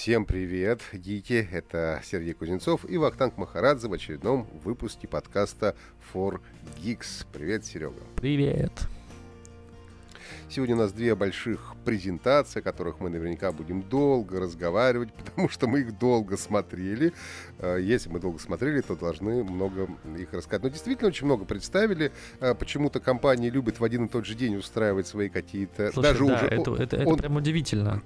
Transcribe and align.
Всем 0.00 0.24
привет, 0.24 0.80
гики! 0.94 1.46
Это 1.52 2.00
Сергей 2.02 2.32
Кузнецов 2.32 2.88
и 2.88 2.96
Вахтанг 2.96 3.36
Махарадзе 3.36 3.86
в 3.86 3.92
очередном 3.92 4.46
выпуске 4.64 5.06
подкаста 5.06 5.76
For 6.14 6.40
Geeks. 6.82 7.26
Привет, 7.30 7.66
Серега! 7.66 8.00
Привет! 8.16 8.72
Сегодня 10.48 10.74
у 10.74 10.78
нас 10.78 10.94
две 10.94 11.14
больших 11.14 11.74
презентации, 11.84 12.60
о 12.60 12.62
которых 12.62 12.98
мы 13.00 13.10
наверняка 13.10 13.52
будем 13.52 13.82
долго 13.82 14.40
разговаривать, 14.40 15.12
потому 15.18 15.50
что 15.50 15.66
мы 15.66 15.80
их 15.80 15.98
долго 15.98 16.38
смотрели. 16.38 17.12
Э, 17.58 17.76
если 17.78 18.08
мы 18.08 18.20
долго 18.20 18.38
смотрели, 18.38 18.80
то 18.80 18.96
должны 18.96 19.44
много 19.44 19.86
их 20.16 20.32
рассказать. 20.32 20.62
Но 20.62 20.70
действительно 20.70 21.08
очень 21.08 21.26
много 21.26 21.44
представили. 21.44 22.10
Э, 22.40 22.54
почему-то 22.54 23.00
компании 23.00 23.50
любят 23.50 23.80
в 23.80 23.84
один 23.84 24.06
и 24.06 24.08
тот 24.08 24.24
же 24.24 24.34
день 24.34 24.56
устраивать 24.56 25.06
свои 25.06 25.28
какие-то... 25.28 25.92
Слушай, 25.92 26.08
даже 26.08 26.24
да, 26.24 26.34
уже... 26.36 26.46
Это, 26.46 26.74
это, 26.76 26.96
это 26.96 27.06
он... 27.06 27.18
прям 27.18 27.36
удивительно 27.36 28.02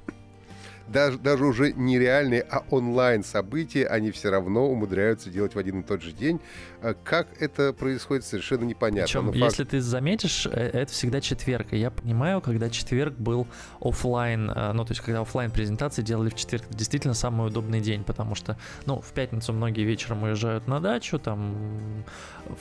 даже, 0.88 1.18
даже 1.18 1.44
уже 1.44 1.72
нереальные, 1.72 2.42
а 2.42 2.62
онлайн 2.70 3.24
события 3.24 3.86
они 3.86 4.10
все 4.10 4.30
равно 4.30 4.68
умудряются 4.68 5.30
делать 5.30 5.54
в 5.54 5.58
один 5.58 5.80
и 5.80 5.82
тот 5.82 6.02
же 6.02 6.12
день. 6.12 6.40
А 6.82 6.94
как 6.94 7.28
это 7.40 7.72
происходит, 7.72 8.24
совершенно 8.24 8.64
непонятно. 8.64 9.04
Причем, 9.04 9.26
факт... 9.26 9.36
если 9.36 9.64
ты 9.64 9.80
заметишь, 9.80 10.46
э, 10.46 10.50
это 10.50 10.92
всегда 10.92 11.20
четверг. 11.20 11.72
И 11.72 11.78
я 11.78 11.90
понимаю, 11.90 12.40
когда 12.40 12.68
четверг 12.68 13.14
был 13.14 13.46
офлайн, 13.80 14.50
э, 14.50 14.72
ну, 14.72 14.84
то 14.84 14.92
есть, 14.92 15.00
когда 15.00 15.20
офлайн 15.20 15.50
презентации 15.50 16.02
делали 16.02 16.28
в 16.28 16.34
четверг, 16.34 16.64
это 16.68 16.76
действительно 16.76 17.14
самый 17.14 17.48
удобный 17.48 17.80
день, 17.80 18.04
потому 18.04 18.34
что, 18.34 18.58
ну, 18.86 19.00
в 19.00 19.12
пятницу 19.12 19.52
многие 19.52 19.84
вечером 19.84 20.24
уезжают 20.24 20.66
на 20.66 20.80
дачу, 20.80 21.18
там 21.18 22.04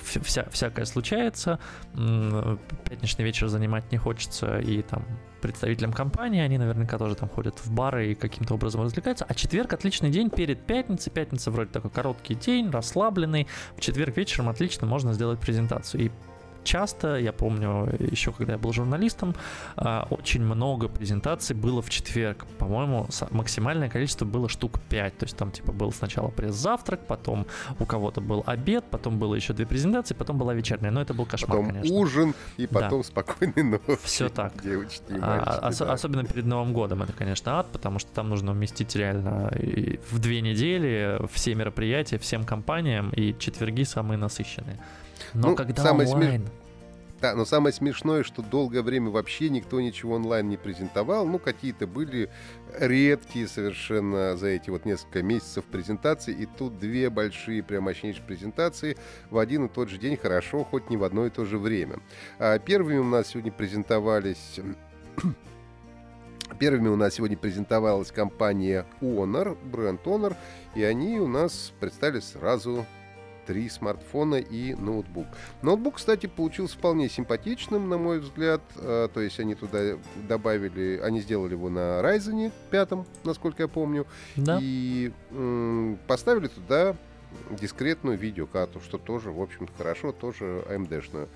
вся, 0.02 0.46
всякое 0.50 0.86
случается, 0.86 1.60
пятничный 1.94 3.26
вечер 3.26 3.48
занимать 3.48 3.92
не 3.92 3.98
хочется, 3.98 4.60
и 4.60 4.82
там 4.82 5.06
представителям 5.44 5.92
компании, 5.92 6.42
они 6.42 6.58
наверняка 6.58 6.98
тоже 6.98 7.16
там 7.16 7.28
ходят 7.28 7.60
в 7.60 7.70
бары 7.70 8.12
и 8.12 8.16
каким-то 8.16 8.56
образом 8.56 8.82
развлекаются. 8.82 9.26
А 9.28 9.34
четверг 9.34 9.74
отличный 9.74 10.10
день 10.10 10.30
перед 10.30 10.66
пятницей. 10.66 11.12
Пятница 11.12 11.52
вроде 11.52 11.70
такой 11.70 11.92
короткий 11.92 12.36
день, 12.36 12.72
расслабленный. 12.72 13.48
В 13.76 13.82
четверг 13.82 14.16
вечером 14.16 14.48
отлично 14.48 14.88
можно 14.88 15.14
сделать 15.14 15.40
презентацию. 15.40 16.06
И 16.06 16.12
часто, 16.64 17.18
я 17.18 17.32
помню, 17.32 17.90
еще 18.00 18.32
когда 18.32 18.54
я 18.54 18.60
был 18.60 18.74
журналистом, 18.74 19.36
а, 19.76 20.08
очень 20.10 20.42
много 20.44 20.88
презентаций 20.88 21.56
было 21.56 21.82
в 21.82 21.90
четверг. 21.90 22.46
По-моему, 22.58 23.08
максимальное 23.32 23.90
количество 23.90 24.26
было 24.26 24.50
штук 24.50 24.80
5. 24.90 25.18
То 25.18 25.26
есть 25.26 25.38
там 25.38 25.52
типа 25.52 25.72
был 25.72 25.92
сначала 25.92 26.30
пресс-завтрак, 26.30 27.08
потом 27.08 27.46
у 27.80 27.86
кого-то 27.86 28.22
был 28.22 28.44
обед, 28.46 28.86
потом 28.90 29.20
было 29.20 29.36
еще 29.36 29.54
две 29.54 29.66
презентации, 29.66 30.14
потом 30.14 30.38
была 30.38 30.54
вечерняя. 30.54 30.92
Но 30.92 31.02
это 31.02 31.14
был 31.14 31.26
кошмар, 31.26 31.58
потом 31.58 31.74
конечно. 31.74 31.96
ужин 31.96 32.36
и 32.58 32.68
потом 32.68 33.02
да. 33.02 33.08
спокойный 33.08 33.64
ночь. 33.64 34.00
Все 34.04 34.30
так. 34.30 34.54
Девочки 34.62 35.12
и 35.12 35.20
а, 35.22 35.68
ос- 35.70 35.78
да. 35.78 35.94
Особенно 35.94 36.24
перед 36.24 36.46
Новым 36.46 36.74
годом 36.74 37.04
это, 37.04 37.14
конечно, 37.14 37.60
ад, 37.60 37.68
потому 37.72 38.00
что 38.00 38.12
там 38.12 38.30
нужно 38.30 38.52
уместить 38.52 38.96
реально 38.96 39.52
в 40.12 40.20
две 40.20 40.42
недели 40.42 41.20
все 41.32 41.56
мероприятия, 41.56 42.18
всем 42.18 42.44
компаниям, 42.44 43.10
и 43.12 43.36
четверги 43.38 43.84
самые 43.84 44.18
насыщенные. 44.18 44.80
Но 45.34 45.50
ну, 45.50 45.56
когда 45.56 45.84
самое 45.84 46.10
онлайн... 46.10 46.42
Смеш... 46.42 46.52
Да, 47.24 47.36
но 47.36 47.46
самое 47.46 47.72
смешное, 47.72 48.22
что 48.24 48.42
долгое 48.42 48.82
время 48.82 49.10
вообще 49.10 49.48
никто 49.48 49.80
ничего 49.80 50.16
онлайн 50.16 50.50
не 50.50 50.58
презентовал. 50.58 51.26
Ну, 51.26 51.40
какие-то 51.40 51.88
были 51.88 52.30
редкие 52.78 53.48
совершенно 53.48 54.36
за 54.36 54.48
эти 54.48 54.70
вот 54.70 54.84
несколько 54.84 55.24
месяцев 55.24 55.64
презентации. 55.64 56.34
И 56.34 56.46
тут 56.46 56.80
две 56.80 57.10
большие, 57.10 57.64
прям 57.64 57.84
мощнейшие 57.84 58.26
презентации 58.26 58.98
в 59.30 59.38
один 59.38 59.68
и 59.68 59.70
тот 59.70 59.88
же 59.88 60.00
день. 60.00 60.18
Хорошо, 60.18 60.66
хоть 60.66 60.90
не 60.90 60.98
в 60.98 61.04
одно 61.06 61.26
и 61.26 61.30
то 61.30 61.46
же 61.46 61.58
время. 61.58 62.02
А 62.40 62.60
первыми 62.60 62.98
у 62.98 63.06
нас 63.06 63.28
сегодня 63.30 63.54
презентовались... 63.54 64.60
Первыми 66.60 66.90
у 66.90 66.98
нас 66.98 67.14
сегодня 67.14 67.38
презентовалась 67.38 68.12
компания 68.12 68.86
Honor, 69.00 69.58
бренд 69.64 70.02
Honor, 70.04 70.36
и 70.76 70.84
они 70.84 71.22
у 71.22 71.28
нас 71.28 71.72
представили 71.80 72.20
сразу 72.20 72.86
три 73.46 73.70
смартфона 73.70 74.36
и 74.36 74.74
ноутбук. 74.76 75.28
Ноутбук, 75.62 75.96
кстати, 75.96 76.28
получился 76.28 76.78
вполне 76.78 77.10
симпатичным, 77.10 77.90
на 77.90 77.98
мой 77.98 78.20
взгляд. 78.20 78.62
А, 78.78 79.08
то 79.08 79.22
есть 79.22 79.40
они 79.40 79.56
туда 79.56 79.98
добавили, 80.28 81.00
они 81.04 81.22
сделали 81.22 81.54
его 81.54 81.70
на 81.70 82.02
Ryzen 82.02 82.52
5, 82.72 82.90
насколько 83.24 83.64
я 83.64 83.68
помню. 83.68 84.06
Да. 84.36 84.60
И 84.62 85.12
поставили 86.08 86.48
туда 86.48 86.96
дискретную 87.50 88.18
видеокарту, 88.18 88.80
что 88.80 88.98
тоже, 88.98 89.32
в 89.32 89.42
общем-то, 89.42 89.72
хорошо, 89.78 90.12
тоже 90.12 90.64
AMD-шную. 90.70 91.28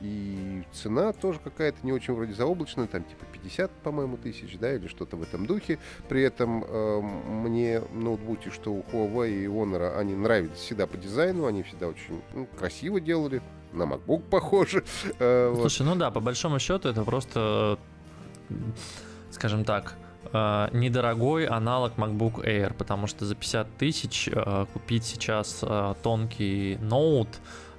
И 0.00 0.62
цена 0.72 1.12
тоже 1.12 1.40
какая-то 1.42 1.78
не 1.82 1.92
очень 1.92 2.14
вроде 2.14 2.32
заоблачная, 2.32 2.86
там 2.86 3.02
типа 3.02 3.24
50, 3.32 3.70
по-моему, 3.82 4.16
тысяч, 4.16 4.56
да, 4.58 4.74
или 4.74 4.86
что-то 4.86 5.16
в 5.16 5.22
этом 5.22 5.46
духе. 5.46 5.78
При 6.08 6.22
этом 6.22 6.64
э, 6.64 7.00
мне 7.00 7.82
ноутбуки, 7.92 8.50
что 8.50 8.72
у 8.72 8.82
Huawei 8.92 9.44
и 9.44 9.46
Honor, 9.46 9.96
они 9.98 10.14
нравились 10.14 10.58
всегда 10.58 10.86
по 10.86 10.96
дизайну, 10.96 11.46
они 11.46 11.62
всегда 11.64 11.88
очень 11.88 12.20
ну, 12.34 12.46
красиво 12.58 13.00
делали, 13.00 13.42
на 13.72 13.82
MacBook 13.82 14.22
похоже. 14.30 14.84
Э, 15.18 15.52
Слушай, 15.56 15.82
вот. 15.86 15.94
ну 15.94 15.98
да, 15.98 16.10
по 16.10 16.20
большому 16.20 16.58
счету 16.58 16.88
это 16.88 17.02
просто, 17.04 17.78
скажем 19.30 19.64
так, 19.64 19.96
Uh, 20.32 20.76
недорогой 20.76 21.46
аналог 21.46 21.94
MacBook 21.96 22.44
Air, 22.44 22.74
потому 22.74 23.06
что 23.06 23.24
за 23.24 23.34
50 23.34 23.78
тысяч 23.78 24.28
uh, 24.28 24.68
купить 24.74 25.04
сейчас 25.04 25.62
uh, 25.62 25.96
тонкий 26.02 26.76
ноут 26.82 27.28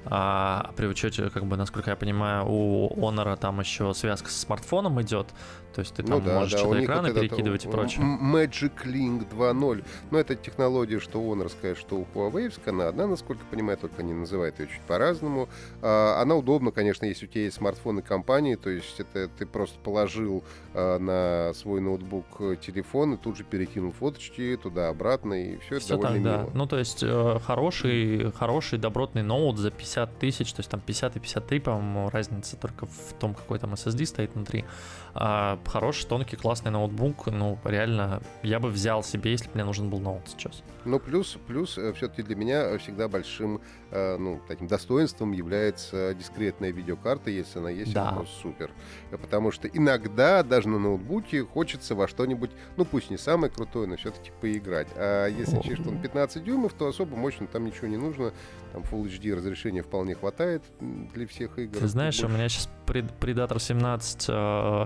а, 0.05 0.71
при 0.75 0.87
учете, 0.87 1.29
как 1.29 1.45
бы, 1.45 1.57
насколько 1.57 1.89
я 1.89 1.95
понимаю, 1.95 2.45
у 2.47 2.89
Honor 2.95 3.37
там 3.37 3.59
еще 3.59 3.93
связка 3.93 4.29
со 4.29 4.39
смартфоном 4.39 5.01
идет, 5.01 5.27
то 5.73 5.81
есть 5.81 5.93
ты 5.93 6.03
ну 6.03 6.09
там 6.09 6.19
ну, 6.19 6.25
да, 6.25 6.35
можешь 6.35 6.51
да, 6.53 6.57
что-то 6.59 6.83
экраны 6.83 7.11
вот 7.13 7.21
перекидывать 7.21 7.61
это, 7.61 7.69
и 7.69 7.71
прочее. 7.71 8.05
Magic 8.21 8.85
Link 8.85 9.27
2.0. 9.29 9.85
Но 10.11 10.19
это 10.19 10.35
технология, 10.35 10.99
что 10.99 11.21
Honor 11.21 11.49
скажет, 11.49 11.77
что 11.77 11.97
у 11.97 12.07
Huawei, 12.13 12.51
она 12.65 12.87
одна, 12.87 13.07
насколько 13.07 13.43
я 13.43 13.49
понимаю, 13.49 13.77
только 13.77 14.01
они 14.01 14.13
называют 14.13 14.59
ее 14.59 14.67
чуть 14.67 14.81
по-разному. 14.81 15.49
А, 15.81 16.21
она 16.21 16.35
удобна, 16.35 16.71
конечно, 16.71 17.05
если 17.05 17.25
у 17.25 17.29
тебя 17.29 17.43
есть 17.43 17.57
смартфоны 17.57 18.01
компании, 18.01 18.55
то 18.55 18.69
есть 18.69 18.99
это 18.99 19.27
ты 19.27 19.45
просто 19.45 19.79
положил 19.79 20.43
а, 20.73 20.99
на 20.99 21.53
свой 21.53 21.81
ноутбук 21.81 22.25
телефон 22.61 23.13
и 23.13 23.17
тут 23.17 23.37
же 23.37 23.43
перекинул 23.43 23.91
фоточки 23.91 24.57
туда-обратно, 24.61 25.33
и 25.33 25.57
все, 25.57 25.79
все 25.79 25.95
это 25.95 26.03
довольно 26.03 26.31
так, 26.31 26.41
мило. 26.41 26.51
Ну, 26.53 26.65
то 26.67 26.77
есть 26.77 27.03
э, 27.03 27.39
хороший, 27.45 28.31
хороший 28.31 28.79
добротный 28.79 29.23
ноут 29.23 29.57
за 29.57 29.71
50 29.71 30.19
тысяч, 30.19 30.53
то 30.53 30.59
есть 30.59 30.69
там 30.69 30.79
50 30.79 31.15
и 31.15 31.19
53, 31.19 31.59
по-моему, 31.59 32.09
разница 32.09 32.57
только 32.57 32.85
в 32.85 33.13
том, 33.19 33.33
какой 33.33 33.59
там 33.59 33.73
SSD 33.73 34.05
стоит 34.05 34.33
внутри. 34.33 34.65
А, 35.13 35.58
хороший, 35.67 36.07
тонкий, 36.07 36.35
классный 36.35 36.71
ноутбук, 36.71 37.27
ну, 37.27 37.57
реально, 37.63 38.21
я 38.43 38.59
бы 38.59 38.69
взял 38.69 39.03
себе, 39.03 39.31
если 39.31 39.45
бы 39.45 39.55
мне 39.55 39.63
нужен 39.63 39.89
был 39.89 39.99
ноут 39.99 40.23
сейчас. 40.27 40.63
Ну, 40.85 40.99
плюс, 40.99 41.37
плюс, 41.47 41.77
э, 41.77 41.93
все-таки 41.93 42.23
для 42.23 42.35
меня 42.35 42.77
всегда 42.77 43.07
большим, 43.07 43.61
э, 43.91 44.17
ну, 44.17 44.41
таким 44.47 44.67
достоинством 44.67 45.31
является 45.33 46.13
дискретная 46.13 46.71
видеокарта, 46.71 47.29
если 47.29 47.59
она 47.59 47.69
есть, 47.69 47.93
да. 47.93 48.15
это 48.15 48.29
супер. 48.41 48.71
Потому 49.11 49.51
что 49.51 49.67
иногда 49.67 50.43
даже 50.43 50.69
на 50.69 50.79
ноутбуке 50.79 51.43
хочется 51.43 51.95
во 51.95 52.07
что-нибудь, 52.07 52.51
ну, 52.77 52.85
пусть 52.85 53.09
не 53.09 53.17
самое 53.17 53.51
крутое, 53.51 53.87
но 53.87 53.97
все-таки 53.97 54.31
поиграть. 54.41 54.87
А 54.95 55.27
если 55.27 55.59
честь 55.61 55.85
он 55.85 56.01
15 56.01 56.43
дюймов, 56.43 56.73
то 56.73 56.87
особо 56.87 57.15
мощно 57.15 57.47
там 57.47 57.65
ничего 57.65 57.87
не 57.87 57.97
нужно. 57.97 58.33
Там 58.73 58.83
Full 58.83 59.05
HD 59.05 59.33
разрешения 59.35 59.81
вполне 59.81 60.15
хватает 60.15 60.63
для 60.79 61.27
всех 61.27 61.57
игр. 61.57 61.77
Ты 61.77 61.87
знаешь, 61.87 62.19
больше... 62.19 62.33
у 62.33 62.37
меня 62.37 62.49
сейчас 62.49 62.69
Predator 62.85 63.59
17 63.59 64.29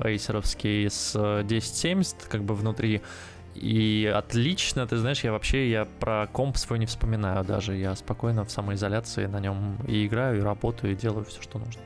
эйсеровский 0.06 0.90
с 0.90 1.16
1070 1.16 2.16
э, 2.16 2.30
как 2.30 2.44
бы 2.44 2.56
внутри. 2.56 3.02
И 3.56 4.12
отлично, 4.14 4.88
ты 4.88 4.98
знаешь, 4.98 5.24
я 5.24 5.32
вообще 5.32 5.70
я 5.70 5.86
про 5.86 6.28
комп 6.28 6.58
свой 6.58 6.80
не 6.80 6.86
вспоминаю 6.86 7.44
даже. 7.44 7.76
Я 7.76 7.96
спокойно 7.96 8.46
в 8.46 8.52
самоизоляции 8.52 9.26
на 9.26 9.40
нем 9.40 9.78
и 9.88 10.08
играю, 10.08 10.40
и 10.40 10.42
работаю, 10.42 10.94
и 10.94 10.96
делаю 10.96 11.26
все, 11.26 11.42
что 11.42 11.60
нужно. 11.60 11.82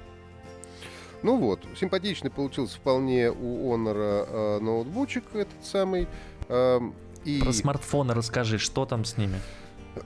Ну 1.24 1.38
вот, 1.38 1.60
симпатичный 1.76 2.30
получился 2.30 2.78
вполне 2.78 3.32
у 3.32 3.74
Honor 3.74 3.98
э, 3.98 4.60
ноутбучик 4.60 5.24
этот 5.34 5.66
самый. 5.66 6.08
Э, 6.48 6.80
и... 7.26 7.42
Про 7.42 7.52
смартфоны 7.52 8.14
расскажи, 8.14 8.60
что 8.60 8.86
там 8.86 9.04
с 9.04 9.18
ними? 9.18 9.40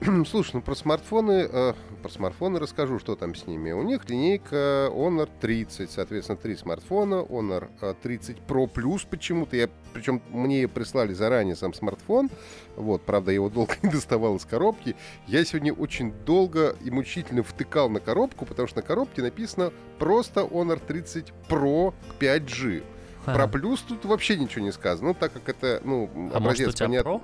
Слушай, 0.26 0.52
ну 0.54 0.62
про 0.62 0.74
смартфоны, 0.74 1.48
э, 1.50 1.74
про 2.02 2.08
смартфоны 2.08 2.58
расскажу, 2.58 2.98
что 2.98 3.16
там 3.16 3.34
с 3.34 3.46
ними. 3.46 3.72
У 3.72 3.82
них 3.82 4.08
линейка 4.08 4.88
Honor 4.90 5.28
30, 5.40 5.90
соответственно, 5.90 6.38
три 6.38 6.56
смартфона, 6.56 7.16
Honor 7.16 7.68
30 8.02 8.36
э, 8.36 8.40
Pro 8.46 8.70
Plus 8.72 9.06
почему-то. 9.08 9.56
Я, 9.56 9.68
причем 9.92 10.22
мне 10.30 10.68
прислали 10.68 11.12
заранее 11.12 11.56
сам 11.56 11.74
смартфон, 11.74 12.30
вот, 12.76 13.02
правда, 13.02 13.30
я 13.30 13.36
его 13.36 13.48
долго 13.48 13.74
не 13.82 13.90
доставал 13.90 14.36
из 14.36 14.44
коробки. 14.44 14.96
Я 15.26 15.44
сегодня 15.44 15.72
очень 15.72 16.12
долго 16.24 16.76
и 16.84 16.90
мучительно 16.90 17.42
втыкал 17.42 17.88
на 17.88 18.00
коробку, 18.00 18.46
потому 18.46 18.68
что 18.68 18.78
на 18.78 18.82
коробке 18.82 19.22
написано 19.22 19.72
просто 19.98 20.42
Honor 20.42 20.80
30 20.84 21.32
Pro 21.48 21.94
5G. 22.20 22.82
А. 23.24 23.34
Про 23.34 23.46
плюс 23.46 23.80
тут 23.80 24.04
вообще 24.04 24.36
ничего 24.36 24.64
не 24.64 24.72
сказано. 24.72 25.08
Ну, 25.08 25.14
так 25.14 25.32
как 25.32 25.48
это, 25.48 25.80
ну, 25.84 26.10
а 26.32 26.38
образец 26.38 26.66
может, 26.66 26.74
у 26.74 26.76
тебя 26.78 26.86
понятно. 26.86 27.08
Pro? 27.08 27.22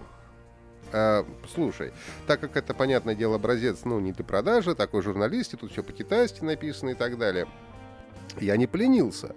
А, 0.93 1.25
слушай, 1.55 1.93
так 2.27 2.41
как 2.41 2.57
это, 2.57 2.75
понятное 2.75 3.15
дело, 3.15 3.37
образец, 3.37 3.81
ну, 3.85 4.01
не 4.01 4.13
для 4.13 4.25
продажи, 4.25 4.75
такой 4.75 5.03
журналисте, 5.03 5.57
тут 5.57 5.73
все 5.73 5.83
по-китайски 5.83 6.43
написано 6.45 6.91
и 6.91 6.95
так 6.95 7.19
далее, 7.19 7.47
я 8.41 8.57
не 8.57 8.67
поленился. 8.67 9.35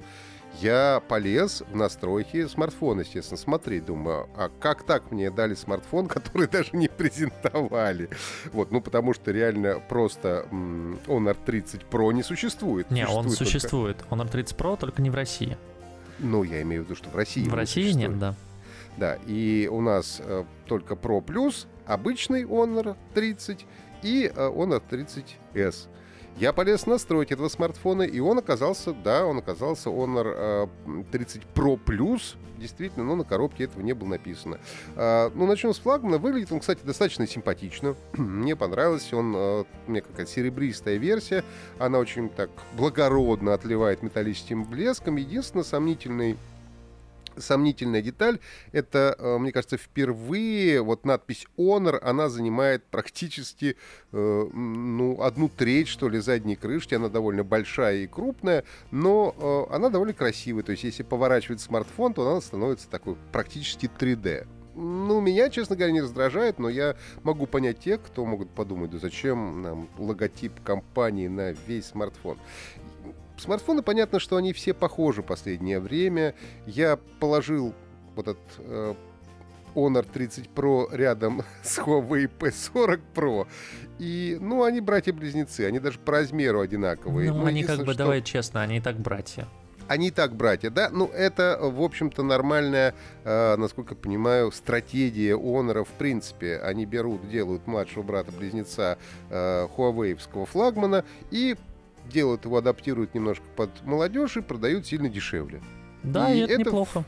я 0.61 1.01
полез 1.07 1.63
в 1.71 1.75
настройки 1.75 2.45
смартфона, 2.47 3.01
естественно, 3.01 3.37
смотреть. 3.37 3.85
Думаю, 3.85 4.27
а 4.35 4.49
как 4.59 4.83
так 4.85 5.09
мне 5.11 5.31
дали 5.31 5.53
смартфон, 5.55 6.07
который 6.09 6.47
даже 6.47 6.69
не 6.73 6.87
презентовали? 6.89 8.09
Вот, 8.51 8.71
ну 8.71 8.81
потому 8.81 9.13
что 9.13 9.31
реально 9.31 9.79
просто 9.79 10.45
м, 10.51 10.99
Honor 11.07 11.37
30 11.45 11.83
Pro 11.89 12.11
не 12.13 12.21
существует. 12.23 12.91
Не, 12.91 13.05
существует 13.05 13.17
он 13.17 13.23
только- 13.31 13.45
существует. 13.45 13.97
Honor 14.09 14.29
30 14.29 14.57
Pro, 14.57 14.77
только 14.77 15.01
не 15.01 15.09
в 15.09 15.15
России. 15.15 15.57
Ну, 16.19 16.43
я 16.43 16.61
имею 16.61 16.83
в 16.83 16.85
виду, 16.85 16.95
что 16.95 17.09
в 17.09 17.15
России 17.15 17.47
В 17.47 17.53
России 17.53 17.83
существует. 17.83 18.09
нет, 18.11 18.19
да. 18.19 18.35
Да, 18.97 19.17
и 19.25 19.67
у 19.71 19.81
нас 19.81 20.21
э, 20.23 20.43
только 20.65 20.95
Pro 20.95 21.23
Plus, 21.23 21.67
обычный 21.85 22.43
Honor 22.43 22.95
30 23.13 23.65
и 24.03 24.31
э, 24.33 24.49
Honor 24.49 24.81
30s. 24.89 25.87
Я 26.37 26.53
полез 26.53 26.85
настроить 26.85 27.31
этого 27.31 27.49
смартфона, 27.49 28.03
и 28.03 28.19
он 28.19 28.39
оказался, 28.39 28.93
да, 28.93 29.25
он 29.25 29.39
оказался 29.39 29.89
Honor 29.89 30.69
э, 30.87 31.03
30 31.11 31.43
Pro 31.53 31.79
Plus, 31.83 32.35
действительно, 32.61 33.03
но 33.03 33.15
на 33.15 33.23
коробке 33.23 33.65
этого 33.65 33.81
не 33.81 33.93
было 33.93 34.09
написано. 34.09 34.59
А, 34.95 35.31
ну, 35.35 35.45
начнем 35.45 35.73
с 35.73 35.79
флагмана. 35.79 36.19
Выглядит 36.19 36.51
он, 36.51 36.59
кстати, 36.59 36.79
достаточно 36.83 37.27
симпатично. 37.27 37.95
Мне 38.13 38.55
понравилось. 38.55 39.11
Он, 39.13 39.33
э, 39.35 39.63
мне 39.87 40.01
какая-то 40.01 40.31
серебристая 40.31 40.97
версия. 40.97 41.43
Она 41.79 41.99
очень 41.99 42.29
так 42.29 42.49
благородно 42.77 43.53
отливает 43.53 44.03
металлическим 44.03 44.63
блеском. 44.63 45.17
Единственное, 45.17 45.63
сомнительный 45.63 46.37
сомнительная 47.37 48.01
деталь. 48.01 48.39
Это, 48.71 49.15
э, 49.17 49.37
мне 49.37 49.51
кажется, 49.51 49.77
впервые 49.77 50.81
вот 50.81 51.05
надпись 51.05 51.45
Honor, 51.57 51.99
она 52.01 52.29
занимает 52.29 52.83
практически 52.85 53.77
э, 54.11 54.49
ну, 54.53 55.21
одну 55.21 55.49
треть, 55.49 55.87
что 55.87 56.09
ли, 56.09 56.19
задней 56.19 56.55
крышки. 56.55 56.95
Она 56.95 57.09
довольно 57.09 57.43
большая 57.43 57.97
и 57.97 58.07
крупная, 58.07 58.63
но 58.91 59.67
э, 59.69 59.73
она 59.75 59.89
довольно 59.89 60.13
красивая. 60.13 60.63
То 60.63 60.71
есть, 60.71 60.83
если 60.83 61.03
поворачивать 61.03 61.61
смартфон, 61.61 62.13
то 62.13 62.29
она 62.29 62.41
становится 62.41 62.89
такой 62.89 63.15
практически 63.31 63.89
3D. 63.99 64.47
Ну, 64.73 65.19
меня, 65.19 65.49
честно 65.49 65.75
говоря, 65.75 65.91
не 65.91 66.01
раздражает, 66.01 66.57
но 66.57 66.69
я 66.69 66.95
могу 67.23 67.45
понять 67.45 67.79
тех, 67.79 68.01
кто 68.01 68.25
могут 68.25 68.49
подумать, 68.51 68.91
да 68.91 68.99
зачем 68.99 69.61
нам 69.61 69.89
логотип 69.97 70.53
компании 70.63 71.27
на 71.27 71.51
весь 71.51 71.87
смартфон. 71.87 72.37
Смартфоны, 73.41 73.81
понятно, 73.81 74.19
что 74.19 74.37
они 74.37 74.53
все 74.53 74.73
похожи 74.73 75.21
в 75.21 75.25
последнее 75.25 75.79
время. 75.79 76.35
Я 76.65 76.97
положил 77.19 77.73
вот 78.15 78.27
этот 78.27 78.39
э, 78.59 78.93
Honor 79.75 80.05
30 80.11 80.49
Pro 80.53 80.87
рядом 80.95 81.41
с 81.63 81.79
Huawei 81.79 82.29
P40 82.39 83.01
Pro. 83.15 83.47
И, 83.99 84.37
ну, 84.39 84.63
они 84.63 84.79
братья-близнецы, 84.81 85.61
они 85.61 85.79
даже 85.79 85.99
по 85.99 86.11
размеру 86.13 86.59
одинаковые. 86.61 87.31
Ну, 87.31 87.39
Ну, 87.39 87.45
они 87.45 87.63
как 87.63 87.79
бы, 87.79 87.85
что- 87.93 87.97
давай 87.97 88.21
честно, 88.21 88.61
они 88.61 88.77
и 88.77 88.81
так 88.81 88.97
братья. 88.99 89.47
они 89.87 90.07
и 90.07 90.11
так 90.11 90.35
братья, 90.35 90.69
да? 90.69 90.89
Ну, 90.89 91.07
это, 91.07 91.57
в 91.61 91.81
общем-то, 91.81 92.23
нормальная, 92.23 92.93
э, 93.23 93.55
насколько 93.57 93.93
я 93.93 93.97
понимаю, 93.99 94.51
стратегия 94.51 95.35
Honor 95.35 95.83
в 95.83 95.89
принципе. 95.97 96.57
Они 96.59 96.85
берут, 96.85 97.29
делают 97.29 97.67
младшего 97.67 98.03
брата-близнеца 98.03 98.97
э, 99.29 99.67
Huawei-овского 99.75 100.45
флагмана 100.45 101.03
и 101.31 101.55
делают 102.09 102.45
его, 102.45 102.57
адаптируют 102.57 103.13
немножко 103.13 103.43
под 103.55 103.69
молодежь 103.83 104.37
и 104.37 104.41
продают 104.41 104.85
сильно 104.85 105.09
дешевле. 105.09 105.61
Да, 106.03 106.31
И 106.31 106.37
и, 106.39 106.41
это, 106.41 106.53
это 106.53 106.61
неплохо. 106.61 107.03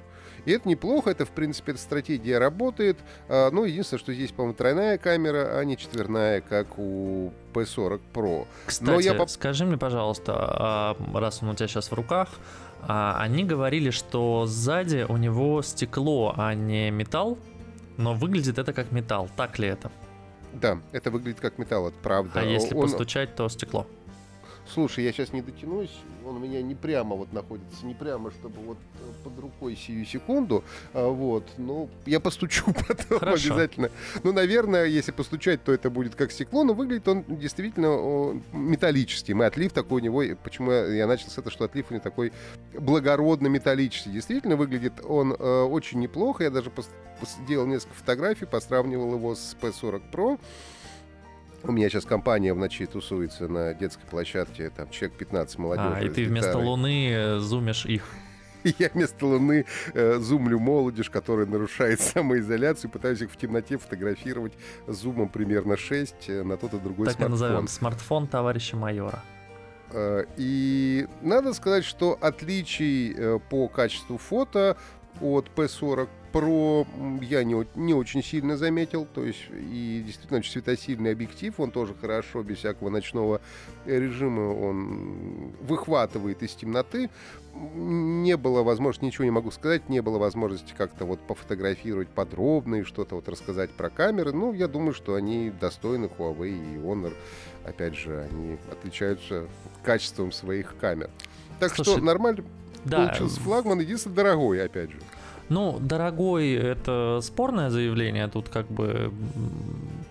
И 0.45 0.51
это 0.51 0.67
неплохо, 0.67 1.09
это, 1.09 1.25
в 1.25 1.29
принципе, 1.31 1.71
эта 1.71 1.79
стратегия 1.81 2.37
работает. 2.37 2.97
А, 3.29 3.49
ну, 3.49 3.63
единственное, 3.63 3.99
что 3.99 4.13
здесь, 4.13 4.31
по-моему, 4.31 4.53
тройная 4.55 4.97
камера, 4.97 5.57
а 5.57 5.63
не 5.63 5.77
четверная, 5.77 6.41
как 6.41 6.77
у 6.77 7.31
P40 7.53 8.01
Pro. 8.13 8.45
Кстати, 8.65 9.03
я 9.05 9.13
поп- 9.13 9.29
скажи 9.29 9.65
мне, 9.65 9.77
пожалуйста, 9.77 10.33
а, 10.35 10.97
раз 11.13 11.41
он 11.41 11.49
у 11.49 11.55
тебя 11.55 11.67
сейчас 11.67 11.89
в 11.91 11.93
руках, 11.93 12.27
а, 12.81 13.17
они 13.19 13.45
говорили, 13.45 13.89
что 13.89 14.45
сзади 14.45 15.05
у 15.07 15.15
него 15.15 15.61
стекло, 15.61 16.33
а 16.35 16.53
не 16.53 16.91
металл, 16.91 17.37
но 17.97 18.13
выглядит 18.13 18.57
это 18.57 18.73
как 18.73 18.91
металл. 18.91 19.29
Так 19.37 19.59
ли 19.59 19.69
это? 19.69 19.91
Да, 20.51 20.77
это 20.91 21.09
выглядит 21.09 21.39
как 21.39 21.57
металл, 21.57 21.87
это 21.87 21.95
правда. 22.03 22.41
а 22.41 22.43
если 22.43 22.75
Он- 22.75 22.81
постучать, 22.81 23.33
то 23.35 23.47
стекло. 23.47 23.87
Слушай, 24.73 25.03
я 25.03 25.11
сейчас 25.11 25.31
не 25.33 25.41
дотянусь, 25.43 25.91
он 26.25 26.37
у 26.37 26.39
меня 26.39 26.61
не 26.63 26.73
прямо 26.73 27.15
вот 27.15 27.31
находится, 27.31 27.85
не 27.85 27.93
прямо, 27.93 28.31
чтобы 28.31 28.59
вот 28.61 28.77
э, 29.01 29.23
под 29.23 29.37
рукой 29.39 29.75
сию 29.75 30.03
секунду, 30.05 30.63
А, 30.93 31.07
вот, 31.09 31.43
ну, 31.57 31.89
я 32.07 32.19
постучу 32.19 32.65
потом 32.87 33.19
Хорошо. 33.19 33.53
обязательно. 33.53 33.91
Ну, 34.23 34.33
наверное, 34.33 34.85
если 34.85 35.11
постучать, 35.11 35.63
то 35.63 35.71
это 35.71 35.91
будет 35.91 36.15
как 36.15 36.31
стекло, 36.31 36.63
но 36.63 36.73
выглядит 36.73 37.07
он 37.07 37.23
действительно 37.27 37.89
о, 37.91 38.35
металлическим, 38.51 39.43
и 39.43 39.45
отлив 39.45 39.71
такой 39.73 40.01
у 40.01 40.03
него, 40.03 40.23
почему 40.43 40.71
я 40.71 41.05
начал 41.05 41.29
с 41.29 41.37
этого, 41.37 41.51
что 41.51 41.65
отлив 41.65 41.85
у 41.91 41.93
него 41.93 42.03
такой 42.03 42.33
благородно-металлический, 42.73 44.09
действительно 44.11 44.55
выглядит 44.55 44.93
он 45.07 45.33
э, 45.33 45.61
очень 45.63 45.99
неплохо, 45.99 46.45
я 46.45 46.49
даже 46.49 46.69
пос- 46.71 46.89
пос- 47.21 47.45
делал 47.47 47.67
несколько 47.67 47.93
фотографий, 47.95 48.45
посравнивал 48.45 49.13
его 49.13 49.35
с 49.35 49.55
P40 49.61 50.01
Pro, 50.11 50.39
у 51.63 51.71
меня 51.71 51.89
сейчас 51.89 52.05
компания 52.05 52.53
в 52.53 52.57
ночи 52.57 52.85
тусуется 52.85 53.47
на 53.47 53.73
детской 53.73 54.05
площадке, 54.05 54.69
там 54.69 54.89
человек 54.89 55.17
15 55.17 55.57
молодежи. 55.59 55.95
А, 55.95 56.01
и 56.03 56.09
ты 56.09 56.25
вместо 56.25 56.49
гитарой. 56.49 56.67
Луны 56.67 57.09
э, 57.11 57.39
зумишь 57.39 57.85
их. 57.85 58.05
И 58.63 58.73
я 58.79 58.89
вместо 58.93 59.25
Луны 59.25 59.65
э, 59.93 60.19
зумлю 60.19 60.59
молодежь, 60.59 61.09
которая 61.09 61.45
нарушает 61.45 62.01
самоизоляцию, 62.01 62.91
пытаюсь 62.91 63.21
их 63.21 63.31
в 63.31 63.37
темноте 63.37 63.77
фотографировать 63.77 64.53
зумом 64.87 65.29
примерно 65.29 65.77
6 65.77 66.15
э, 66.29 66.43
на 66.43 66.57
тот 66.57 66.73
и 66.73 66.79
другой 66.79 67.07
Так 67.07 67.15
и 67.15 67.17
смартфон. 67.17 67.31
назовем. 67.31 67.67
Смартфон 67.67 68.27
товарища 68.27 68.75
майора. 68.75 69.23
Э, 69.91 70.25
И 70.37 71.07
надо 71.21 71.53
сказать, 71.53 71.85
что 71.85 72.17
отличий 72.19 73.39
по 73.49 73.67
качеству 73.67 74.17
фото 74.17 74.77
от 75.21 75.49
P40 75.55 76.09
М, 76.39 77.21
я 77.21 77.43
не, 77.43 77.65
не 77.75 77.93
очень 77.93 78.23
сильно 78.23 78.57
заметил. 78.57 79.05
То 79.05 79.23
есть 79.23 79.41
и 79.51 80.03
действительно 80.05 80.39
очень 80.39 80.51
светосильный 80.51 81.11
объектив, 81.11 81.59
он 81.59 81.71
тоже 81.71 81.93
хорошо, 81.99 82.43
без 82.43 82.57
всякого 82.57 82.89
ночного 82.89 83.41
режима, 83.85 84.51
он 84.51 85.53
выхватывает 85.61 86.43
из 86.43 86.53
темноты. 86.53 87.09
Не 87.53 88.35
было 88.35 88.63
возможности, 88.63 89.05
ничего 89.05 89.25
не 89.25 89.31
могу 89.31 89.51
сказать, 89.51 89.87
не 89.87 90.01
было 90.01 90.17
возможности 90.17 90.73
как-то 90.75 91.05
вот 91.05 91.19
пофотографировать 91.19 92.09
подробно 92.09 92.75
и 92.75 92.83
что-то 92.83 93.15
вот 93.15 93.29
рассказать 93.29 93.69
про 93.69 93.89
камеры. 93.89 94.31
Ну, 94.31 94.53
я 94.53 94.67
думаю, 94.67 94.93
что 94.93 95.15
они 95.15 95.51
достойны 95.51 96.05
Huawei 96.05 96.49
и 96.49 96.77
Honor. 96.79 97.13
Опять 97.63 97.95
же, 97.95 98.27
они 98.31 98.57
отличаются 98.71 99.47
качеством 99.83 100.31
своих 100.31 100.75
камер. 100.77 101.09
Так 101.59 101.75
Слушай, 101.75 101.91
что 101.91 102.01
нормально 102.01 102.43
Да, 102.85 103.07
получился 103.07 103.39
флагман, 103.39 103.79
единственное, 103.79 104.15
дорогой, 104.15 104.63
опять 104.63 104.91
же. 104.91 104.99
Ну, 105.49 105.77
дорогой, 105.79 106.53
это 106.53 107.19
спорное 107.21 107.69
заявление, 107.69 108.27
тут 108.27 108.49
как 108.49 108.67
бы 108.67 109.11
м, 109.35 110.03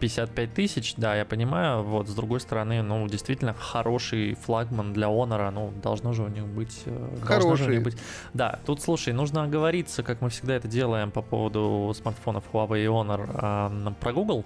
55 0.00 0.54
тысяч, 0.54 0.94
да, 0.96 1.16
я 1.16 1.24
понимаю, 1.24 1.82
вот, 1.82 2.08
с 2.08 2.14
другой 2.14 2.40
стороны, 2.40 2.82
ну, 2.82 3.06
действительно, 3.08 3.54
хороший 3.54 4.34
флагман 4.34 4.92
для 4.92 5.08
Honor, 5.08 5.50
ну, 5.50 5.72
должно 5.82 6.12
же 6.12 6.22
у 6.22 6.28
них 6.28 6.44
быть... 6.46 6.82
э, 6.86 6.90
же 6.90 6.96
у 6.96 7.14
них 7.14 7.24
Хороший. 7.24 7.80
быть... 7.80 7.96
Да, 8.34 8.58
тут, 8.64 8.80
слушай, 8.80 9.12
нужно 9.12 9.44
оговориться, 9.44 10.02
как 10.02 10.20
мы 10.20 10.30
всегда 10.30 10.54
это 10.54 10.68
делаем 10.68 11.10
по 11.10 11.22
поводу 11.22 11.92
смартфонов 11.94 12.44
Huawei 12.52 12.84
и 12.84 12.86
Honor 12.86 13.28
а, 13.34 13.92
про 14.00 14.12
Google, 14.12 14.44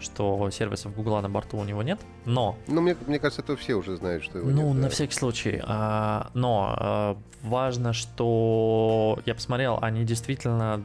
что 0.00 0.50
сервисов 0.50 0.94
Google 0.94 1.20
на 1.20 1.30
борту 1.30 1.58
у 1.58 1.64
него 1.64 1.82
нет, 1.82 2.00
но 2.24 2.56
Но 2.66 2.80
мне, 2.80 2.96
мне 3.06 3.18
кажется, 3.18 3.42
это 3.42 3.56
все 3.56 3.74
уже 3.74 3.96
знают, 3.96 4.24
что 4.24 4.38
его 4.38 4.50
ну, 4.50 4.68
нет, 4.68 4.74
на 4.74 4.82
да. 4.82 4.88
всякий 4.88 5.14
случай. 5.14 5.60
А, 5.64 6.30
но 6.34 6.74
а, 6.78 7.16
важно, 7.42 7.92
что 7.92 9.18
я 9.26 9.34
посмотрел, 9.34 9.78
они 9.80 10.04
действительно 10.04 10.82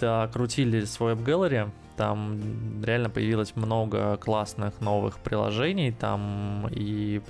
докрутили 0.00 0.84
свой 0.84 1.14
App 1.14 1.24
Gallery. 1.24 1.70
Там 1.96 2.82
реально 2.82 3.10
появилось 3.10 3.54
много 3.54 4.16
классных 4.16 4.80
новых 4.80 5.18
приложений. 5.18 5.94
Там 6.00 6.66
и 6.70 7.20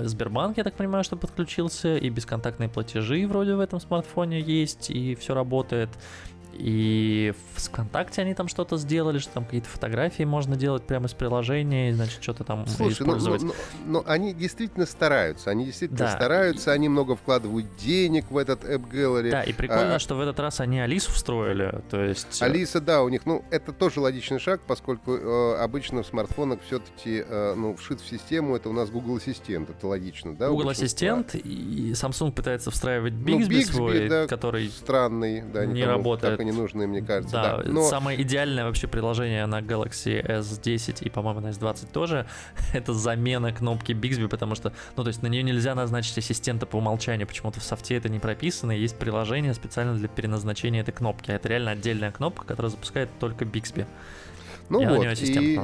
Сбербанк, 0.00 0.56
я 0.56 0.64
так 0.64 0.74
понимаю, 0.74 1.04
что 1.04 1.16
подключился, 1.16 1.96
и 1.96 2.08
бесконтактные 2.10 2.68
платежи 2.68 3.26
вроде 3.26 3.54
в 3.54 3.60
этом 3.60 3.80
смартфоне 3.80 4.40
есть, 4.40 4.90
и 4.90 5.14
все 5.14 5.34
работает. 5.34 5.88
И 6.58 7.32
в 7.54 7.62
ВКонтакте 7.68 8.20
они 8.22 8.34
там 8.34 8.48
что-то 8.48 8.76
сделали, 8.78 9.18
что 9.18 9.32
там 9.34 9.44
какие-то 9.44 9.68
фотографии 9.68 10.24
можно 10.24 10.56
делать 10.56 10.82
прямо 10.82 11.06
из 11.06 11.12
приложения, 11.14 11.94
значит, 11.94 12.20
что-то 12.20 12.42
там 12.42 12.66
Слушай, 12.66 12.96
ну, 13.00 13.06
использовать. 13.06 13.42
ну, 13.42 13.54
ну, 13.86 13.92
ну, 13.92 14.04
они 14.06 14.34
действительно 14.34 14.84
стараются, 14.84 15.50
они 15.50 15.66
действительно 15.66 15.98
Да. 16.00 16.10
стараются, 16.10 16.72
они 16.72 16.88
много 16.88 17.14
вкладывают 17.14 17.66
денег 17.76 18.30
в 18.30 18.36
этот 18.36 18.64
App 18.64 18.90
Gallery. 18.90 19.30
Да, 19.30 19.42
и 19.44 19.52
прикольно, 19.52 19.94
А- 19.94 19.98
что 20.00 20.16
в 20.16 20.20
этот 20.20 20.40
раз 20.40 20.58
они 20.60 20.80
Алису 20.80 21.12
встроили, 21.12 21.80
то 21.90 22.02
есть... 22.02 22.42
э, 22.42 22.44
Алиса, 22.44 22.80
да, 22.80 23.02
у 23.04 23.08
них, 23.08 23.24
ну, 23.24 23.44
это 23.50 23.72
тоже 23.72 24.00
логичный 24.00 24.40
шаг, 24.40 24.60
поскольку 24.66 25.12
э, 25.14 25.56
обычно 25.60 26.02
в 26.02 26.06
смартфонах 26.06 26.58
все-таки, 26.66 27.24
э, 27.24 27.54
ну, 27.56 27.76
вшит 27.76 28.00
в 28.00 28.08
систему, 28.08 28.56
это 28.56 28.68
у 28.68 28.72
нас 28.72 28.90
Google 28.90 29.16
Ассистент, 29.18 29.70
это 29.70 29.86
логично, 29.86 30.34
да? 30.34 30.48
Google? 30.48 30.70
Ассистент, 30.70 31.36
и 31.36 31.92
Samsung 31.92 32.32
пытается 32.32 32.72
встраивать 32.72 33.12
Ну, 33.12 33.38
Bixby 33.38 33.48
Bixby, 33.48 33.62
свой, 33.72 34.08
да, 34.08 34.26
который 34.26 34.68
Странный, 34.70 35.42
да, 35.42 35.64
не 35.64 35.84
работает. 35.84 36.47
Так 36.48 36.54
и 36.54 36.56
ненужные, 36.56 36.86
мне 36.86 37.02
кажется. 37.02 37.32
Да, 37.32 37.56
да. 37.58 37.70
Но... 37.70 37.88
самое 37.88 38.20
идеальное 38.22 38.64
вообще 38.64 38.86
приложение 38.86 39.46
на 39.46 39.60
Galaxy 39.60 40.24
S10 40.24 41.04
и, 41.04 41.10
по-моему, 41.10 41.40
на 41.40 41.48
S20 41.48 41.92
тоже, 41.92 42.26
это 42.72 42.92
замена 42.92 43.52
кнопки 43.52 43.92
Bixby, 43.92 44.28
потому 44.28 44.54
что, 44.54 44.72
ну, 44.96 45.02
то 45.02 45.08
есть 45.08 45.22
на 45.22 45.26
нее 45.26 45.42
нельзя 45.42 45.74
назначить 45.74 46.18
ассистента 46.18 46.66
по 46.66 46.76
умолчанию, 46.76 47.26
почему-то 47.26 47.60
в 47.60 47.64
софте 47.64 47.96
это 47.96 48.08
не 48.08 48.18
прописано, 48.18 48.72
и 48.72 48.80
есть 48.80 48.96
приложение 48.98 49.54
специально 49.54 49.94
для 49.94 50.08
переназначения 50.08 50.82
этой 50.82 50.92
кнопки, 50.92 51.30
а 51.30 51.34
это 51.34 51.48
реально 51.48 51.72
отдельная 51.72 52.12
кнопка, 52.12 52.46
которая 52.46 52.70
запускает 52.70 53.10
только 53.18 53.44
Bixby. 53.44 53.86
Ну 54.70 54.80
Я 54.80 54.94
вот, 54.94 55.22
и, 55.22 55.58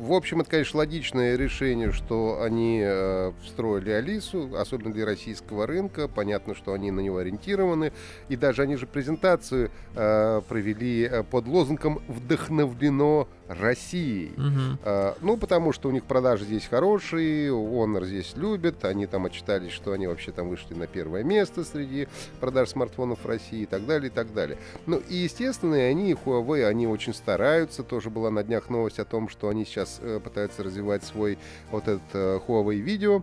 в 0.00 0.12
общем, 0.12 0.40
это, 0.40 0.50
конечно, 0.50 0.78
логичное 0.78 1.36
решение, 1.36 1.92
что 1.92 2.42
они 2.42 2.80
э, 2.82 3.32
встроили 3.42 3.90
Алису, 3.90 4.54
особенно 4.56 4.92
для 4.92 5.06
российского 5.06 5.66
рынка. 5.66 6.08
Понятно, 6.08 6.54
что 6.54 6.74
они 6.74 6.90
на 6.90 7.00
него 7.00 7.18
ориентированы. 7.18 7.92
И 8.28 8.36
даже 8.36 8.62
они 8.62 8.76
же 8.76 8.86
презентацию 8.86 9.70
э, 9.94 10.42
провели 10.46 11.04
э, 11.04 11.22
под 11.22 11.46
лозунгом 11.46 12.02
«Вдохновлено 12.08 13.28
Россией». 13.58 14.32
Угу. 14.36 14.78
Э, 14.84 15.14
ну, 15.20 15.36
потому 15.36 15.72
что 15.72 15.88
у 15.88 15.92
них 15.92 16.04
продажи 16.04 16.44
здесь 16.44 16.66
хорошие, 16.66 17.50
Honor 17.50 18.04
здесь 18.04 18.34
любят. 18.36 18.84
Они 18.84 19.06
там 19.06 19.26
отчитались, 19.26 19.72
что 19.72 19.92
они 19.92 20.06
вообще 20.06 20.32
там 20.32 20.48
вышли 20.48 20.74
на 20.74 20.86
первое 20.86 21.22
место 21.22 21.64
среди 21.64 22.08
продаж 22.40 22.70
смартфонов 22.70 23.24
в 23.24 23.26
России 23.26 23.62
и 23.62 23.66
так 23.66 23.86
далее, 23.86 24.08
и 24.08 24.12
так 24.12 24.32
далее. 24.32 24.58
Ну, 24.86 24.98
и, 25.08 25.16
естественно, 25.16 25.76
они, 25.76 26.14
Huawei, 26.14 26.64
они 26.64 26.86
очень 26.86 27.14
стараются. 27.14 27.82
Тоже 27.82 28.10
была 28.10 28.30
на 28.30 28.42
днях 28.42 28.70
новость 28.70 28.98
о 28.98 29.04
том, 29.04 29.28
что 29.28 29.48
они 29.48 29.64
сейчас 29.64 29.98
э, 30.00 30.20
пытаются 30.22 30.62
развивать 30.62 31.04
свой 31.04 31.38
вот 31.70 31.84
этот 31.84 32.02
э, 32.14 32.40
Huawei 32.46 32.76
видео 32.76 33.22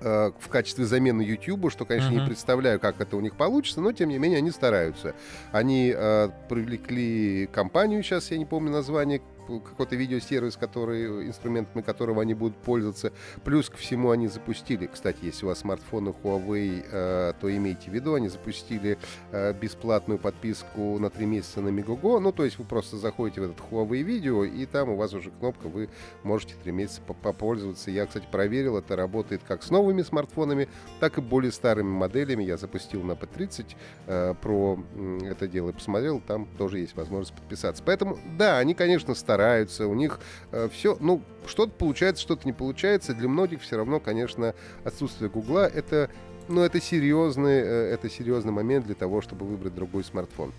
э, 0.00 0.32
в 0.38 0.48
качестве 0.48 0.84
замены 0.84 1.22
YouTube, 1.22 1.70
что, 1.70 1.84
конечно, 1.84 2.10
uh-huh. 2.10 2.20
не 2.20 2.26
представляю, 2.26 2.80
как 2.80 3.00
это 3.00 3.16
у 3.16 3.20
них 3.20 3.36
получится, 3.36 3.80
но, 3.80 3.92
тем 3.92 4.08
не 4.08 4.18
менее, 4.18 4.38
они 4.38 4.50
стараются. 4.50 5.14
Они 5.52 5.92
э, 5.94 6.28
привлекли 6.48 7.46
компанию, 7.46 8.02
сейчас 8.02 8.30
я 8.30 8.38
не 8.38 8.46
помню 8.46 8.70
название, 8.70 9.22
какой-то 9.58 9.96
видеосервис, 9.96 10.56
который, 10.56 11.26
инструментами 11.26 11.82
которого 11.82 12.22
они 12.22 12.34
будут 12.34 12.56
пользоваться. 12.56 13.12
Плюс 13.44 13.68
ко 13.68 13.76
всему 13.76 14.10
они 14.10 14.28
запустили, 14.28 14.86
кстати, 14.86 15.18
если 15.22 15.44
у 15.44 15.48
вас 15.48 15.58
смартфоны 15.58 16.14
Huawei, 16.22 16.84
э, 16.90 17.32
то 17.40 17.56
имейте 17.56 17.90
в 17.90 17.94
виду, 17.94 18.14
они 18.14 18.28
запустили 18.28 18.98
э, 19.32 19.52
бесплатную 19.52 20.18
подписку 20.18 20.98
на 20.98 21.10
3 21.10 21.26
месяца 21.26 21.60
на 21.60 21.68
Megogo. 21.68 22.20
Ну, 22.20 22.32
то 22.32 22.44
есть 22.44 22.58
вы 22.58 22.64
просто 22.64 22.96
заходите 22.96 23.40
в 23.40 23.44
этот 23.44 23.58
Huawei 23.70 24.02
видео, 24.02 24.44
и 24.44 24.66
там 24.66 24.90
у 24.90 24.96
вас 24.96 25.12
уже 25.12 25.30
кнопка, 25.30 25.68
вы 25.68 25.88
можете 26.22 26.54
3 26.62 26.72
месяца 26.72 27.02
попользоваться. 27.02 27.90
Я, 27.90 28.06
кстати, 28.06 28.26
проверил, 28.30 28.76
это 28.76 28.94
работает 28.94 29.42
как 29.46 29.62
с 29.62 29.70
новыми 29.70 30.02
смартфонами, 30.02 30.68
так 31.00 31.18
и 31.18 31.20
более 31.20 31.50
старыми 31.50 31.88
моделями. 31.88 32.44
Я 32.44 32.56
запустил 32.56 33.02
на 33.02 33.12
P30 33.12 33.66
э, 34.06 34.34
про 34.40 34.78
это 35.24 35.48
дело 35.48 35.70
и 35.70 35.72
посмотрел, 35.72 36.20
там 36.20 36.46
тоже 36.58 36.78
есть 36.78 36.94
возможность 36.94 37.34
подписаться. 37.34 37.82
Поэтому, 37.84 38.18
да, 38.38 38.58
они, 38.58 38.74
конечно, 38.74 39.14
стараются 39.14 39.39
стараются, 39.40 39.86
у 39.86 39.94
них 39.94 40.20
э, 40.52 40.68
все, 40.72 40.96
ну, 41.00 41.22
что-то 41.46 41.72
получается, 41.72 42.22
что-то 42.22 42.46
не 42.46 42.52
получается. 42.52 43.14
Для 43.14 43.28
многих 43.28 43.62
все 43.62 43.76
равно, 43.76 43.98
конечно, 43.98 44.54
отсутствие 44.84 45.30
Гугла 45.30 45.66
это, 45.66 46.10
ну, 46.48 46.60
это 46.60 46.80
серьезный, 46.80 47.60
э, 47.60 47.94
это 47.94 48.10
серьезный 48.10 48.52
момент 48.52 48.84
для 48.86 48.94
того, 48.94 49.22
чтобы 49.22 49.46
выбрать 49.46 49.74
другой 49.74 50.04
смартфон. 50.04 50.52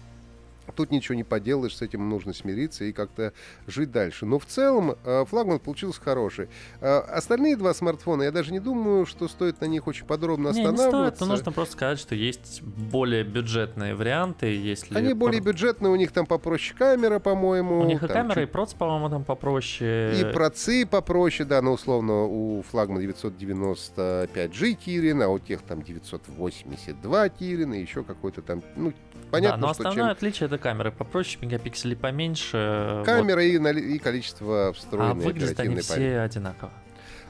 Тут 0.71 0.91
ничего 0.91 1.15
не 1.15 1.23
поделаешь, 1.23 1.75
с 1.75 1.81
этим 1.81 2.09
нужно 2.09 2.33
смириться 2.33 2.85
и 2.85 2.91
как-то 2.91 3.33
жить 3.67 3.91
дальше. 3.91 4.25
Но 4.25 4.39
в 4.39 4.45
целом 4.45 4.95
э, 5.03 5.25
флагман 5.25 5.59
получился 5.59 6.01
хороший. 6.01 6.49
Э, 6.79 6.99
остальные 6.99 7.57
два 7.57 7.73
смартфона, 7.73 8.23
я 8.23 8.31
даже 8.31 8.51
не 8.51 8.59
думаю, 8.59 9.05
что 9.05 9.27
стоит 9.27 9.61
на 9.61 9.65
них 9.65 9.87
очень 9.87 10.05
подробно 10.05 10.49
останавливаться. 10.49 10.97
Не, 10.97 11.03
не 11.03 11.07
стоит, 11.07 11.19
но 11.21 11.25
нужно 11.27 11.51
просто 11.51 11.73
сказать, 11.73 11.99
что 11.99 12.15
есть 12.15 12.61
более 12.61 13.23
бюджетные 13.23 13.95
варианты, 13.95 14.47
если... 14.47 14.95
Они 14.95 15.13
более 15.13 15.41
бюджетные, 15.41 15.91
у 15.91 15.95
них 15.95 16.11
там 16.11 16.25
попроще 16.25 16.75
камера, 16.77 17.19
по-моему. 17.19 17.79
У 17.79 17.85
них 17.85 18.03
и 18.03 18.07
камера, 18.07 18.35
чуть... 18.35 18.43
и 18.43 18.51
проц, 18.51 18.73
по-моему, 18.73 19.09
там 19.09 19.23
попроще. 19.23 20.19
И 20.19 20.33
процы 20.33 20.85
попроще, 20.85 21.47
да, 21.47 21.61
но 21.61 21.73
условно 21.73 22.23
у 22.23 22.61
флагмана 22.63 23.03
995G 23.03 24.73
Кирин, 24.73 25.21
а 25.21 25.29
у 25.29 25.39
тех 25.39 25.61
там 25.61 25.81
982 25.81 27.29
Кирин, 27.29 27.73
и 27.73 27.79
еще 27.79 28.03
какой-то 28.03 28.41
там, 28.41 28.63
ну, 28.75 28.93
понятно, 29.31 29.57
да, 29.57 29.67
но 29.67 29.69
основное 29.71 30.03
чем... 30.05 30.11
отличие 30.11 30.47
это 30.47 30.57
камеры 30.57 30.91
попроще, 30.91 31.45
мегапикселей 31.45 31.95
поменьше. 31.95 33.03
Камера 33.05 33.37
вот. 33.37 33.75
и, 33.77 33.95
и 33.95 33.99
количество 33.99 34.73
встроенной 34.73 35.23
А 35.23 35.27
выглядят 35.27 35.59
они 35.59 35.77
все 35.77 35.93
памяти. 35.93 36.13
одинаково. 36.13 36.71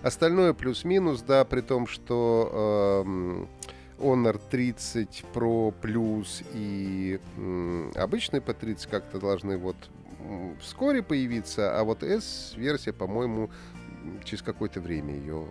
Остальное 0.03 0.53
плюс-минус, 0.53 1.21
да, 1.21 1.45
при 1.45 1.61
том, 1.61 1.85
что 1.85 3.05
э, 3.05 4.01
Honor 4.01 4.41
30 4.49 5.25
Pro 5.33 5.73
Plus 5.79 6.43
и 6.53 7.19
э, 7.37 7.91
обычный 7.95 8.39
P30 8.39 8.87
как-то 8.89 9.19
должны 9.19 9.57
вот 9.57 9.75
вскоре 10.59 11.03
появиться, 11.03 11.79
а 11.79 11.83
вот 11.83 12.03
S-версия, 12.03 12.93
по-моему, 12.93 13.49
через 14.23 14.41
какое-то 14.41 14.81
время 14.81 15.15
ее 15.15 15.47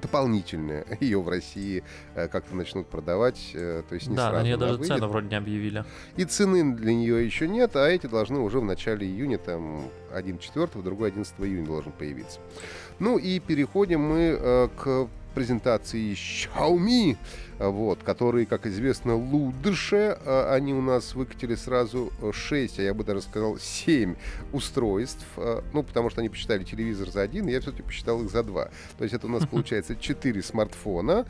дополнительная 0.00 0.84
ее 1.00 1.20
в 1.20 1.28
России 1.28 1.82
э, 2.14 2.28
как-то 2.28 2.54
начнут 2.54 2.86
продавать, 2.88 3.50
э, 3.54 3.82
то 3.88 3.94
есть 3.94 4.08
не 4.08 4.16
да, 4.16 4.28
сразу 4.28 4.42
на 4.42 4.46
нее 4.46 4.56
даже 4.56 4.78
выйдет. 4.78 4.96
цену 4.96 5.08
вроде 5.08 5.28
не 5.28 5.36
объявили. 5.36 5.84
И 6.16 6.24
цены 6.24 6.74
для 6.74 6.94
нее 6.94 7.24
еще 7.24 7.48
нет, 7.48 7.76
а 7.76 7.88
эти 7.88 8.06
должны 8.06 8.40
уже 8.40 8.60
в 8.60 8.64
начале 8.64 9.06
июня, 9.06 9.38
там, 9.38 9.84
один 10.12 10.38
4, 10.38 10.68
другой 10.82 11.08
11 11.08 11.34
июня 11.40 11.66
должен 11.66 11.92
появиться. 11.92 12.40
Ну 12.98 13.18
и 13.18 13.38
переходим 13.40 14.00
мы 14.00 14.36
э, 14.38 14.68
к 14.76 15.08
презентации 15.30 16.12
Xiaomi, 16.12 17.16
вот, 17.58 18.02
которые, 18.02 18.46
как 18.46 18.66
известно, 18.66 19.14
лучше. 19.14 20.18
А, 20.24 20.54
они 20.54 20.72
у 20.72 20.80
нас 20.80 21.14
выкатили 21.14 21.54
сразу 21.54 22.12
6, 22.32 22.78
а 22.78 22.82
я 22.82 22.94
бы 22.94 23.04
даже 23.04 23.22
сказал 23.22 23.58
7 23.58 24.14
устройств. 24.52 25.26
А, 25.36 25.62
ну, 25.72 25.82
потому 25.82 26.10
что 26.10 26.20
они 26.20 26.28
посчитали 26.28 26.64
телевизор 26.64 27.10
за 27.10 27.22
один, 27.22 27.48
я 27.48 27.60
все-таки 27.60 27.82
посчитал 27.82 28.22
их 28.22 28.30
за 28.30 28.42
два. 28.42 28.70
То 28.98 29.04
есть 29.04 29.14
это 29.14 29.26
у 29.26 29.30
нас 29.30 29.46
получается 29.46 29.96
4 29.96 30.42
смартфона, 30.42 31.26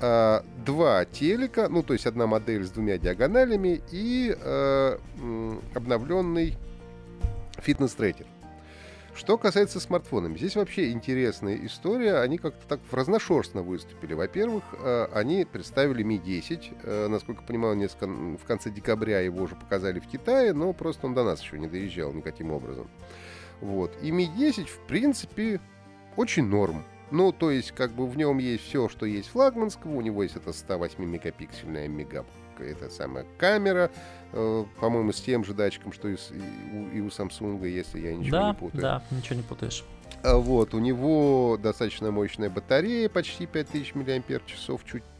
а, 0.00 1.04
телека, 1.04 1.68
ну, 1.68 1.82
то 1.82 1.92
есть 1.92 2.06
одна 2.06 2.26
модель 2.26 2.64
с 2.64 2.70
двумя 2.70 2.98
диагоналями 2.98 3.80
и 3.90 4.36
обновленный 5.74 6.56
фитнес-трекер. 7.58 8.26
Что 9.14 9.36
касается 9.36 9.78
смартфонов, 9.78 10.38
здесь 10.38 10.56
вообще 10.56 10.90
интересная 10.90 11.56
история. 11.66 12.20
Они 12.20 12.38
как-то 12.38 12.66
так 12.66 12.80
разношерстно 12.90 13.62
выступили. 13.62 14.14
Во-первых, 14.14 14.64
э, 14.72 15.06
они 15.12 15.44
представили 15.44 16.02
Mi 16.02 16.18
10. 16.18 16.70
Э, 16.82 17.08
насколько 17.08 17.42
понимаю, 17.42 17.76
несколько, 17.76 18.06
в 18.06 18.44
конце 18.46 18.70
декабря 18.70 19.20
его 19.20 19.42
уже 19.42 19.54
показали 19.54 20.00
в 20.00 20.06
Китае, 20.06 20.54
но 20.54 20.72
просто 20.72 21.06
он 21.06 21.14
до 21.14 21.24
нас 21.24 21.42
еще 21.42 21.58
не 21.58 21.66
доезжал 21.66 22.12
никаким 22.12 22.52
образом. 22.52 22.88
Вот. 23.60 23.92
И 24.00 24.10
Mi 24.10 24.34
10, 24.34 24.68
в 24.68 24.78
принципе, 24.86 25.60
очень 26.16 26.46
норм. 26.46 26.82
Ну, 27.10 27.32
то 27.32 27.50
есть, 27.50 27.72
как 27.72 27.92
бы 27.92 28.06
в 28.06 28.16
нем 28.16 28.38
есть 28.38 28.64
все, 28.64 28.88
что 28.88 29.04
есть 29.04 29.28
флагманского. 29.28 29.92
У 29.92 30.00
него 30.00 30.22
есть 30.22 30.36
эта 30.36 30.54
108 30.54 31.04
мегапиксельная 31.04 31.86
мега 31.86 32.24
эта 32.62 32.90
самая 32.90 33.26
камера, 33.38 33.90
э, 34.32 34.64
по-моему, 34.80 35.12
с 35.12 35.20
тем 35.20 35.44
же 35.44 35.54
датчиком, 35.54 35.92
что 35.92 36.08
и, 36.08 36.16
и, 36.92 37.00
у, 37.00 37.08
Samsung, 37.08 37.66
если 37.68 38.00
я 38.00 38.14
ничего 38.14 38.36
да, 38.36 38.48
не 38.48 38.54
путаю. 38.54 38.80
Да, 38.80 39.02
ничего 39.10 39.36
не 39.36 39.42
путаешь. 39.42 39.84
А 40.22 40.36
вот, 40.36 40.72
у 40.72 40.78
него 40.78 41.58
достаточно 41.60 42.12
мощная 42.12 42.48
батарея, 42.48 43.08
почти 43.08 43.46
5000 43.46 43.94
мАч, 43.96 44.32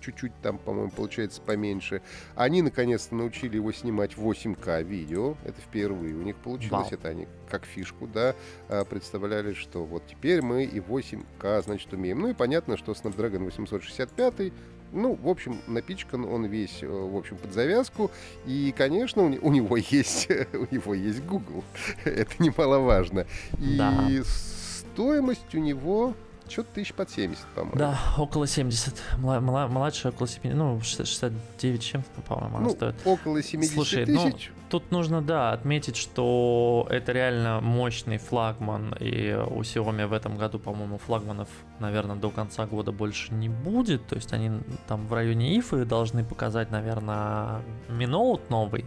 чуть-чуть 0.00 0.32
там, 0.42 0.58
по-моему, 0.58 0.90
получается 0.90 1.40
поменьше. 1.40 2.02
Они, 2.36 2.62
наконец-то, 2.62 3.14
научили 3.16 3.56
его 3.56 3.72
снимать 3.72 4.12
8К 4.14 4.82
видео, 4.84 5.36
это 5.44 5.60
впервые 5.60 6.14
у 6.14 6.22
них 6.22 6.36
получилось, 6.36 6.90
Вау. 6.90 6.92
это 6.92 7.08
они 7.08 7.26
как 7.48 7.64
фишку, 7.64 8.06
да, 8.06 8.34
а, 8.68 8.84
представляли, 8.84 9.54
что 9.54 9.84
вот 9.84 10.04
теперь 10.06 10.40
мы 10.40 10.64
и 10.64 10.78
8К, 10.78 11.62
значит, 11.62 11.92
умеем. 11.92 12.20
Ну 12.20 12.28
и 12.28 12.34
понятно, 12.34 12.76
что 12.76 12.92
Snapdragon 12.92 13.44
865 13.44 14.52
ну, 14.92 15.14
в 15.14 15.28
общем, 15.28 15.58
напичкан 15.66 16.24
он 16.24 16.44
весь, 16.46 16.82
э, 16.82 16.86
в 16.86 17.16
общем, 17.16 17.36
под 17.36 17.52
завязку. 17.52 18.10
И, 18.46 18.74
конечно, 18.76 19.22
у 19.22 19.52
него 19.52 19.76
есть, 19.90 20.28
у 20.52 20.74
него 20.74 20.94
есть 20.94 21.24
Google. 21.24 21.64
Это 22.04 22.30
немаловажно. 22.38 23.26
И 23.58 23.76
да. 23.76 24.08
стоимость 24.24 25.54
у 25.54 25.58
него 25.58 26.14
что-то 26.52 26.74
тысяч 26.74 26.92
под 26.92 27.10
70, 27.10 27.44
по-моему. 27.54 27.76
Да, 27.76 27.98
около 28.18 28.46
70. 28.46 29.02
Младшая 29.18 30.12
около 30.12 30.28
70, 30.28 30.56
ну, 30.56 30.80
69 30.80 31.82
чем-то, 31.82 32.20
по-моему, 32.22 32.56
она 32.56 32.66
ну, 32.66 32.70
стоит. 32.70 32.94
около 33.04 33.42
70 33.42 33.74
Слушай, 33.74 34.06
ну, 34.06 34.30
тысяч. 34.30 34.52
Ну, 34.54 34.62
тут 34.68 34.90
нужно, 34.90 35.22
да, 35.22 35.52
отметить, 35.52 35.96
что 35.96 36.86
это 36.90 37.12
реально 37.12 37.60
мощный 37.60 38.18
флагман, 38.18 38.94
и 39.00 39.32
у 39.32 39.60
Xiaomi 39.62 40.06
в 40.06 40.12
этом 40.12 40.36
году, 40.36 40.58
по-моему, 40.58 40.98
флагманов, 40.98 41.48
наверное, 41.80 42.16
до 42.16 42.30
конца 42.30 42.66
года 42.66 42.92
больше 42.92 43.32
не 43.32 43.48
будет, 43.48 44.06
то 44.06 44.16
есть 44.16 44.32
они 44.32 44.60
там 44.86 45.06
в 45.06 45.12
районе 45.14 45.58
Ифы 45.58 45.84
должны 45.84 46.24
показать, 46.24 46.70
наверное, 46.70 47.62
Mi 47.88 48.06
Note 48.06 48.42
новый, 48.50 48.84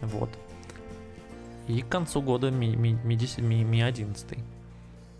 вот. 0.00 0.30
И 1.68 1.80
к 1.80 1.88
концу 1.88 2.20
года 2.20 2.48
Mi, 2.48 2.74
Mi, 2.74 3.00
Mi, 3.02 3.14
10, 3.14 3.38
Mi, 3.38 3.62
Mi 3.62 3.82
11. 3.82 4.38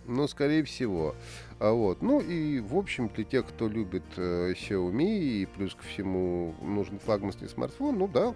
Ну, 0.06 0.28
скорее 0.28 0.62
всего. 0.64 1.14
А 1.60 1.72
вот. 1.72 2.02
Ну 2.02 2.20
и, 2.20 2.60
в 2.60 2.76
общем, 2.76 3.08
для 3.08 3.24
тех, 3.24 3.46
кто 3.46 3.68
любит 3.68 4.04
э, 4.16 4.52
Xiaomi 4.52 5.18
и 5.18 5.46
плюс 5.46 5.74
ко 5.74 5.84
всему 5.84 6.54
нужен 6.60 6.98
флагманский 6.98 7.48
смартфон, 7.48 7.98
ну 7.98 8.08
да, 8.08 8.34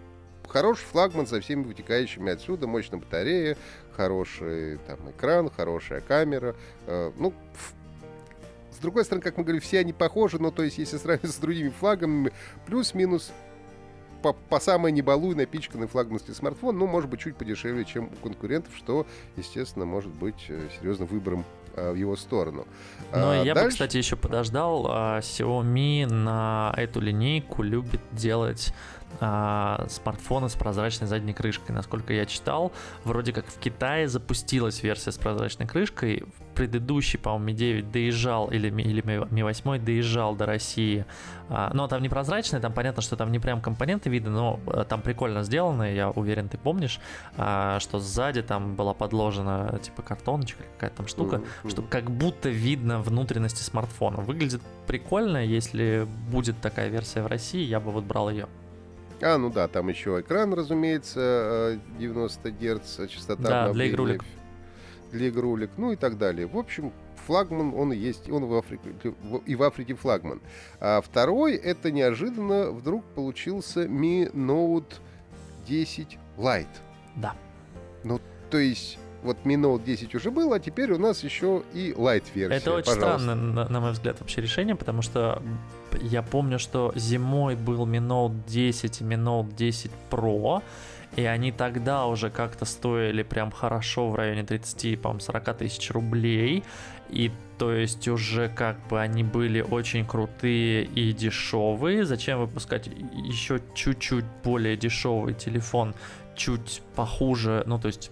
хороший 0.49 0.85
флагман 0.85 1.27
со 1.27 1.41
всеми 1.41 1.65
вытекающими 1.65 2.33
отсюда, 2.33 2.67
мощная 2.67 3.01
батарея, 3.01 3.57
хороший 3.93 4.79
там 4.87 5.11
экран, 5.11 5.51
хорошая 5.51 6.01
камера. 6.01 6.55
Э, 6.87 7.13
ну, 7.17 7.35
с 8.71 8.81
другой 8.81 9.05
стороны, 9.05 9.23
как 9.23 9.37
мы 9.37 9.43
говорили, 9.43 9.61
все 9.61 9.81
они 9.81 9.93
похожи, 9.93 10.41
но 10.41 10.51
то 10.51 10.63
есть 10.63 10.79
если 10.79 10.99
сравнивать 10.99 11.35
с 11.35 11.39
другими 11.39 11.71
флагами, 11.71 12.33
плюс-минус 12.67 13.33
по, 14.23 14.33
по 14.33 14.61
самой 14.61 14.93
небалуй 14.93 15.35
напичканный 15.35 15.87
флагманский 15.87 16.35
смартфон, 16.35 16.79
ну, 16.79 16.87
может 16.87 17.11
быть, 17.11 17.21
чуть 17.21 17.37
подешевле, 17.37 17.85
чем 17.85 18.07
у 18.07 18.17
конкурентов, 18.23 18.73
что, 18.77 19.07
естественно, 19.37 19.85
может 19.85 20.13
быть 20.13 20.47
э, 20.49 20.69
серьезным 20.79 21.09
выбором 21.09 21.45
в 21.93 21.95
его 21.95 22.17
сторону. 22.17 22.67
Но 23.13 23.31
а, 23.31 23.45
я 23.45 23.55
дальше... 23.55 23.65
бы, 23.65 23.71
кстати, 23.73 23.97
еще 23.97 24.17
подождал. 24.17 24.87
А, 24.89 25.21
Xiaomi 25.21 26.07
на 26.07 26.75
эту 26.77 27.01
линейку 27.01 27.63
любит 27.63 28.01
делать 28.13 28.73
а, 29.21 29.87
смартфоны 29.89 30.49
с 30.49 30.55
прозрачной 30.55 31.09
задней 31.09 31.33
крышкой. 31.33 31.75
Насколько 31.75 32.13
я 32.13 32.27
читал, 32.27 32.73
вроде 33.05 33.33
как 33.33 33.47
в 33.47 33.59
Китае 33.59 34.09
запустилась 34.09 34.83
версия 34.83 35.13
с 35.13 35.19
прозрачной 35.19 35.67
крышкой. 35.67 36.25
Предыдущий, 36.55 37.19
по-моему, 37.19 37.51
Mi 37.51 37.53
9 37.53 37.91
доезжал, 37.91 38.51
или, 38.51 38.69
или 38.69 39.03
Mi 39.03 39.43
8 39.43 39.85
доезжал 39.85 40.35
до 40.35 40.47
России. 40.47 41.05
А, 41.49 41.71
но 41.73 41.89
там 41.89 42.03
не 42.03 42.09
прозрачный, 42.09 42.61
там 42.61 42.73
понятно, 42.73 43.03
что 43.03 43.17
там 43.17 43.33
не 43.33 43.39
прям 43.39 43.61
компоненты 43.61 44.11
видны, 44.11 44.31
но 44.31 44.61
а, 44.67 44.85
там 44.85 45.03
прикольно 45.03 45.43
сделано, 45.43 45.93
я 45.93 46.11
уверен, 46.11 46.49
ты 46.49 46.59
помнишь, 46.59 47.01
а, 47.37 47.81
что 47.81 47.99
сзади 47.99 48.43
там 48.43 48.77
была 48.77 48.95
подложена 48.95 49.79
типа 49.83 50.03
картоночка, 50.03 50.63
какая-то 50.75 50.99
там 50.99 51.09
штука, 51.09 51.37
mm-hmm. 51.37 51.71
что 51.71 51.83
как 51.83 52.11
будто 52.11 52.49
видно 52.49 53.01
внутренности 53.01 53.63
смартфона. 53.63 54.19
Выглядит 54.19 54.63
прикольно, 54.87 55.45
если 55.45 56.07
будет 56.31 56.61
такая 56.61 56.89
версия 56.89 57.23
в 57.23 57.27
России, 57.27 57.65
я 57.65 57.81
бы 57.81 57.91
вот 57.91 58.05
брал 58.05 58.31
ее. 58.31 58.49
А, 59.21 59.39
ну 59.39 59.51
да, 59.51 59.69
там 59.69 59.89
еще 59.89 60.21
экран, 60.21 60.53
разумеется, 60.55 61.81
90 61.99 62.49
э, 62.49 62.53
Гц, 62.53 63.11
частота 63.11 63.43
Да, 63.43 63.73
для 63.73 63.89
игрулек. 63.89 64.25
Для 65.13 65.29
игрулек, 65.29 65.71
ну 65.77 65.93
и 65.93 65.97
так 65.97 66.19
далее. 66.19 66.47
В 66.47 66.57
общем, 66.57 66.93
флагман, 67.27 67.75
он 67.75 67.93
и 67.93 67.97
есть, 67.97 68.31
он 68.31 68.47
в 68.47 68.55
Африке, 68.55 68.95
и 69.47 69.55
в 69.55 69.63
Африке 69.63 69.95
флагман. 69.95 70.41
А 70.81 71.01
второй, 71.01 71.55
это 71.55 71.91
неожиданно 71.91 72.71
вдруг 72.71 73.05
получился 73.15 73.85
Mi 73.85 74.33
Note 74.33 74.95
10 75.67 76.19
Lite. 76.37 76.67
Да. 77.17 77.35
Ну, 78.05 78.21
то 78.51 78.59
есть 78.59 78.99
вот 79.23 79.39
Mi 79.45 79.57
Note 79.57 79.85
10 79.85 80.15
уже 80.15 80.31
был, 80.31 80.53
а 80.53 80.61
теперь 80.61 80.93
у 80.93 80.99
нас 80.99 81.25
еще 81.25 81.63
и 81.75 81.93
Light 81.93 82.25
версия. 82.35 82.57
Это 82.57 82.73
очень 82.73 82.95
Пожалуйста. 82.95 83.19
странно, 83.21 83.35
на, 83.35 83.69
на 83.69 83.81
мой 83.81 83.93
взгляд, 83.93 84.21
вообще 84.21 84.41
решение, 84.41 84.77
потому 84.77 85.03
что 85.03 85.43
я 86.01 86.23
помню, 86.23 86.59
что 86.59 86.93
зимой 86.95 87.57
был 87.57 87.87
Mi 87.87 88.01
Note 88.01 88.41
10 88.47 89.01
и 89.01 89.05
Mi 89.05 89.17
Note 89.17 89.55
10 89.55 89.91
Pro, 90.11 90.63
и 91.17 91.25
они 91.25 91.53
тогда 91.53 92.07
уже 92.07 92.31
как-то 92.31 92.65
стоили 92.65 93.23
прям 93.23 93.51
хорошо 93.51 94.09
в 94.11 94.15
районе 94.15 94.45
30, 94.45 95.01
по-моему, 95.01 95.21
40 95.21 95.57
тысяч 95.57 95.91
рублей. 95.91 96.65
И 97.09 97.31
то 97.57 97.73
есть 97.73 98.07
уже 98.07 98.49
как 98.51 98.77
бы 98.89 99.01
они 99.01 99.25
были 99.25 99.61
очень 99.61 100.07
крутые 100.07 100.85
и 100.85 101.13
дешевые. 101.13 102.05
Зачем 102.05 102.39
выпускать 102.39 102.87
еще 102.87 103.61
чуть-чуть 103.75 104.27
более 104.45 104.77
дешевый 104.77 105.35
телефон, 105.35 105.95
чуть 106.37 106.83
похуже, 106.95 107.63
ну 107.67 107.79
то 107.79 107.89
есть 107.89 108.11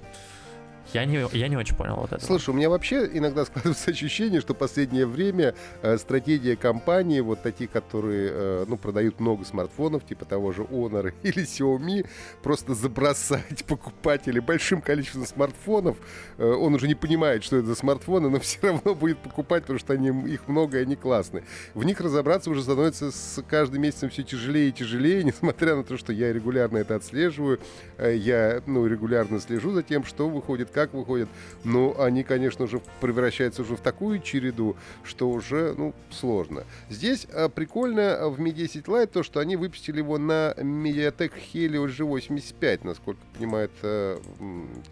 я 0.97 1.05
не, 1.05 1.29
я 1.37 1.49
не 1.49 1.57
очень 1.57 1.77
понял 1.77 1.97
вот 1.97 2.13
это. 2.13 2.25
Слушай, 2.25 2.51
у 2.51 2.53
меня 2.55 2.71
вообще 2.71 3.09
иногда 3.13 3.45
складывается 3.45 3.91
ощущение, 3.97 4.41
что 4.41 4.55
последнее 4.55 5.07
время 5.07 5.55
э, 5.83 5.99
стратегия 5.99 6.57
компании, 6.57 7.21
вот 7.21 7.43
таких, 7.43 7.71
которые 7.71 8.31
э, 8.33 8.65
ну, 8.67 8.79
продают 8.79 9.21
много 9.21 9.45
смартфонов, 9.45 10.07
типа 10.07 10.25
того 10.25 10.53
же 10.53 10.63
Honor 10.63 11.13
или 11.23 11.45
Xiaomi, 11.45 12.07
просто 12.43 12.75
забросать 12.75 13.65
покупателей 13.67 14.41
большим 14.41 14.81
количеством 14.81 15.27
смартфонов. 15.27 15.99
Э, 16.39 16.51
он 16.51 16.75
уже 16.75 16.89
не 16.89 16.95
понимает, 16.95 17.45
что 17.45 17.57
это 17.57 17.67
за 17.67 17.75
смартфоны, 17.75 18.31
но 18.31 18.41
все 18.41 18.59
равно 18.63 18.95
будет 18.95 19.19
покупать, 19.19 19.63
потому 19.63 19.79
что 19.79 19.93
они, 19.93 20.09
их 20.33 20.49
много 20.49 20.79
и 20.79 20.83
они 20.83 20.97
классные. 20.97 21.45
В 21.75 21.85
них 21.85 22.01
разобраться 22.01 22.51
уже 22.51 22.63
становится 22.63 23.11
с 23.11 23.43
каждым 23.47 23.83
месяцем 23.83 24.09
все 24.09 24.23
тяжелее 24.23 24.71
и 24.71 24.73
тяжелее, 24.73 25.25
несмотря 25.25 25.77
на 25.77 25.85
то, 25.85 25.99
что 25.99 26.15
я 26.15 26.33
регулярно 26.33 26.79
это 26.79 26.95
отслеживаю. 26.97 27.61
Э, 27.99 28.17
я 28.17 28.63
ну, 28.67 28.87
регулярно 28.87 29.41
слежу 29.41 29.73
за 29.73 29.83
тем, 29.83 30.03
что 30.05 30.31
выходит 30.31 30.71
как 30.71 30.86
выходят. 30.93 31.29
Но 31.65 31.99
они, 31.99 32.23
конечно 32.23 32.67
же, 32.67 32.81
превращаются 33.01 33.63
уже 33.63 33.77
в 33.77 33.81
такую 33.81 34.21
череду, 34.21 34.77
что 35.05 35.29
уже, 35.31 35.75
ну, 35.77 35.95
сложно. 36.11 36.65
Здесь 36.89 37.27
а, 37.33 37.49
прикольно 37.49 38.29
в 38.29 38.41
Mi 38.41 38.53
10 38.53 38.87
Lite 38.87 39.07
то, 39.07 39.23
что 39.23 39.41
они 39.41 39.57
выпустили 39.57 39.99
его 39.99 40.19
на 40.19 40.53
Mediatek 40.57 41.33
Helio 41.53 41.87
G85, 41.87 42.81
насколько 42.85 43.21
понимаю, 43.35 43.71
это 43.81 44.21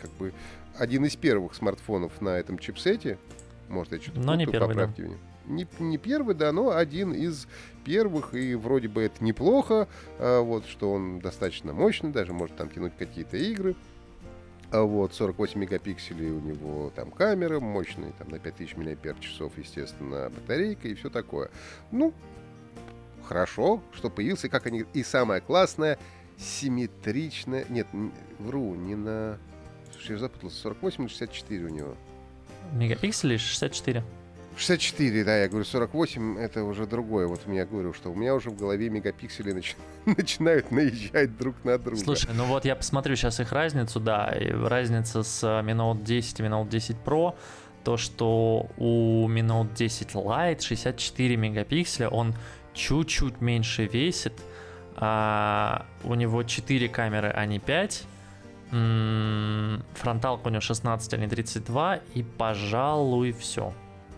как 0.00 0.10
бы 0.12 0.32
один 0.78 1.04
из 1.04 1.16
первых 1.16 1.54
смартфонов 1.54 2.20
на 2.20 2.38
этом 2.38 2.58
чипсете. 2.58 3.18
Может, 3.68 3.92
я 3.92 4.00
что-то 4.00 4.20
Но 4.20 4.34
не 4.34 4.46
первый, 4.46 4.74
да. 4.74 4.92
Не, 5.46 5.66
не 5.78 5.98
первый, 5.98 6.34
да, 6.34 6.52
но 6.52 6.74
один 6.74 7.12
из 7.12 7.46
первых, 7.84 8.34
и 8.34 8.54
вроде 8.54 8.88
бы 8.88 9.02
это 9.02 9.22
неплохо, 9.22 9.88
а, 10.18 10.40
вот, 10.40 10.66
что 10.66 10.92
он 10.92 11.20
достаточно 11.20 11.72
мощный, 11.72 12.12
даже 12.12 12.32
может 12.32 12.56
там 12.56 12.70
тянуть 12.70 12.94
какие-то 12.98 13.36
игры. 13.36 13.76
А 14.74 14.82
вот, 14.82 15.14
48 15.14 15.60
мегапикселей 15.60 16.30
у 16.30 16.40
него 16.40 16.90
там 16.96 17.12
камера, 17.12 17.60
мощный, 17.60 18.10
там 18.18 18.28
на 18.30 18.40
5000 18.40 18.74
мАч, 18.76 18.98
естественно, 19.56 20.28
батарейка 20.34 20.88
и 20.88 20.94
все 20.94 21.10
такое. 21.10 21.48
Ну, 21.92 22.12
хорошо, 23.22 23.80
что 23.92 24.10
появился, 24.10 24.48
как 24.48 24.66
они... 24.66 24.84
И 24.92 25.04
самое 25.04 25.40
классное, 25.40 25.96
симметричное... 26.36 27.66
Нет, 27.68 27.86
вру, 28.40 28.74
не 28.74 28.96
на... 28.96 29.38
Я 30.08 30.18
запутался, 30.18 30.56
48 30.62 31.04
или 31.04 31.08
64 31.08 31.64
у 31.66 31.68
него? 31.68 31.94
Мегапикселей 32.72 33.38
64. 33.38 34.02
64, 34.56 35.24
да, 35.24 35.36
я 35.38 35.48
говорю, 35.48 35.64
48 35.64 36.38
это 36.38 36.64
уже 36.64 36.86
другое. 36.86 37.26
Вот 37.26 37.40
я 37.46 37.66
говорю, 37.66 37.92
что 37.92 38.10
у 38.10 38.14
меня 38.14 38.34
уже 38.34 38.50
в 38.50 38.56
голове 38.56 38.88
мегапиксели 38.88 39.52
нач... 39.52 39.76
начинают 40.06 40.70
наезжать 40.70 41.36
друг 41.36 41.56
на 41.64 41.78
друга. 41.78 41.98
Слушай, 41.98 42.30
ну 42.34 42.44
вот 42.44 42.64
я 42.64 42.76
посмотрю 42.76 43.16
сейчас 43.16 43.40
их 43.40 43.52
разницу, 43.52 44.00
да, 44.00 44.28
и 44.28 44.50
разница 44.50 45.22
с 45.22 45.42
Mi 45.44 45.74
Note 45.74 46.04
10 46.04 46.40
и 46.40 46.42
Mi 46.42 46.50
Note 46.50 46.68
10 46.68 46.96
Pro, 47.04 47.34
то, 47.82 47.96
что 47.96 48.70
у 48.76 49.28
Mi 49.28 49.42
Note 49.42 49.74
10 49.74 50.12
Lite 50.12 50.60
64 50.60 51.36
мегапикселя, 51.36 52.08
он 52.08 52.34
чуть-чуть 52.72 53.40
меньше 53.40 53.86
весит, 53.86 54.34
а 54.96 55.86
у 56.04 56.14
него 56.14 56.42
4 56.42 56.88
камеры, 56.88 57.30
а 57.30 57.44
не 57.46 57.58
5, 57.58 58.04
фронталка 58.70 60.48
у 60.48 60.50
него 60.50 60.60
16, 60.60 61.14
а 61.14 61.16
не 61.16 61.28
32, 61.28 62.00
и, 62.14 62.22
пожалуй, 62.22 63.32
все. 63.32 63.72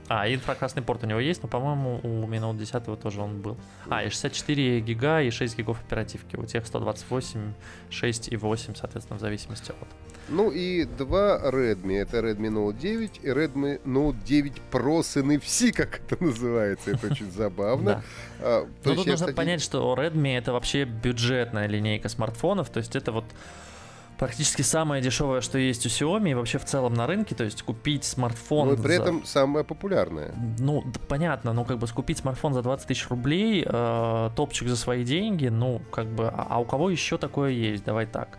А, 0.09 0.33
инфракрасный 0.33 0.83
порт 0.83 1.03
у 1.03 1.07
него 1.07 1.19
есть, 1.19 1.42
но, 1.42 1.49
по-моему, 1.49 2.01
у 2.03 2.27
Mi 2.27 2.38
Note 2.38 2.59
10 2.59 3.01
тоже 3.01 3.21
он 3.21 3.40
был. 3.40 3.57
А, 3.88 4.05
и 4.05 4.09
64 4.09 4.81
гига, 4.81 5.21
и 5.21 5.31
6 5.31 5.59
гигов 5.59 5.81
оперативки. 5.81 6.37
У 6.37 6.45
тех 6.45 6.66
128, 6.66 7.53
6 7.90 8.29
и 8.33 8.37
8, 8.37 8.75
соответственно, 8.75 9.19
в 9.19 9.21
зависимости 9.21 9.71
от. 9.71 9.88
Ну 10.29 10.51
и 10.51 10.85
два 10.85 11.40
Redmi. 11.51 11.99
Это 11.99 12.19
Redmi 12.19 12.51
Note 12.51 12.79
9 12.79 13.21
и 13.23 13.29
Redmi 13.29 13.83
Note 13.85 14.16
9 14.25 14.53
Pro 14.73 15.03
с 15.03 15.16
NFC, 15.16 15.73
как 15.73 16.01
это 16.01 16.23
называется. 16.23 16.90
Это 16.92 17.07
очень 17.07 17.31
забавно. 17.31 18.03
А, 18.40 18.66
но 18.85 18.95
тут 18.95 19.07
нужно 19.07 19.33
понять, 19.33 19.62
что 19.62 19.95
Redmi 19.95 20.37
это 20.37 20.53
вообще 20.53 20.85
бюджетная 20.85 21.66
линейка 21.66 22.09
смартфонов. 22.09 22.71
То 22.71 22.79
есть 22.79 22.97
это 22.97 23.12
вот 23.12 23.25
практически 24.18 24.62
самое 24.62 25.02
дешевое, 25.02 25.40
что 25.40 25.59
есть 25.59 25.87
у 25.87 25.88
Xiaomi 25.88 26.31
и 26.31 26.35
вообще 26.35 26.59
в 26.59 26.64
целом 26.64 26.94
на 26.94 27.07
рынке, 27.07 27.35
то 27.35 27.44
есть 27.44 27.62
купить 27.62 28.05
смартфон... 28.05 28.68
Ну 28.68 28.74
и 28.74 28.76
при 28.76 28.96
за... 28.96 29.02
этом 29.02 29.24
самое 29.24 29.64
популярное. 29.64 30.35
Ну, 30.59 30.83
да, 30.87 31.00
понятно, 31.09 31.52
но 31.52 31.64
как 31.64 31.79
бы 31.79 31.87
скупить 31.87 32.18
смартфон 32.18 32.55
за 32.55 32.62
20 32.62 32.87
тысяч 32.87 33.09
рублей, 33.09 33.64
э, 33.66 34.31
топчик 34.35 34.68
за 34.68 34.76
свои 34.76 35.05
деньги, 35.05 35.48
ну, 35.48 35.83
как 35.90 36.07
бы, 36.07 36.29
а, 36.29 36.46
а 36.50 36.61
у 36.61 36.64
кого 36.64 36.90
еще 36.90 37.18
такое 37.18 37.50
есть? 37.50 37.85
Давай 37.85 38.07
так. 38.07 38.38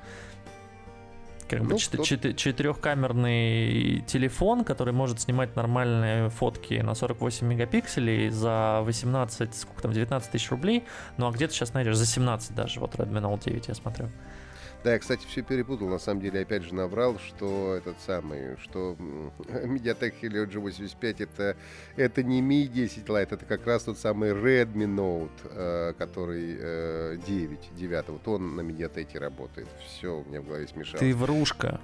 Как 1.48 1.62
ну, 1.62 1.70
бы 1.70 1.76
чет- 1.78 2.04
чет- 2.04 2.36
четырехкамерный 2.36 4.04
телефон, 4.06 4.66
который 4.66 4.94
может 4.94 5.22
снимать 5.22 5.56
нормальные 5.56 6.30
фотки 6.30 6.74
на 6.76 6.94
48 6.94 7.48
мегапикселей 7.48 8.30
за 8.30 8.82
18, 8.84 9.56
сколько 9.56 9.82
там, 9.82 9.94
19 9.94 10.30
тысяч 10.30 10.50
рублей. 10.52 10.84
Ну 11.16 11.28
а 11.28 11.32
где 11.32 11.48
ты 11.48 11.54
сейчас 11.54 11.74
найдешь? 11.74 11.96
За 11.96 12.06
17 12.06 12.54
даже, 12.54 12.80
вот 12.82 12.96
Redmi 12.96 13.22
Note 13.22 13.46
9 13.46 13.68
я 13.70 13.76
смотрю. 13.76 14.10
Да, 14.88 14.94
я, 14.94 15.00
кстати, 15.00 15.28
все 15.28 15.42
перепутал. 15.42 15.90
На 15.90 16.00
самом 16.00 16.22
деле, 16.22 16.40
опять 16.40 16.64
же, 16.64 16.74
наврал, 16.74 17.20
что 17.20 17.76
этот 17.76 18.00
самый, 18.00 18.56
что 18.64 18.96
Mediatek 19.38 20.14
Helio 20.22 20.50
G85 20.50 21.24
это, 21.24 21.58
это 21.98 22.24
не 22.24 22.42
Mi 22.42 22.68
10 22.68 23.04
Lite, 23.04 23.34
это 23.34 23.44
как 23.44 23.68
раз 23.68 23.84
тот 23.84 23.98
самый 23.98 24.30
Redmi 24.30 24.86
Note, 24.86 25.30
э, 25.44 25.94
который 25.98 26.56
э, 26.58 27.18
9, 27.28 27.60
9. 27.76 28.08
Вот 28.08 28.28
он 28.30 28.56
на 28.56 28.62
Mediatek 28.62 29.20
работает. 29.20 29.68
Все 29.86 30.22
у 30.22 30.24
меня 30.24 30.40
в 30.40 30.46
голове 30.46 30.66
смешалось. 30.70 31.02
Ты 31.02 31.14
врушка. 31.14 31.82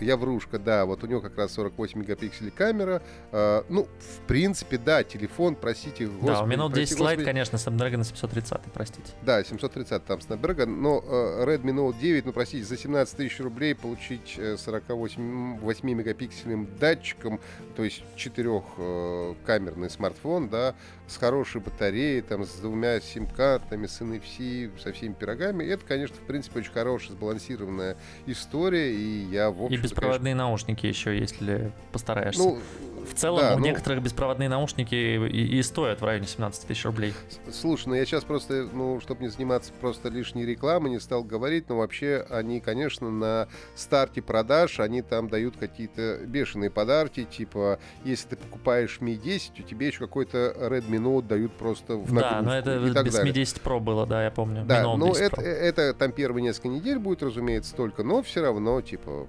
Я 0.00 0.16
врушка, 0.16 0.58
да, 0.58 0.84
вот 0.84 1.02
у 1.04 1.06
него 1.06 1.20
как 1.20 1.36
раз 1.36 1.52
48 1.52 2.00
мегапикселей 2.00 2.50
камера. 2.50 3.02
А, 3.32 3.64
ну, 3.68 3.86
в 3.98 4.26
принципе, 4.26 4.78
да, 4.78 5.02
телефон, 5.04 5.56
простите, 5.56 6.06
господи. 6.06 6.26
Да, 6.26 6.42
у 6.42 6.46
меня 6.46 6.58
Note 6.58 6.74
10 6.74 6.98
Lite, 6.98 7.24
конечно, 7.24 7.56
Snapdragon 7.56 8.04
730, 8.04 8.60
простите. 8.72 9.12
Да, 9.22 9.42
730 9.42 10.04
там 10.04 10.18
Snapdragon, 10.18 10.66
но 10.66 10.98
uh, 10.98 11.46
Redmi 11.46 11.72
Note 11.72 11.98
9, 12.00 12.26
ну, 12.26 12.32
простите, 12.32 12.64
за 12.64 12.76
17 12.76 13.16
тысяч 13.16 13.40
рублей 13.40 13.74
получить 13.74 14.38
48 14.56 15.56
э, 15.56 15.60
8 15.60 15.90
мегапиксельным 15.90 16.68
датчиком, 16.78 17.40
то 17.76 17.84
есть 17.84 18.02
четырехкамерный 18.16 19.86
э, 19.86 19.90
смартфон, 19.90 20.48
да, 20.48 20.74
с 21.06 21.16
хорошей 21.16 21.60
батареей, 21.60 22.22
там, 22.22 22.44
с 22.44 22.54
двумя 22.54 23.00
сим-картами, 23.00 23.86
с 23.86 24.00
NFC, 24.00 24.70
со 24.80 24.92
всеми 24.92 25.12
пирогами, 25.12 25.64
это, 25.64 25.84
конечно, 25.84 26.16
в 26.16 26.26
принципе, 26.26 26.60
очень 26.60 26.72
хорошая, 26.72 27.12
сбалансированная 27.12 27.96
история, 28.26 28.92
и 28.92 29.24
я, 29.30 29.50
в 29.50 29.64
общем 29.64 29.78
И 29.78 29.82
беспроводные 29.82 30.32
конечно... 30.32 30.48
наушники 30.48 30.86
еще, 30.86 31.18
если 31.18 31.72
постараешься. 31.92 32.42
Ну, 32.42 32.58
в 33.04 33.14
целом 33.14 33.40
да, 33.40 33.54
у 33.54 33.58
ну... 33.58 33.64
некоторых 33.64 34.02
беспроводные 34.02 34.48
наушники 34.48 34.94
и, 34.94 35.58
и 35.58 35.62
стоят 35.62 36.00
в 36.00 36.04
районе 36.04 36.26
17 36.26 36.66
тысяч 36.66 36.84
рублей. 36.84 37.14
Слушай, 37.50 37.88
ну 37.88 37.94
я 37.94 38.04
сейчас 38.04 38.24
просто, 38.24 38.68
ну, 38.72 39.00
чтобы 39.00 39.22
не 39.22 39.28
заниматься 39.28 39.72
просто 39.80 40.08
лишней 40.08 40.44
рекламой, 40.44 40.90
не 40.90 41.00
стал 41.00 41.22
говорить, 41.22 41.68
но 41.68 41.76
вообще 41.78 42.26
они, 42.30 42.60
конечно, 42.60 43.10
на 43.10 43.48
старте 43.74 44.22
продаж, 44.22 44.80
они 44.80 45.02
там 45.02 45.28
дают 45.28 45.56
какие-то 45.56 46.20
бешеные 46.26 46.70
подарки, 46.70 47.24
типа, 47.24 47.78
если 48.04 48.30
ты 48.30 48.36
покупаешь 48.36 48.98
Mi 49.00 49.16
10, 49.16 49.60
у 49.60 49.62
тебя 49.62 49.86
еще 49.86 49.98
какой-то 50.00 50.54
Redmi 50.58 50.98
Note 50.98 51.26
дают 51.26 51.52
просто 51.52 51.96
в 51.96 52.12
Да, 52.12 52.40
но 52.42 52.56
это 52.56 52.78
без 52.78 53.18
Mi 53.20 53.32
10 53.32 53.58
Pro 53.62 53.80
было, 53.80 54.06
да, 54.06 54.24
я 54.24 54.30
помню. 54.30 54.64
Да, 54.64 54.82
но 54.96 55.12
это, 55.12 55.40
это 55.40 55.94
там 55.94 56.12
первые 56.12 56.42
несколько 56.42 56.68
недель 56.68 56.98
будет, 56.98 57.22
разумеется, 57.22 57.74
только, 57.74 58.02
но 58.02 58.22
все 58.22 58.42
равно, 58.42 58.80
типа, 58.80 59.28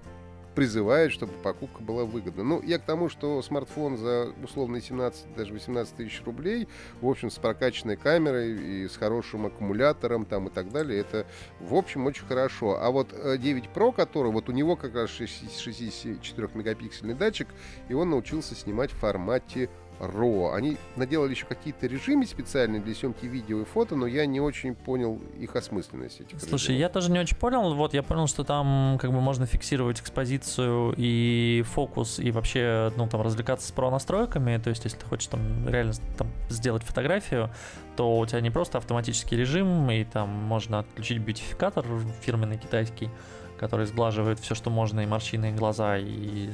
призывает, 0.55 1.11
чтобы 1.11 1.33
покупка 1.33 1.83
была 1.83 2.05
выгодна. 2.05 2.43
Ну, 2.43 2.61
я 2.61 2.79
к 2.79 2.83
тому, 2.83 3.09
что 3.09 3.41
смартфон 3.41 3.97
за 3.97 4.33
условные 4.41 4.81
17, 4.81 5.35
даже 5.35 5.53
18 5.53 5.95
тысяч 5.95 6.21
рублей, 6.25 6.67
в 7.01 7.07
общем, 7.07 7.29
с 7.29 7.37
прокачанной 7.37 7.97
камерой 7.97 8.53
и 8.53 8.87
с 8.87 8.95
хорошим 8.95 9.45
аккумулятором 9.45 10.25
там 10.25 10.47
и 10.47 10.49
так 10.49 10.71
далее, 10.71 10.99
это, 11.01 11.27
в 11.59 11.75
общем, 11.75 12.05
очень 12.05 12.25
хорошо. 12.25 12.79
А 12.81 12.89
вот 12.89 13.09
9 13.09 13.65
э, 13.65 13.67
Pro, 13.73 13.93
который, 13.93 14.31
вот 14.31 14.49
у 14.49 14.53
него 14.53 14.75
как 14.75 14.95
раз 14.95 15.09
64 15.09 16.49
мегапиксельный 16.53 17.13
датчик, 17.13 17.49
и 17.89 17.93
он 17.93 18.09
научился 18.09 18.55
снимать 18.55 18.91
в 18.91 18.97
формате 18.97 19.69
RAW. 19.99 20.53
Они 20.53 20.77
наделали 20.95 21.31
еще 21.31 21.45
какие-то 21.45 21.87
режимы 21.87 22.25
специальные 22.25 22.81
для 22.81 22.93
съемки 22.93 23.25
видео 23.25 23.61
и 23.61 23.65
фото, 23.65 23.95
но 23.95 24.07
я 24.07 24.25
не 24.25 24.39
очень 24.39 24.75
понял 24.75 25.19
их 25.39 25.55
осмысленность. 25.55 26.21
Этих 26.21 26.39
Слушай, 26.39 26.69
режимов. 26.69 26.79
я 26.79 26.89
тоже 26.89 27.11
не 27.11 27.19
очень 27.19 27.37
понял. 27.37 27.73
Вот 27.75 27.93
я 27.93 28.03
понял, 28.03 28.27
что 28.27 28.43
там 28.43 28.97
как 29.01 29.11
бы 29.11 29.21
можно 29.21 29.45
фиксировать 29.45 29.99
экспозицию 29.99 30.93
и 30.97 31.63
фокус, 31.67 32.19
и 32.19 32.31
вообще, 32.31 32.91
ну, 32.97 33.07
там, 33.07 33.21
развлекаться 33.21 33.67
с 33.67 33.71
про 33.71 33.89
настройками. 33.91 34.57
То 34.57 34.69
есть, 34.69 34.83
если 34.83 34.97
ты 34.97 35.05
хочешь 35.05 35.27
там 35.27 35.67
реально 35.67 35.93
там, 36.17 36.29
сделать 36.49 36.83
фотографию, 36.83 37.49
то 37.95 38.17
у 38.17 38.25
тебя 38.25 38.41
не 38.41 38.51
просто 38.51 38.77
автоматический 38.77 39.35
режим, 39.35 39.89
и 39.89 40.03
там 40.03 40.29
можно 40.29 40.79
отключить 40.79 41.19
бьютификатор 41.19 41.85
фирменный 42.21 42.57
китайский, 42.57 43.09
который 43.57 43.85
сглаживает 43.85 44.39
все, 44.39 44.55
что 44.55 44.69
можно, 44.69 45.01
и 45.01 45.05
морщины, 45.05 45.51
и 45.51 45.53
глаза, 45.53 45.97
и 45.97 46.51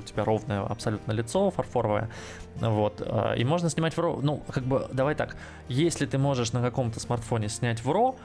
у 0.00 0.04
тебя 0.06 0.24
ровное 0.24 0.62
абсолютно 0.62 1.12
лицо 1.12 1.50
фарфоровое, 1.50 2.10
вот, 2.56 3.02
а, 3.04 3.34
и 3.34 3.44
можно 3.44 3.70
снимать 3.70 3.96
в 3.96 4.00
RAW, 4.00 4.20
ну, 4.22 4.42
как 4.50 4.64
бы, 4.64 4.88
давай 4.92 5.14
так, 5.14 5.36
если 5.68 6.06
ты 6.06 6.18
можешь 6.18 6.52
на 6.52 6.60
каком-то 6.60 7.00
смартфоне 7.00 7.48
снять 7.48 7.82
в 7.84 7.90
RAW, 7.90 8.16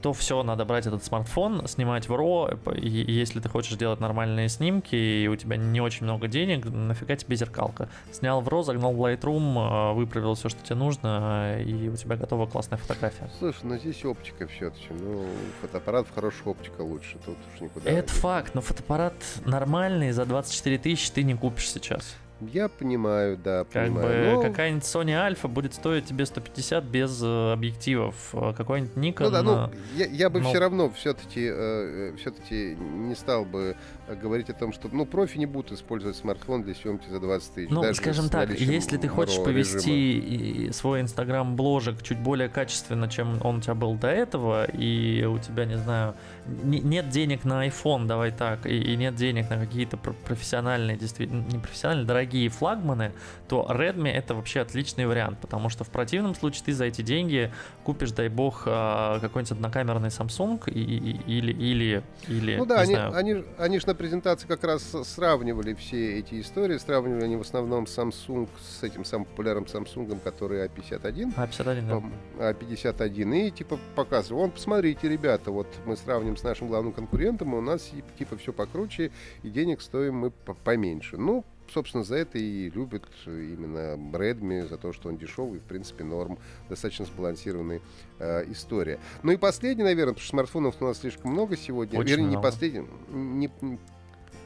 то 0.00 0.12
все, 0.12 0.42
надо 0.42 0.64
брать 0.64 0.86
этот 0.86 1.04
смартфон, 1.04 1.66
снимать 1.66 2.08
в 2.08 2.12
RAW, 2.12 2.78
и 2.78 2.88
если 2.88 3.40
ты 3.40 3.48
хочешь 3.48 3.76
делать 3.76 4.00
нормальные 4.00 4.48
снимки, 4.48 4.94
и 4.94 5.28
у 5.28 5.36
тебя 5.36 5.56
не 5.56 5.80
очень 5.80 6.04
много 6.04 6.28
денег, 6.28 6.64
нафига 6.66 7.16
тебе 7.16 7.36
зеркалка? 7.36 7.88
Снял 8.12 8.40
в 8.40 8.48
RAW, 8.48 8.62
загнал 8.62 8.92
в 8.92 9.00
Lightroom, 9.00 9.54
а, 9.56 9.92
выправил 9.92 10.34
все, 10.34 10.48
что 10.48 10.62
тебе 10.62 10.76
нужно, 10.76 11.60
и 11.60 11.88
у 11.88 11.96
тебя 11.96 12.16
готова 12.16 12.46
классная 12.46 12.78
фотография. 12.78 13.30
Слушай, 13.38 13.60
ну 13.64 13.78
здесь 13.78 14.04
оптика 14.04 14.46
все-таки, 14.46 14.88
ну, 14.90 15.26
фотоаппарат 15.60 16.06
в 16.08 16.14
хорошая 16.14 16.44
оптика 16.44 16.80
лучше, 16.80 17.18
тут 17.24 17.36
уж 17.54 17.60
никуда. 17.60 17.90
Это 17.90 18.12
факт, 18.12 18.54
но 18.54 18.60
фотоаппарат 18.60 19.14
нормальный 19.44 20.12
за 20.12 20.24
24 20.24 20.78
тысячи 20.78 21.10
ты 21.12 21.22
не 21.22 21.34
купишь 21.34 21.70
сейчас. 21.70 22.16
Я 22.40 22.68
понимаю, 22.68 23.36
да, 23.36 23.64
как 23.64 23.84
понимаю. 23.84 24.36
Бы 24.36 24.36
но... 24.36 24.42
Какая-нибудь 24.42 24.84
Sony 24.84 25.10
Alpha 25.10 25.48
будет 25.48 25.74
стоить 25.74 26.06
тебе 26.06 26.24
150 26.26 26.84
без 26.84 27.22
э, 27.22 27.52
объективов. 27.52 28.16
А 28.32 28.52
какой-нибудь 28.52 28.96
Nikon... 28.96 29.24
Ну 29.24 29.30
да, 29.30 29.42
ну, 29.42 29.70
я, 29.96 30.06
я 30.06 30.30
бы 30.30 30.40
но... 30.40 30.48
все 30.48 30.58
равно 30.58 30.90
все-таки 30.90 31.48
э, 31.52 32.14
все-таки 32.18 32.76
не 32.76 33.14
стал 33.14 33.44
бы 33.44 33.76
говорить 34.22 34.50
о 34.50 34.54
том, 34.54 34.72
что 34.72 34.88
ну 34.90 35.06
профи 35.06 35.38
не 35.38 35.46
будут 35.46 35.72
использовать 35.72 36.16
смартфон 36.16 36.62
для 36.62 36.74
съемки 36.74 37.08
за 37.08 37.20
20 37.20 37.54
тысяч. 37.54 37.70
Ну, 37.70 37.94
скажем 37.94 38.28
так, 38.28 38.50
если 38.58 38.96
ты 38.96 39.08
хочешь 39.08 39.36
повести 39.36 40.70
свой 40.72 41.02
инстаграм-бложек 41.02 42.02
чуть 42.02 42.18
более 42.18 42.48
качественно, 42.48 43.08
чем 43.08 43.38
он 43.42 43.56
у 43.56 43.60
тебя 43.60 43.74
был 43.74 43.94
до 43.94 44.08
этого, 44.08 44.64
и 44.64 45.24
у 45.24 45.38
тебя, 45.38 45.64
не 45.64 45.78
знаю, 45.78 46.14
нет 46.46 47.08
денег 47.10 47.44
на 47.44 47.66
iPhone, 47.66 48.06
давай 48.06 48.30
так, 48.32 48.66
и, 48.66 48.76
и 48.76 48.96
нет 48.96 49.14
денег 49.14 49.50
на 49.50 49.58
какие-то 49.58 49.96
профессиональные, 49.96 50.96
действительно, 50.96 51.44
не 51.50 51.58
профессиональные, 51.58 52.06
дорогие 52.06 52.29
флагманы, 52.48 53.12
то 53.48 53.66
Redmi 53.68 54.10
это 54.10 54.34
вообще 54.34 54.60
отличный 54.60 55.06
вариант, 55.06 55.38
потому 55.40 55.68
что 55.68 55.84
в 55.84 55.90
противном 55.90 56.34
случае 56.34 56.62
ты 56.66 56.72
за 56.72 56.84
эти 56.84 57.02
деньги 57.02 57.52
купишь, 57.84 58.12
дай 58.12 58.28
бог, 58.28 58.64
а, 58.66 59.18
какой-нибудь 59.20 59.52
однокамерный 59.52 60.08
Samsung 60.08 60.62
и, 60.70 60.80
и, 60.80 61.20
или, 61.26 61.52
или, 61.52 62.02
или, 62.28 62.56
Ну 62.56 62.66
да, 62.66 62.80
они, 62.80 62.94
знаю. 62.94 63.14
они, 63.14 63.44
они 63.58 63.78
же 63.78 63.86
на 63.86 63.94
презентации 63.94 64.46
как 64.46 64.64
раз 64.64 64.82
сравнивали 65.04 65.74
все 65.74 66.18
эти 66.18 66.40
истории, 66.40 66.78
сравнивали 66.78 67.24
они 67.24 67.36
в 67.36 67.42
основном 67.42 67.84
Samsung 67.84 68.48
с 68.60 68.82
этим 68.82 69.04
самым 69.04 69.26
популярным 69.26 69.64
Samsung, 69.64 70.18
который 70.20 70.66
A51. 70.66 71.34
A51, 71.36 72.12
да. 72.38 72.52
A51, 72.52 73.48
и 73.48 73.50
типа 73.50 73.78
показывал, 73.94 74.42
он, 74.42 74.50
посмотрите, 74.50 75.08
ребята, 75.08 75.50
вот 75.50 75.66
мы 75.86 75.96
сравним 75.96 76.36
с 76.36 76.42
нашим 76.42 76.68
главным 76.68 76.92
конкурентом, 76.92 77.54
и 77.54 77.58
у 77.58 77.60
нас 77.60 77.90
типа 78.18 78.36
все 78.36 78.52
покруче, 78.52 79.10
и 79.42 79.50
денег 79.50 79.80
стоим 79.80 80.16
мы 80.16 80.30
поменьше. 80.30 81.16
Ну, 81.16 81.44
собственно, 81.72 82.04
за 82.04 82.16
это 82.16 82.38
и 82.38 82.70
любят 82.70 83.04
именно 83.26 83.96
Redmi, 84.16 84.68
за 84.68 84.76
то, 84.76 84.92
что 84.92 85.08
он 85.08 85.16
дешевый, 85.16 85.60
в 85.60 85.64
принципе, 85.64 86.04
норм, 86.04 86.38
достаточно 86.68 87.04
сбалансированная 87.04 87.80
э, 88.18 88.50
история. 88.50 88.98
Ну 89.22 89.32
и 89.32 89.36
последний, 89.36 89.84
наверное, 89.84 90.14
потому 90.14 90.24
что 90.24 90.30
смартфонов 90.30 90.76
у 90.80 90.84
нас 90.84 90.98
слишком 90.98 91.32
много 91.32 91.56
сегодня. 91.56 91.98
Очень 91.98 92.10
Вернее, 92.10 92.26
много. 92.26 92.36
не 92.36 92.42
последний, 92.42 92.88
не, 93.10 93.50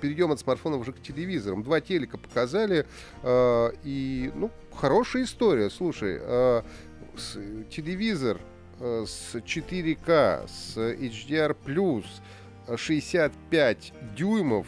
перейдем 0.00 0.32
от 0.32 0.40
смартфонов 0.40 0.82
уже 0.82 0.92
к 0.92 1.00
телевизорам. 1.00 1.62
Два 1.62 1.80
телека 1.80 2.18
показали, 2.18 2.86
э, 3.22 3.72
и, 3.84 4.30
ну, 4.34 4.50
хорошая 4.74 5.24
история. 5.24 5.70
Слушай, 5.70 6.18
э, 6.20 6.62
с, 7.16 7.38
телевизор 7.70 8.38
э, 8.80 9.04
с 9.06 9.34
4К, 9.34 10.46
с 10.46 10.76
HDR+, 10.76 11.56
65 12.76 13.92
дюймов 14.16 14.66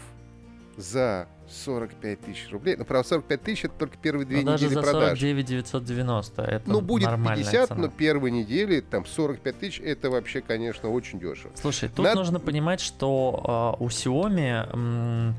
за 0.76 1.26
45 1.48 2.20
тысяч 2.20 2.50
рублей. 2.50 2.76
Ну, 2.76 2.84
правда, 2.84 3.08
45 3.08 3.42
тысяч 3.42 3.64
это 3.64 3.74
только 3.78 3.96
первые 3.96 4.26
две 4.26 4.42
но 4.42 4.54
недели 4.54 4.74
даже 4.74 4.74
за 4.74 4.82
продаж. 4.82 5.18
49 5.20 5.46
990 5.46 6.42
это 6.42 6.70
Ну, 6.70 6.80
будет 6.80 7.08
50, 7.08 7.68
цена. 7.68 7.80
но 7.80 7.88
первые 7.88 8.32
недели 8.32 8.80
там 8.80 9.06
45 9.06 9.58
тысяч 9.58 9.80
это 9.80 10.10
вообще, 10.10 10.40
конечно, 10.40 10.90
очень 10.90 11.18
дешево. 11.20 11.52
Слушай, 11.54 11.88
тут 11.88 12.04
Над... 12.04 12.14
нужно 12.16 12.40
понимать, 12.40 12.80
что 12.80 13.76
э, 13.78 13.82
у 13.82 13.88
Xiaomi 13.88 14.72
м, 14.72 15.34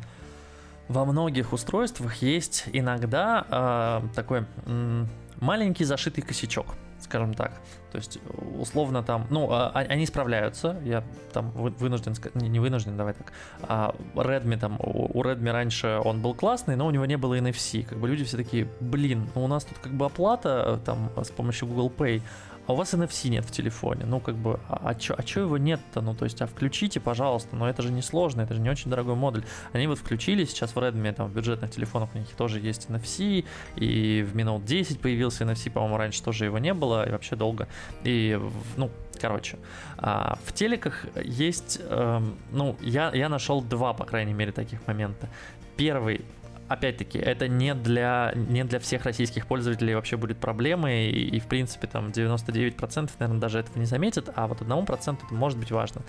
во 0.87 1.05
многих 1.05 1.53
устройствах 1.53 2.15
есть 2.21 2.65
иногда 2.73 4.01
э, 4.11 4.15
такой 4.15 4.45
м, 4.65 5.07
маленький 5.39 5.83
зашитый 5.83 6.23
косячок 6.23 6.67
скажем 6.99 7.33
так. 7.33 7.51
То 7.91 7.97
есть, 7.97 8.19
условно 8.59 9.03
там, 9.03 9.25
ну, 9.29 9.51
а, 9.51 9.71
а, 9.73 9.79
они 9.79 10.05
справляются, 10.05 10.79
я 10.83 11.03
там 11.31 11.51
вынужден 11.51 12.15
не, 12.35 12.59
вынужден, 12.59 12.97
давай 12.97 13.13
так. 13.13 13.31
А 13.63 13.95
Redmi 14.15 14.57
там, 14.57 14.77
у 14.79 15.23
Redmi 15.23 15.51
раньше 15.51 15.99
он 16.03 16.21
был 16.21 16.33
классный, 16.33 16.75
но 16.75 16.85
у 16.85 16.91
него 16.91 17.05
не 17.05 17.17
было 17.17 17.37
NFC. 17.37 17.83
Как 17.83 17.97
бы 17.97 18.07
люди 18.07 18.23
все 18.23 18.37
такие, 18.37 18.67
блин, 18.79 19.29
ну 19.35 19.43
у 19.43 19.47
нас 19.47 19.63
тут 19.63 19.77
как 19.79 19.93
бы 19.93 20.05
оплата 20.05 20.79
там 20.85 21.11
с 21.15 21.29
помощью 21.29 21.67
Google 21.67 21.91
Pay, 21.95 22.21
а 22.67 22.73
у 22.73 22.75
вас 22.75 22.93
NFC 22.93 23.29
нет 23.29 23.45
в 23.45 23.51
телефоне. 23.51 24.05
Ну, 24.05 24.19
как 24.19 24.35
бы, 24.35 24.59
а, 24.67 24.81
а 24.83 24.95
чё, 24.95 25.15
а 25.17 25.39
его 25.39 25.57
нет-то? 25.57 26.01
Ну, 26.01 26.13
то 26.13 26.25
есть, 26.25 26.41
а 26.41 26.47
включите, 26.47 26.99
пожалуйста, 26.99 27.55
но 27.55 27.69
это 27.69 27.81
же 27.81 27.91
не 27.91 28.01
сложно, 28.01 28.41
это 28.41 28.53
же 28.53 28.59
не 28.59 28.69
очень 28.69 28.91
дорогой 28.91 29.15
модуль. 29.15 29.43
Они 29.71 29.87
вот 29.87 29.99
включили, 29.99 30.43
сейчас 30.43 30.71
в 30.75 30.77
Redmi, 30.77 31.13
там, 31.13 31.29
в 31.29 31.33
бюджетных 31.33 31.71
телефонах 31.71 32.09
у 32.13 32.17
них 32.17 32.29
тоже 32.31 32.59
есть 32.59 32.87
NFC, 32.89 33.45
и 33.77 34.27
в 34.29 34.35
Mi 34.35 34.43
Note 34.43 34.65
10 34.65 34.99
появился 34.99 35.45
NFC, 35.45 35.71
по-моему, 35.71 35.97
раньше 35.97 36.21
тоже 36.21 36.45
его 36.45 36.59
не 36.59 36.73
было, 36.73 37.07
и 37.07 37.11
вообще 37.11 37.37
долго. 37.37 37.69
И, 38.03 38.39
ну, 38.75 38.91
короче, 39.21 39.57
а, 39.97 40.37
в 40.43 40.51
телеках 40.51 41.05
есть, 41.23 41.79
эм, 41.89 42.37
ну, 42.51 42.75
я, 42.81 43.11
я 43.13 43.29
нашел 43.29 43.61
два, 43.61 43.93
по 43.93 44.03
крайней 44.03 44.33
мере, 44.33 44.51
таких 44.51 44.85
момента. 44.87 45.29
Первый 45.77 46.25
опять-таки, 46.67 47.17
это 47.17 47.47
не 47.47 47.73
для, 47.73 48.33
не 48.35 48.63
для 48.63 48.79
всех 48.79 49.05
российских 49.05 49.47
пользователей 49.47 49.95
вообще 49.95 50.17
будет 50.17 50.37
проблемой, 50.37 51.09
и, 51.09 51.37
и 51.37 51.39
в 51.39 51.47
принципе 51.47 51.87
там 51.87 52.07
99% 52.07 53.09
наверное 53.19 53.41
даже 53.41 53.59
этого 53.59 53.79
не 53.79 53.85
заметят, 53.85 54.29
а 54.35 54.47
вот 54.47 54.61
1% 54.61 55.17
это 55.25 55.33
может 55.33 55.57
быть 55.57 55.71
важно. 55.71 56.01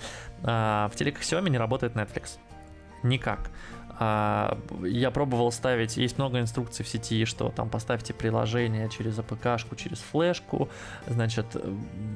А, 0.42 0.88
в 0.88 0.96
Xiaomi 1.00 1.50
не 1.50 1.58
работает 1.58 1.94
Netflix. 1.94 2.38
никак. 3.02 3.50
А, 4.00 4.58
я 4.84 5.10
пробовал 5.10 5.50
ставить, 5.50 5.96
есть 5.96 6.18
много 6.18 6.38
инструкций 6.40 6.84
в 6.84 6.88
сети, 6.88 7.24
что 7.24 7.50
там 7.50 7.68
поставьте 7.68 8.14
приложение 8.14 8.88
через 8.88 9.18
АПКшку, 9.18 9.74
через 9.74 9.98
флешку, 9.98 10.68
значит, 11.06 11.46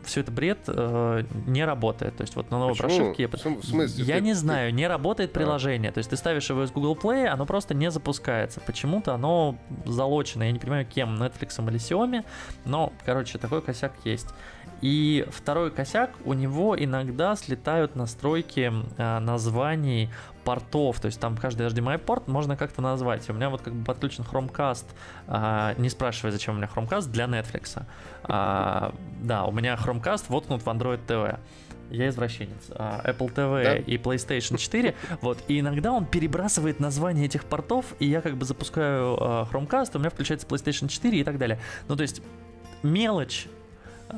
все 0.05 0.21
это 0.21 0.31
бред 0.31 0.59
э, 0.69 1.25
не 1.47 1.65
работает. 1.65 2.17
То 2.17 2.23
есть 2.23 2.37
вот 2.37 2.51
на 2.51 2.59
новой 2.59 2.77
Почему? 2.77 3.13
прошивке... 3.15 3.27
В 3.27 3.65
смысле? 3.65 4.05
Я 4.05 4.17
ты, 4.17 4.21
не 4.23 4.33
ты... 4.33 4.39
знаю, 4.39 4.73
не 4.73 4.87
работает 4.87 5.33
приложение. 5.33 5.91
А. 5.91 5.93
То 5.93 5.99
есть 5.99 6.11
ты 6.11 6.17
ставишь 6.17 6.49
его 6.51 6.63
из 6.63 6.71
Google 6.71 6.95
Play, 6.95 7.27
оно 7.27 7.47
просто 7.47 7.75
не 7.75 7.91
запускается. 7.91 8.61
Почему-то 8.61 9.15
оно 9.15 9.57
залочено. 9.85 10.45
Я 10.45 10.53
не 10.53 10.61
понимаю, 10.61 10.87
кем, 10.87 11.21
Netflix 11.21 11.61
или 11.69 11.79
Xiaomi, 11.79 12.25
но, 12.65 12.93
короче, 13.05 13.39
такой 13.39 13.61
косяк 13.61 13.93
есть. 14.05 14.29
И 14.83 15.25
второй 15.31 15.71
косяк, 15.71 16.11
у 16.25 16.35
него 16.35 16.77
иногда 16.77 17.37
слетают 17.37 17.95
настройки 17.95 18.73
э, 18.99 19.19
названий 19.21 20.11
портов, 20.45 20.99
то 20.99 21.07
есть 21.07 21.21
там 21.21 21.37
каждый 21.37 21.69
HDMI 21.69 21.99
порт 21.99 22.27
можно 22.27 22.57
как-то 22.57 22.83
назвать. 22.83 23.31
У 23.31 23.33
меня 23.33 23.49
вот 23.49 23.63
как 23.63 23.75
бы 23.75 23.85
подключен 23.85 24.25
Chromecast, 24.25 24.87
а, 25.29 25.75
не 25.79 25.89
спрашивай, 25.89 26.33
зачем 26.33 26.55
у 26.55 26.57
меня 26.59 26.69
Chromecast, 26.75 27.11
для 27.11 27.27
Netflix. 27.27 27.81
А, 28.25 28.93
да, 29.23 29.45
у 29.45 29.53
меня 29.53 29.75
Chromecast 29.75 30.25
воткнут 30.29 30.63
в 30.63 30.67
Android 30.67 31.01
TV. 31.07 31.39
Я 31.91 32.09
извращенец. 32.09 32.71
Apple 32.71 33.33
TV 33.33 33.65
да? 33.65 33.77
и 33.77 33.99
PlayStation 33.99 34.57
4. 34.57 34.95
Вот. 35.21 35.39
И 35.47 35.61
иногда 35.61 35.93
он 35.93 36.07
перебрасывает 36.07 36.81
название 36.81 37.27
этих 37.27 37.45
портов, 37.45 37.95
и 38.01 38.07
я 38.07 38.21
как 38.21 38.37
бы 38.37 38.45
запускаю 38.45 39.17
Chromecast, 39.53 39.91
у 39.95 39.99
меня 39.99 40.11
включается 40.11 40.47
PlayStation 40.47 40.89
4 40.89 41.21
и 41.21 41.23
так 41.23 41.39
далее. 41.39 41.61
Ну, 41.89 41.95
то 41.95 42.03
есть 42.03 42.23
мелочь 42.83 43.47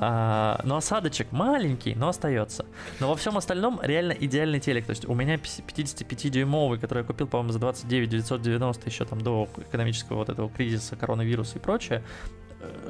а, 0.00 0.60
но 0.64 0.76
осадочек 0.76 1.30
маленький, 1.32 1.94
но 1.94 2.08
остается. 2.08 2.66
Но 3.00 3.08
во 3.08 3.16
всем 3.16 3.36
остальном 3.36 3.80
реально 3.82 4.12
идеальный 4.12 4.60
телек. 4.60 4.86
То 4.86 4.90
есть 4.90 5.06
у 5.06 5.14
меня 5.14 5.36
55-дюймовый, 5.36 6.78
который 6.78 7.00
я 7.00 7.04
купил, 7.04 7.26
по-моему, 7.26 7.52
за 7.52 7.58
29 7.58 8.10
990 8.10 8.88
еще 8.88 9.04
там 9.04 9.20
до 9.20 9.48
экономического 9.56 10.18
вот 10.18 10.28
этого 10.28 10.50
кризиса, 10.50 10.96
коронавируса 10.96 11.58
и 11.58 11.60
прочее, 11.60 12.02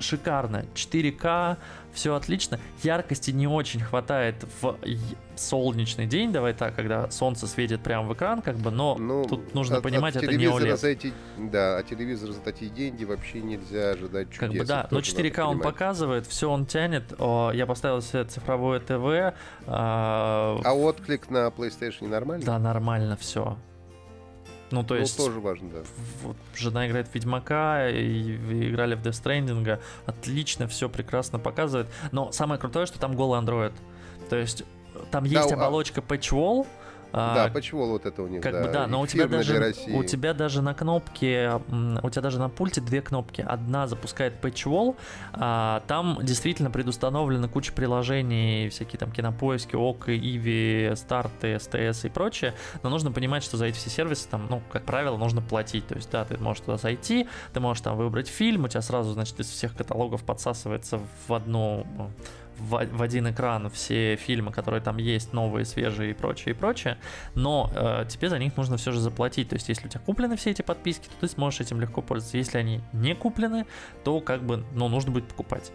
шикарно. 0.01 0.65
4К, 0.75 1.57
все 1.93 2.15
отлично. 2.15 2.59
Яркости 2.83 3.31
не 3.31 3.47
очень 3.47 3.81
хватает 3.81 4.37
в 4.61 4.77
солнечный 5.37 6.07
день, 6.07 6.33
давай 6.33 6.53
так, 6.53 6.75
когда 6.75 7.11
солнце 7.11 7.47
светит 7.47 7.83
прямо 7.83 8.09
в 8.09 8.15
экран, 8.15 8.43
как 8.43 8.57
бы, 8.57 8.71
но 8.71 8.97
ну, 8.97 9.25
тут 9.25 9.55
нужно 9.55 9.79
от, 9.79 9.83
понимать, 9.83 10.17
от 10.17 10.25
это 10.25 10.35
не 10.35 10.45
OLED. 10.45 10.77
За 10.77 10.89
эти, 10.89 11.13
да, 11.39 11.79
а 11.79 11.83
телевизор 11.83 12.31
за 12.31 12.41
такие 12.41 12.71
деньги 12.71 13.05
вообще 13.05 13.41
нельзя 13.41 13.91
ожидать 13.91 14.31
чудес. 14.31 14.39
Как 14.39 14.53
бы 14.53 14.65
да, 14.65 14.89
но 14.91 15.01
4К 15.01 15.41
он 15.43 15.61
показывает, 15.61 16.27
все 16.27 16.51
он 16.51 16.67
тянет. 16.67 17.15
О, 17.19 17.51
я 17.53 17.67
поставил 17.67 18.01
себе 18.03 18.25
цифровое 18.25 18.81
ТВ. 18.81 19.37
А... 19.67 20.61
а 20.65 20.75
отклик 20.75 21.31
на 21.31 21.49
PlayStation 21.49 22.09
нормально? 22.09 22.45
Да, 22.45 22.59
нормально 22.59 23.17
все. 23.17 23.57
Ну, 24.75 24.83
то 24.83 24.95
ну, 24.95 25.01
есть... 25.01 25.17
тоже 25.17 25.39
важно, 25.39 25.71
да. 25.71 25.83
Вот, 26.23 26.37
жена 26.55 26.89
играет 26.89 27.09
в 27.09 27.15
Ведьмака, 27.15 27.89
и 27.89 28.69
играли 28.71 28.97
в 28.97 29.03
Death 29.03 29.23
Stranding, 29.23 29.79
отлично, 30.05 30.67
все 30.67 30.89
прекрасно 30.89 31.39
показывает. 31.39 31.87
Но 32.11 32.33
самое 32.33 32.61
крутое, 32.61 32.87
что 32.87 32.99
там 32.99 33.15
голый 33.15 33.41
Android. 33.41 33.73
То 34.29 34.37
есть 34.37 34.65
там 35.11 35.25
есть 35.25 35.49
да, 35.49 35.55
оболочка 35.55 36.03
а... 36.07 36.13
Patch 36.13 36.67
Wall, 37.15 37.35
да, 37.35 37.51
почему 37.53 37.87
вот 37.87 38.07
это 38.07 38.23
у 38.23 38.27
них, 38.27 38.43
как 38.43 38.53
да, 38.53 38.63
бы, 38.63 38.69
да, 38.73 38.87
но 38.87 39.01
у 39.01 39.07
тебя 39.07 39.27
даже 39.27 39.75
у 39.93 40.03
тебя 40.05 40.35
даже 40.35 40.63
на 40.63 40.75
кнопке, 40.75 41.61
у 42.03 42.11
тебя 42.11 42.23
даже 42.23 42.39
на 42.39 42.49
пульте 42.49 42.81
две 42.81 43.03
кнопки. 43.03 43.41
Одна 43.47 43.87
запускает 43.87 44.35
Patch 44.43 44.65
Wall, 44.67 44.97
а 45.33 45.83
там 45.87 46.19
действительно 46.23 46.71
предустановлена 46.71 47.49
куча 47.49 47.73
приложений, 47.73 48.71
всякие 48.71 48.99
там 48.99 49.13
кинопоиски, 49.13 49.77
ОК, 49.77 50.09
Иви, 50.09 50.93
старты, 50.97 51.59
СТС 51.59 52.05
и 52.05 52.09
прочее. 52.09 52.55
Но 52.83 52.91
нужно 52.91 53.13
понимать, 53.13 53.45
что 53.45 53.57
за 53.57 53.67
эти 53.67 53.77
все 53.77 53.91
сервисы 53.91 54.29
там, 54.29 54.47
ну, 54.51 54.63
как 54.73 54.85
правило, 54.85 55.17
нужно 55.17 55.41
платить. 55.41 55.87
То 55.87 55.95
есть, 55.95 56.11
да, 56.11 56.25
ты 56.25 56.37
можешь 56.39 56.63
туда 56.63 56.79
зайти, 56.79 57.29
ты 57.53 57.61
можешь 57.61 57.83
там 57.83 57.97
выбрать 57.97 58.29
фильм, 58.29 58.65
у 58.65 58.69
тебя 58.69 58.83
сразу, 58.83 59.13
значит, 59.13 59.39
из 59.39 59.49
всех 59.49 59.77
каталогов 59.77 60.25
подсасывается 60.25 61.01
в 61.29 61.33
одну 61.33 61.87
в, 62.65 63.03
один 63.03 63.31
экран 63.31 63.69
все 63.71 64.17
фильмы, 64.17 64.53
которые 64.53 64.81
там 64.81 64.97
есть, 64.97 65.33
новые, 65.33 65.65
свежие 65.65 66.11
и 66.11 66.15
прочее, 66.15 66.55
и 66.55 66.59
прочее, 66.59 66.99
но 67.35 67.71
э, 67.75 68.07
тебе 68.09 68.29
за 68.29 68.39
них 68.39 68.57
нужно 68.57 68.77
все 68.77 68.93
же 68.93 69.01
заплатить, 69.01 69.49
то 69.49 69.55
есть 69.55 69.69
если 69.69 69.87
у 69.87 69.91
тебя 69.91 70.01
куплены 70.05 70.37
все 70.37 70.51
эти 70.51 70.63
подписки, 70.63 71.07
то 71.07 71.15
ты 71.21 71.29
сможешь 71.29 71.61
этим 71.61 71.81
легко 71.81 72.03
пользоваться, 72.03 72.39
если 72.39 72.59
они 72.59 72.81
не 72.93 73.15
куплены, 73.15 73.67
то 74.05 74.21
как 74.21 74.43
бы, 74.43 74.65
ну, 74.73 74.89
нужно 74.89 75.13
будет 75.13 75.27
покупать. 75.29 75.73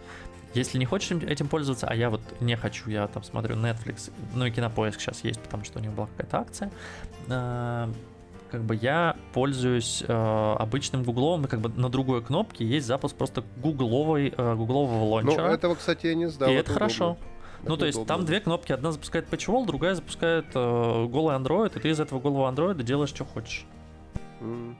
Если 0.52 0.78
не 0.78 0.84
хочешь 0.84 1.10
этим 1.12 1.46
пользоваться, 1.46 1.86
а 1.86 1.94
я 1.94 2.10
вот 2.10 2.22
не 2.40 2.56
хочу, 2.56 2.90
я 2.90 3.06
там 3.06 3.22
смотрю 3.22 3.54
Netflix, 3.54 4.10
ну 4.34 4.46
и 4.46 4.50
Кинопоиск 4.50 5.00
сейчас 5.00 5.22
есть, 5.22 5.40
потому 5.40 5.64
что 5.64 5.78
у 5.78 5.82
них 5.82 5.92
была 5.92 6.06
какая-то 6.08 6.38
акция, 6.38 6.72
э, 7.28 7.92
как 8.50 8.62
бы 8.62 8.74
я 8.74 9.16
пользуюсь 9.32 10.02
э, 10.06 10.54
обычным 10.58 11.04
гугловым, 11.04 11.44
как 11.44 11.60
бы 11.60 11.68
на 11.68 11.88
другой 11.88 12.22
кнопке 12.22 12.64
есть 12.64 12.86
запуск 12.86 13.16
просто 13.16 13.44
гугловой, 13.62 14.34
э, 14.36 14.54
гуглового 14.54 15.04
лончера. 15.04 15.48
Ну, 15.48 15.54
этого, 15.54 15.74
кстати, 15.76 16.08
я 16.08 16.14
не 16.14 16.28
знал. 16.28 16.50
И 16.50 16.54
это, 16.54 16.70
это 16.70 16.72
хорошо. 16.72 17.16
ну, 17.62 17.76
то 17.76 17.86
есть 17.86 17.96
удобно. 17.96 18.14
там 18.14 18.26
две 18.26 18.40
кнопки, 18.40 18.72
одна 18.72 18.92
запускает 18.92 19.28
PatchWall, 19.32 19.66
другая 19.66 19.94
запускает 19.94 20.46
э, 20.54 21.06
голый 21.06 21.36
Android, 21.36 21.76
и 21.76 21.80
ты 21.80 21.90
из 21.90 22.00
этого 22.00 22.20
голого 22.20 22.50
Android 22.50 22.82
делаешь, 22.82 23.10
что 23.10 23.24
хочешь. 23.24 23.66
Mm. 24.40 24.74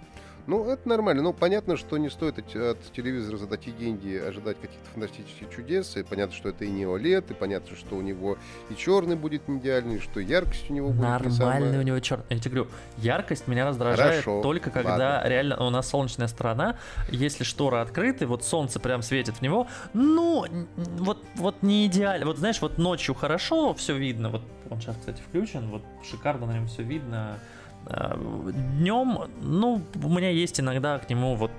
Ну, 0.50 0.68
это 0.68 0.88
нормально. 0.88 1.22
Ну, 1.22 1.32
понятно, 1.32 1.76
что 1.76 1.96
не 1.96 2.10
стоит 2.10 2.40
от, 2.40 2.56
от 2.56 2.92
телевизора 2.92 3.36
за 3.36 3.46
такие 3.46 3.70
деньги 3.76 4.16
ожидать 4.16 4.60
каких-то 4.60 4.90
фантастических 4.90 5.48
чудес. 5.48 5.96
И 5.96 6.02
понятно, 6.02 6.34
что 6.34 6.48
это 6.48 6.64
и 6.64 6.70
не 6.70 6.82
OLED, 6.82 7.30
и 7.30 7.34
понятно, 7.34 7.76
что 7.76 7.94
у 7.94 8.00
него 8.00 8.36
и 8.68 8.74
черный 8.74 9.14
будет 9.14 9.46
не 9.46 9.58
идеальный, 9.58 10.00
что 10.00 10.18
яркость 10.18 10.68
у 10.68 10.72
него 10.72 10.88
будет 10.88 11.02
Нормальный 11.02 11.36
самая... 11.36 11.78
у 11.78 11.82
него 11.82 12.00
черный. 12.00 12.24
Я 12.30 12.38
тебе 12.40 12.56
говорю, 12.56 12.70
яркость 12.96 13.46
меня 13.46 13.64
раздражает 13.64 14.24
Хорошо, 14.24 14.42
только 14.42 14.70
когда 14.70 14.90
ладно. 14.90 15.28
реально 15.28 15.64
у 15.64 15.70
нас 15.70 15.88
солнечная 15.88 16.26
сторона, 16.26 16.76
если 17.12 17.44
шторы 17.44 17.78
открыты, 17.78 18.26
вот 18.26 18.42
солнце 18.42 18.80
прям 18.80 19.02
светит 19.02 19.36
в 19.36 19.42
него, 19.42 19.68
ну, 19.94 20.46
вот, 20.76 21.24
вот 21.36 21.62
не 21.62 21.86
идеально. 21.86 22.26
Вот 22.26 22.38
знаешь, 22.38 22.60
вот 22.60 22.76
ночью 22.76 23.14
хорошо 23.14 23.72
все 23.74 23.96
видно, 23.96 24.30
вот 24.30 24.42
он 24.68 24.80
сейчас, 24.80 24.96
кстати, 24.96 25.22
включен, 25.28 25.68
вот 25.70 25.82
шикарно 26.02 26.46
на 26.46 26.54
нем 26.54 26.66
все 26.66 26.82
видно, 26.82 27.38
Днем, 27.86 29.30
ну, 29.40 29.82
у 30.02 30.08
меня 30.08 30.30
есть 30.30 30.60
иногда 30.60 30.98
к 30.98 31.08
нему 31.10 31.34
вот 31.34 31.50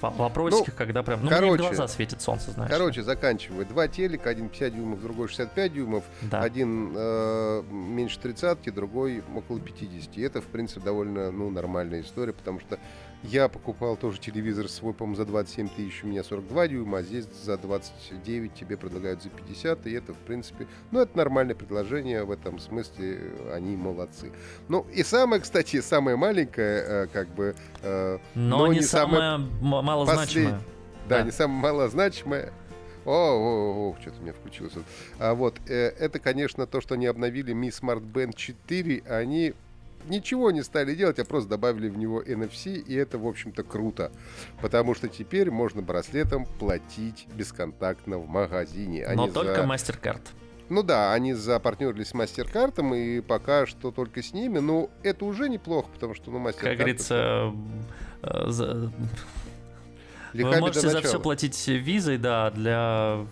вопросики, 0.00 0.70
ну, 0.70 0.76
когда 0.76 1.02
прям, 1.02 1.24
ну, 1.24 1.30
короче, 1.30 1.52
мне 1.52 1.56
в 1.56 1.60
глаза 1.60 1.88
светит 1.88 2.22
солнце, 2.22 2.52
знаешь. 2.52 2.70
Короче, 2.70 3.02
заканчиваю. 3.02 3.66
Два 3.66 3.88
телека, 3.88 4.30
один 4.30 4.48
50 4.48 4.74
дюймов, 4.74 5.02
другой 5.02 5.28
65 5.28 5.72
дюймов. 5.72 6.04
Да. 6.22 6.40
Один 6.40 6.92
э, 6.96 7.62
меньше 7.70 8.18
30, 8.20 8.74
другой 8.74 9.22
около 9.34 9.60
50. 9.60 10.16
И 10.16 10.22
это, 10.22 10.40
в 10.40 10.46
принципе, 10.46 10.80
довольно, 10.80 11.30
ну, 11.30 11.50
нормальная 11.50 12.00
история, 12.00 12.32
потому 12.32 12.60
что 12.60 12.78
я 13.22 13.48
покупал 13.48 13.96
тоже 13.96 14.20
телевизор 14.20 14.68
свой, 14.68 14.94
по-моему, 14.94 15.16
за 15.16 15.24
27 15.24 15.68
тысяч, 15.68 16.04
у 16.04 16.06
меня 16.06 16.22
42 16.22 16.68
дюйма, 16.68 16.98
а 16.98 17.02
здесь 17.02 17.26
за 17.44 17.58
29 17.58 18.54
тебе 18.54 18.76
предлагают 18.76 19.22
за 19.22 19.28
50, 19.30 19.86
и 19.86 19.92
это, 19.92 20.14
в 20.14 20.18
принципе, 20.18 20.66
ну, 20.90 21.00
это 21.00 21.16
нормальное 21.16 21.54
предложение, 21.54 22.24
в 22.24 22.30
этом 22.30 22.58
смысле 22.58 23.32
они 23.52 23.76
молодцы. 23.76 24.30
Ну, 24.68 24.86
и 24.92 25.02
самое, 25.02 25.42
кстати, 25.42 25.80
самое 25.80 26.16
маленькое, 26.16 26.84
э, 26.86 27.06
как 27.12 27.28
бы... 27.28 27.54
Э, 27.82 28.18
но, 28.34 28.58
но 28.58 28.66
не, 28.68 28.78
не 28.78 28.82
самое 28.82 29.38
малозначимое. 29.38 30.52
Послед... 30.52 30.68
Да, 31.08 31.18
да, 31.18 31.22
не 31.22 31.32
самое 31.32 31.60
малозначимое. 31.60 32.52
О, 33.04 33.10
о, 33.10 33.90
о, 33.90 33.96
что-то 34.00 34.18
у 34.18 34.22
меня 34.22 34.34
включилось. 34.34 34.74
А 35.18 35.34
вот, 35.34 35.58
э, 35.66 35.88
это, 35.98 36.18
конечно, 36.18 36.66
то, 36.66 36.80
что 36.80 36.94
они 36.94 37.06
обновили 37.06 37.54
Mi 37.54 37.68
Smart 37.68 38.02
Band 38.02 38.36
4, 38.36 39.02
они 39.08 39.54
ничего 40.08 40.50
не 40.50 40.62
стали 40.62 40.94
делать, 40.94 41.18
а 41.18 41.24
просто 41.24 41.50
добавили 41.50 41.88
в 41.88 41.96
него 41.98 42.22
NFC, 42.22 42.78
и 42.78 42.94
это, 42.94 43.18
в 43.18 43.26
общем-то, 43.26 43.62
круто. 43.62 44.10
Потому 44.60 44.94
что 44.94 45.08
теперь 45.08 45.50
можно 45.50 45.82
браслетом 45.82 46.46
платить 46.46 47.26
бесконтактно 47.34 48.18
в 48.18 48.28
магазине. 48.28 49.04
А 49.04 49.14
Но 49.14 49.28
только 49.28 49.56
за... 49.56 49.62
MasterCard. 49.62 50.22
Ну 50.68 50.82
да, 50.82 51.12
они 51.12 51.32
запартнерились 51.32 52.08
с 52.08 52.14
MasterCard, 52.14 52.96
и 52.96 53.20
пока 53.20 53.66
что 53.66 53.90
только 53.90 54.22
с 54.22 54.32
ними. 54.32 54.58
Но 54.58 54.90
это 55.02 55.24
уже 55.24 55.48
неплохо, 55.48 55.88
потому 55.94 56.14
что, 56.14 56.30
ну, 56.30 56.38
MasterCard... 56.38 56.60
Как 56.60 56.76
говорится. 56.76 57.52
Э, 58.22 58.50
за... 58.50 58.92
Вы 60.34 60.60
можете 60.60 60.88
за 60.90 61.00
все 61.00 61.18
платить 61.20 61.66
визой, 61.66 62.18
да, 62.18 62.50
для 62.50 63.26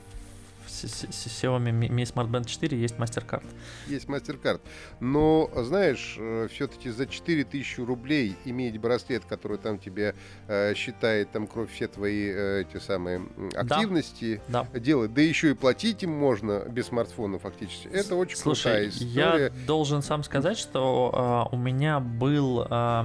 Xiaomi 0.84 1.72
Mi 1.72 2.04
Smart 2.04 2.28
Band 2.28 2.46
4 2.46 2.78
есть 2.78 2.96
MasterCard. 2.96 3.44
Есть 3.86 4.06
MasterCard. 4.06 4.60
Но, 5.00 5.50
знаешь, 5.56 6.16
э, 6.18 6.48
все-таки 6.50 6.90
за 6.90 7.06
4000 7.06 7.80
рублей 7.80 8.36
иметь 8.44 8.78
браслет, 8.78 9.24
который 9.24 9.58
там 9.58 9.78
тебе 9.78 10.14
э, 10.48 10.74
считает 10.74 11.30
там 11.32 11.46
кровь 11.46 11.70
все 11.72 11.88
твои 11.88 12.30
э, 12.30 12.62
эти 12.62 12.82
самые 12.82 13.22
активности, 13.54 14.40
да, 14.48 14.66
да. 14.72 14.78
делать, 14.78 15.14
да 15.14 15.22
еще 15.22 15.50
и 15.50 15.54
платить 15.54 16.02
им 16.02 16.10
можно 16.10 16.60
без 16.68 16.86
смартфона 16.86 17.38
фактически. 17.38 17.88
Это 17.88 18.16
очень 18.16 18.36
Слушай, 18.36 18.62
крутая 18.62 18.88
история. 18.88 19.44
я 19.44 19.66
должен 19.66 20.02
сам 20.02 20.22
сказать, 20.22 20.58
что 20.58 21.48
э, 21.52 21.54
у 21.54 21.58
меня 21.58 22.00
был... 22.00 22.66
Э, 22.68 23.04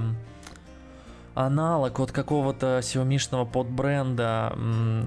аналог 1.34 1.98
от 2.00 2.12
какого-то 2.12 2.78
Xiaomi-шного 2.78 3.46
подбренда, 3.46 4.52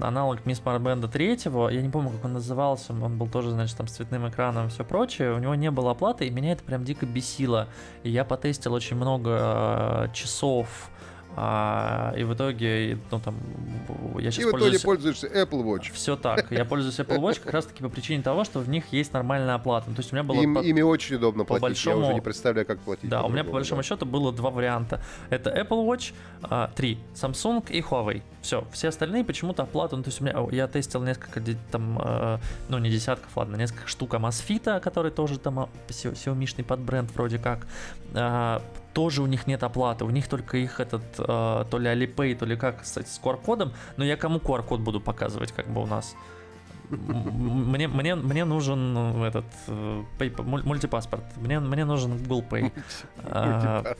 аналог 0.00 0.40
Mi 0.44 0.52
Smart 0.52 0.80
Band 0.80 1.08
3, 1.08 1.74
я 1.74 1.82
не 1.82 1.88
помню, 1.88 2.10
как 2.10 2.24
он 2.24 2.32
назывался, 2.34 2.92
он 2.92 3.16
был 3.16 3.28
тоже, 3.28 3.50
значит, 3.50 3.76
там 3.76 3.86
с 3.86 3.92
цветным 3.92 4.28
экраном 4.28 4.66
и 4.66 4.68
все 4.70 4.84
прочее, 4.84 5.32
у 5.32 5.38
него 5.38 5.54
не 5.54 5.70
было 5.70 5.92
оплаты, 5.92 6.26
и 6.26 6.30
меня 6.30 6.52
это 6.52 6.64
прям 6.64 6.84
дико 6.84 7.06
бесило. 7.06 7.68
И 8.02 8.10
я 8.10 8.24
потестил 8.24 8.72
очень 8.72 8.96
много 8.96 9.38
э, 9.40 10.08
часов, 10.12 10.90
а, 11.38 12.14
и 12.16 12.24
в 12.24 12.32
итоге, 12.32 12.98
ну 13.10 13.20
там, 13.20 13.36
я 14.18 14.30
сейчас 14.30 14.44
И 14.44 14.46
в 14.46 14.56
итоге 14.56 14.80
пользуешься 14.80 15.26
Apple 15.26 15.62
Watch. 15.62 15.92
Все 15.92 16.16
так. 16.16 16.50
Я 16.50 16.64
пользуюсь 16.64 16.98
Apple 16.98 17.18
Watch 17.18 17.42
как 17.42 17.52
раз 17.52 17.66
таки 17.66 17.82
по 17.82 17.90
причине 17.90 18.22
того, 18.22 18.44
что 18.44 18.60
в 18.60 18.70
них 18.70 18.90
есть 18.90 19.12
нормальная 19.12 19.54
оплата. 19.54 19.90
То 19.90 19.98
есть 19.98 20.14
у 20.14 20.16
меня 20.16 20.22
было... 20.22 20.40
Им, 20.40 20.54
по, 20.54 20.60
ими 20.60 20.80
очень 20.80 21.16
удобно 21.16 21.44
по 21.44 21.58
платить. 21.58 21.62
Большому, 21.62 22.00
я 22.00 22.04
уже 22.06 22.14
не 22.14 22.22
представляю, 22.22 22.66
как 22.66 22.78
платить. 22.78 23.10
Да, 23.10 23.22
у 23.22 23.28
меня 23.28 23.44
по 23.44 23.52
большому 23.52 23.82
да. 23.82 23.86
счету 23.86 24.06
было 24.06 24.32
два 24.32 24.48
варианта. 24.48 25.02
Это 25.28 25.50
Apple 25.50 25.86
Watch, 25.86 26.14
а, 26.42 26.70
три, 26.74 26.98
Samsung 27.14 27.70
и 27.70 27.82
Huawei. 27.82 28.22
Все. 28.40 28.66
Все 28.72 28.88
остальные 28.88 29.24
почему-то 29.24 29.64
оплату. 29.64 29.98
Ну, 29.98 30.04
то 30.04 30.08
есть 30.08 30.22
у 30.22 30.24
меня, 30.24 30.36
я 30.52 30.68
тестил 30.68 31.02
несколько 31.02 31.42
там, 31.70 32.00
э, 32.02 32.38
ну 32.70 32.78
не 32.78 32.88
десятков, 32.88 33.36
ладно, 33.36 33.56
несколько 33.56 33.88
штук 33.88 34.14
Amazfit, 34.14 34.80
который 34.80 35.10
тоже 35.10 35.38
там 35.38 35.68
Xiaomi-шный 35.88 36.64
подбренд 36.64 37.10
вроде 37.10 37.38
как. 37.38 37.66
А, 38.14 38.62
тоже 38.96 39.20
у 39.20 39.26
них 39.26 39.46
нет 39.46 39.62
оплаты, 39.62 40.06
у 40.06 40.10
них 40.10 40.26
только 40.26 40.56
их 40.56 40.80
этот, 40.80 41.02
э, 41.18 41.64
то 41.70 41.78
ли 41.78 41.86
Alipay, 41.90 42.34
то 42.34 42.46
ли 42.46 42.56
как, 42.56 42.80
кстати, 42.80 43.08
с 43.08 43.20
QR-кодом, 43.22 43.74
но 43.98 44.04
я 44.04 44.16
кому 44.16 44.38
QR-код 44.38 44.80
буду 44.80 45.02
показывать, 45.02 45.52
как 45.52 45.68
бы 45.68 45.82
у 45.82 45.86
нас? 45.86 46.16
Мне, 46.88 47.88
мне, 47.88 48.14
мне 48.14 48.44
нужен 48.44 48.94
ну, 48.94 49.24
этот 49.24 49.44
э, 49.66 50.02
мультипаспорт. 50.64 51.24
Мне, 51.36 51.60
мне 51.60 51.84
нужен 51.84 52.16
Google 52.16 52.44
Pay. 52.48 52.72
а, 53.24 53.96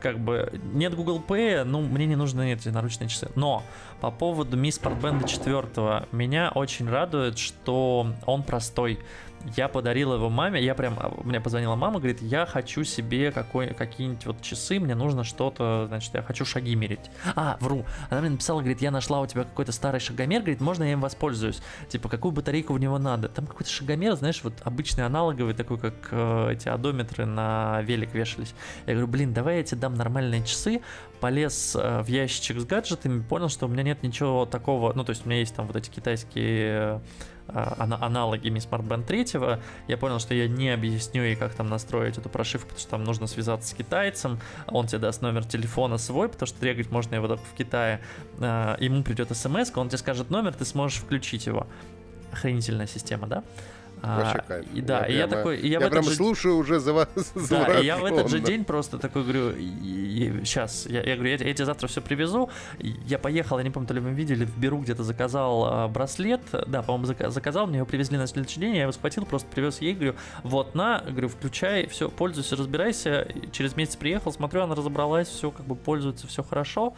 как 0.00 0.18
бы 0.18 0.50
нет 0.72 0.96
Google 0.96 1.22
Pay, 1.28 1.62
ну 1.62 1.82
мне 1.82 2.06
не 2.06 2.16
нужны 2.16 2.52
эти 2.52 2.70
наручные 2.70 3.08
часы. 3.08 3.30
Но 3.36 3.62
по 4.00 4.10
поводу 4.10 4.56
Sport 4.56 5.00
Band 5.00 5.28
4 5.28 6.08
меня 6.10 6.50
очень 6.52 6.88
радует, 6.88 7.38
что 7.38 8.08
он 8.26 8.42
простой 8.42 8.98
я 9.56 9.68
подарил 9.68 10.14
его 10.14 10.28
маме, 10.28 10.62
я 10.62 10.74
прям, 10.74 10.96
а, 10.98 11.12
мне 11.24 11.40
позвонила 11.40 11.74
мама, 11.76 11.98
говорит, 11.98 12.20
я 12.22 12.46
хочу 12.46 12.84
себе 12.84 13.32
какой, 13.32 13.68
какие-нибудь 13.74 14.26
вот 14.26 14.42
часы, 14.42 14.78
мне 14.78 14.94
нужно 14.94 15.24
что-то, 15.24 15.86
значит, 15.88 16.14
я 16.14 16.22
хочу 16.22 16.44
шаги 16.44 16.74
мерить. 16.74 17.10
А, 17.34 17.56
вру, 17.60 17.84
она 18.10 18.20
мне 18.20 18.30
написала, 18.30 18.60
говорит, 18.60 18.82
я 18.82 18.90
нашла 18.90 19.20
у 19.20 19.26
тебя 19.26 19.44
какой-то 19.44 19.72
старый 19.72 20.00
шагомер, 20.00 20.40
говорит, 20.40 20.60
можно 20.60 20.84
я 20.84 20.92
им 20.92 21.00
воспользуюсь? 21.00 21.62
Типа, 21.88 22.08
какую 22.08 22.32
батарейку 22.32 22.72
в 22.72 22.78
него 22.78 22.98
надо? 22.98 23.28
Там 23.28 23.46
какой-то 23.46 23.70
шагомер, 23.70 24.14
знаешь, 24.14 24.40
вот 24.42 24.54
обычный 24.64 25.06
аналоговый, 25.06 25.54
такой, 25.54 25.78
как 25.78 25.94
э, 26.10 26.52
эти 26.52 26.68
одометры 26.68 27.26
на 27.26 27.80
велик 27.82 28.14
вешались. 28.14 28.54
Я 28.86 28.94
говорю, 28.94 29.08
блин, 29.08 29.32
давай 29.32 29.58
я 29.58 29.62
тебе 29.62 29.80
дам 29.80 29.94
нормальные 29.94 30.44
часы, 30.44 30.82
полез 31.20 31.76
э, 31.78 32.02
в 32.02 32.08
ящичек 32.08 32.60
с 32.60 32.64
гаджетами, 32.64 33.22
понял, 33.22 33.48
что 33.48 33.66
у 33.66 33.68
меня 33.68 33.82
нет 33.82 34.02
ничего 34.02 34.46
такого, 34.46 34.92
ну, 34.94 35.04
то 35.04 35.10
есть 35.10 35.24
у 35.24 35.28
меня 35.28 35.40
есть 35.40 35.54
там 35.54 35.66
вот 35.66 35.76
эти 35.76 35.90
китайские 35.90 37.00
аналоги 37.54 38.48
Mi 38.48 38.58
Smart 38.58 38.86
Band 38.86 39.04
3, 39.04 39.60
я 39.88 39.96
понял, 39.96 40.18
что 40.18 40.34
я 40.34 40.48
не 40.48 40.70
объясню 40.70 41.22
ей, 41.22 41.36
как 41.36 41.54
там 41.54 41.68
настроить 41.68 42.18
эту 42.18 42.28
прошивку, 42.28 42.68
потому 42.68 42.80
что 42.80 42.90
там 42.90 43.04
нужно 43.04 43.26
связаться 43.26 43.68
с 43.68 43.74
китайцем, 43.74 44.40
он 44.66 44.86
тебе 44.86 44.98
даст 44.98 45.22
номер 45.22 45.44
телефона 45.44 45.98
свой, 45.98 46.28
потому 46.28 46.46
что 46.46 46.58
трегать 46.60 46.90
можно 46.90 47.14
его 47.14 47.28
только 47.28 47.44
в 47.44 47.54
Китае, 47.54 48.00
а, 48.38 48.76
ему 48.80 49.02
придет 49.02 49.36
смс, 49.36 49.70
он 49.74 49.88
тебе 49.88 49.98
скажет 49.98 50.30
номер, 50.30 50.54
ты 50.54 50.64
сможешь 50.64 50.98
включить 50.98 51.46
его. 51.46 51.66
Охренительная 52.32 52.86
система, 52.86 53.26
да? 53.26 53.44
Вообще 54.02 54.38
а, 54.38 54.42
кайф. 54.42 54.66
И, 54.74 54.80
да, 54.80 55.06
я 55.06 55.06
и 55.06 55.16
я 55.16 55.26
такой... 55.26 55.58
И 55.58 55.68
я, 55.68 55.80
я 55.80 55.90
прям 55.90 56.04
же... 56.04 56.14
слушаю 56.14 56.56
уже 56.56 56.80
за 56.80 56.92
вас. 56.92 57.08
Да, 57.50 57.80
и 57.80 57.84
я 57.84 57.96
в 57.98 58.04
этот 58.04 58.28
же 58.28 58.40
день 58.40 58.64
просто 58.64 58.98
такой 58.98 59.22
говорю, 59.22 59.52
сейчас, 60.44 60.86
я, 60.86 61.02
я 61.02 61.14
говорю, 61.16 61.30
я, 61.30 61.44
я 61.44 61.54
тебе 61.54 61.64
завтра 61.64 61.88
все 61.88 62.00
привезу. 62.00 62.48
Я 62.78 63.18
поехал, 63.18 63.58
я 63.58 63.64
не 63.64 63.70
помню, 63.70 63.88
то 63.88 63.94
ли 63.94 64.00
вы 64.00 64.10
видели, 64.10 64.44
в 64.44 64.56
Беру 64.58 64.78
где-то 64.78 65.02
заказал 65.02 65.64
а, 65.66 65.88
браслет. 65.88 66.40
Да, 66.66 66.82
по-моему, 66.82 67.30
заказал, 67.30 67.66
мне 67.66 67.78
его 67.78 67.86
привезли 67.86 68.16
на 68.16 68.26
следующий 68.26 68.60
день, 68.60 68.76
я 68.76 68.82
его 68.82 68.92
схватил, 68.92 69.26
просто 69.26 69.48
привез 69.48 69.80
ей, 69.80 69.94
говорю, 69.94 70.14
вот 70.42 70.74
на, 70.74 71.00
говорю, 71.00 71.28
включай, 71.28 71.86
все, 71.86 72.08
пользуйся, 72.08 72.56
разбирайся. 72.56 73.28
Через 73.52 73.76
месяц 73.76 73.96
приехал, 73.96 74.32
смотрю, 74.32 74.62
она 74.62 74.74
разобралась, 74.74 75.28
все 75.28 75.50
как 75.50 75.66
бы 75.66 75.74
пользуется, 75.74 76.26
все 76.26 76.42
хорошо. 76.42 76.94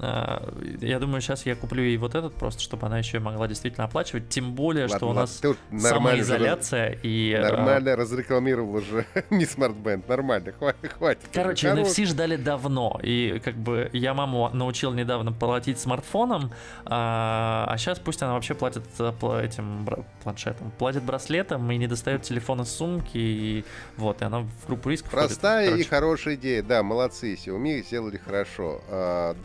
А, 0.00 0.48
я 0.80 0.98
думаю, 0.98 1.20
сейчас 1.20 1.44
я 1.44 1.54
куплю 1.54 1.82
ей 1.82 1.96
вот 1.96 2.14
этот 2.14 2.34
просто, 2.34 2.62
чтобы 2.62 2.86
она 2.86 2.98
еще 2.98 3.18
могла 3.18 3.46
действительно 3.46 3.84
оплачивать. 3.84 4.28
Тем 4.28 4.54
более, 4.54 4.84
ладно, 4.84 4.96
что 4.96 5.08
у 5.08 5.12
нас 5.12 5.40
самоизоляция 5.78 6.98
и... 7.02 7.34
А, 7.34 7.42
нормально 7.42 7.96
разрекламировал 7.96 8.74
уже 8.76 9.06
не 9.30 9.44
смартбенд. 9.44 10.08
Нормально, 10.08 10.52
хватит. 10.52 10.92
хватит 10.96 11.28
Короче, 11.32 11.68
NFC 11.68 12.06
ждали 12.06 12.36
давно. 12.36 12.98
И 13.02 13.40
как 13.44 13.54
бы 13.54 13.90
я 13.92 14.14
маму 14.14 14.50
научил 14.52 14.92
недавно 14.92 15.32
платить 15.32 15.78
смартфоном, 15.78 16.52
а, 16.84 17.66
а 17.68 17.76
сейчас 17.76 17.98
пусть 17.98 18.22
она 18.22 18.34
вообще 18.34 18.54
платит 18.54 18.84
этим 18.98 19.86
планшетом. 20.22 20.72
Платит 20.78 21.02
браслетом 21.02 21.70
и 21.70 21.76
не 21.76 21.86
достает 21.86 22.22
телефон 22.22 22.62
из 22.62 22.68
сумки. 22.68 23.18
И 23.18 23.64
вот, 23.96 24.22
и 24.22 24.24
она 24.24 24.40
в 24.40 24.66
группу 24.66 24.88
рисков 24.88 25.10
Простая 25.10 25.70
ходит. 25.70 25.86
и 25.86 25.88
хорошая 25.88 26.34
идея. 26.36 26.62
Да, 26.62 26.82
молодцы. 26.82 27.34
Xiaomi 27.34 27.84
сделали 27.84 28.16
хорошо. 28.16 28.80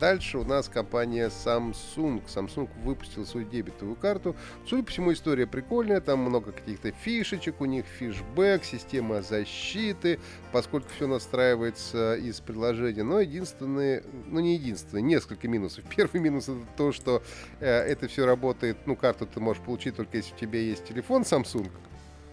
Дальше 0.00 0.37
у 0.38 0.44
нас 0.44 0.68
компания 0.68 1.28
Samsung. 1.28 2.22
Samsung 2.26 2.68
выпустил 2.82 3.26
свою 3.26 3.48
дебетовую 3.48 3.96
карту. 3.96 4.36
Судя 4.66 4.82
по 4.82 4.90
всему, 4.90 5.12
история 5.12 5.46
прикольная. 5.46 6.00
Там 6.00 6.20
много 6.20 6.52
каких-то 6.52 6.92
фишечек 6.92 7.60
у 7.60 7.64
них, 7.64 7.84
фишбэк, 7.86 8.64
система 8.64 9.22
защиты, 9.22 10.18
поскольку 10.52 10.88
все 10.94 11.06
настраивается 11.06 12.14
из 12.16 12.40
приложения. 12.40 13.02
Но 13.02 13.20
единственное, 13.20 14.02
ну 14.26 14.40
не 14.40 14.54
единственное, 14.54 15.02
несколько 15.02 15.48
минусов. 15.48 15.84
Первый 15.96 16.20
минус 16.20 16.48
это 16.48 16.66
то, 16.76 16.92
что 16.92 17.22
э, 17.60 17.66
это 17.66 18.08
все 18.08 18.26
работает, 18.26 18.78
ну 18.86 18.96
карту 18.96 19.26
ты 19.26 19.40
можешь 19.40 19.62
получить 19.62 19.96
только 19.96 20.16
если 20.16 20.34
у 20.34 20.38
тебя 20.38 20.60
есть 20.60 20.84
телефон 20.84 21.22
Samsung. 21.22 21.70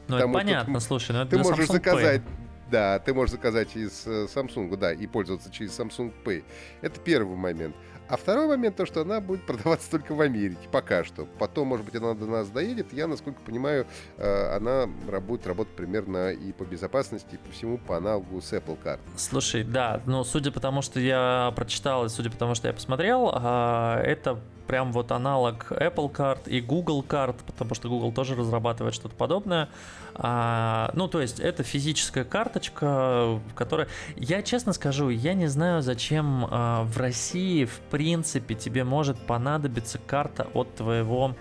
Ну 0.08 0.18
это 0.18 0.28
понятно, 0.28 0.80
слушай, 0.80 1.12
но 1.12 1.24
это 1.24 1.32
ты 1.32 1.38
можешь 1.38 1.68
Samsung 1.68 1.74
заказать 1.74 2.22
Pay. 2.22 2.44
Да, 2.71 2.99
ты 2.99 3.13
можешь 3.13 3.32
заказать 3.32 3.75
из 3.75 4.06
э, 4.08 4.25
Samsung, 4.25 4.75
да, 4.75 4.91
и 4.91 5.06
пользоваться 5.08 5.51
через 5.51 5.78
Samsung 5.80 6.12
Pay. 6.23 6.43
Это 6.82 6.99
первый 6.99 7.36
момент. 7.36 7.75
А 8.08 8.17
второй 8.17 8.47
момент, 8.47 8.75
то, 8.75 8.86
что 8.86 9.01
она 9.01 9.19
будет 9.19 9.43
продаваться 9.47 9.89
только 9.89 10.13
в 10.13 10.21
Америке, 10.21 10.67
пока 10.71 11.04
что. 11.04 11.25
Потом, 11.39 11.69
может 11.69 11.86
быть, 11.86 11.95
она 11.95 12.13
до 12.13 12.25
нас 12.25 12.49
доедет. 12.49 12.93
Я, 12.93 13.08
насколько 13.08 13.41
понимаю, 13.41 13.88
э, 14.17 14.56
она 14.56 14.88
будет 14.88 15.47
работать 15.47 15.73
примерно 15.75 16.32
и 16.32 16.51
по 16.51 16.63
безопасности, 16.63 17.36
и 17.36 17.38
по 17.38 17.51
всему 17.51 17.78
по 17.78 17.97
аналогу 17.97 18.41
с 18.41 18.54
Apple 18.54 18.78
Card. 18.84 18.99
Слушай, 19.17 19.63
да, 19.63 20.01
но 20.06 20.23
судя 20.23 20.51
по 20.51 20.60
тому, 20.60 20.82
что 20.82 20.99
я 20.99 21.51
прочитал, 21.56 22.06
и 22.06 22.10
судя 22.10 22.30
по 22.30 22.38
тому, 22.38 22.56
что 22.56 22.67
я 22.67 22.73
посмотрел, 22.73 23.32
а, 23.34 24.01
это 24.01 24.39
прям 24.67 24.91
вот 24.91 25.12
аналог 25.12 25.71
Apple 25.71 26.12
Card 26.12 26.49
и 26.49 26.62
Google 26.62 27.04
Card, 27.08 27.36
потому 27.45 27.75
что 27.75 27.89
Google 27.89 28.12
тоже 28.12 28.36
разрабатывает 28.36 28.93
что-то 28.93 29.15
подобное. 29.15 29.69
А, 30.15 30.91
ну, 30.93 31.08
то 31.08 31.21
есть 31.21 31.39
это 31.39 31.63
физическая 31.63 32.23
карточка, 32.23 33.39
которая... 33.56 33.88
Я 34.15 34.41
честно 34.41 34.73
скажу, 34.73 35.10
я 35.10 35.34
не 35.34 35.47
знаю, 35.47 35.82
зачем 35.82 36.47
а, 36.49 36.84
в 36.84 36.97
России, 36.97 37.65
в 37.65 37.80
принципе, 37.91 38.56
тебе 38.56 38.84
может 38.84 39.17
понадобиться 39.19 39.99
карта 39.99 40.47
от 40.54 40.73
твоего 40.75 41.36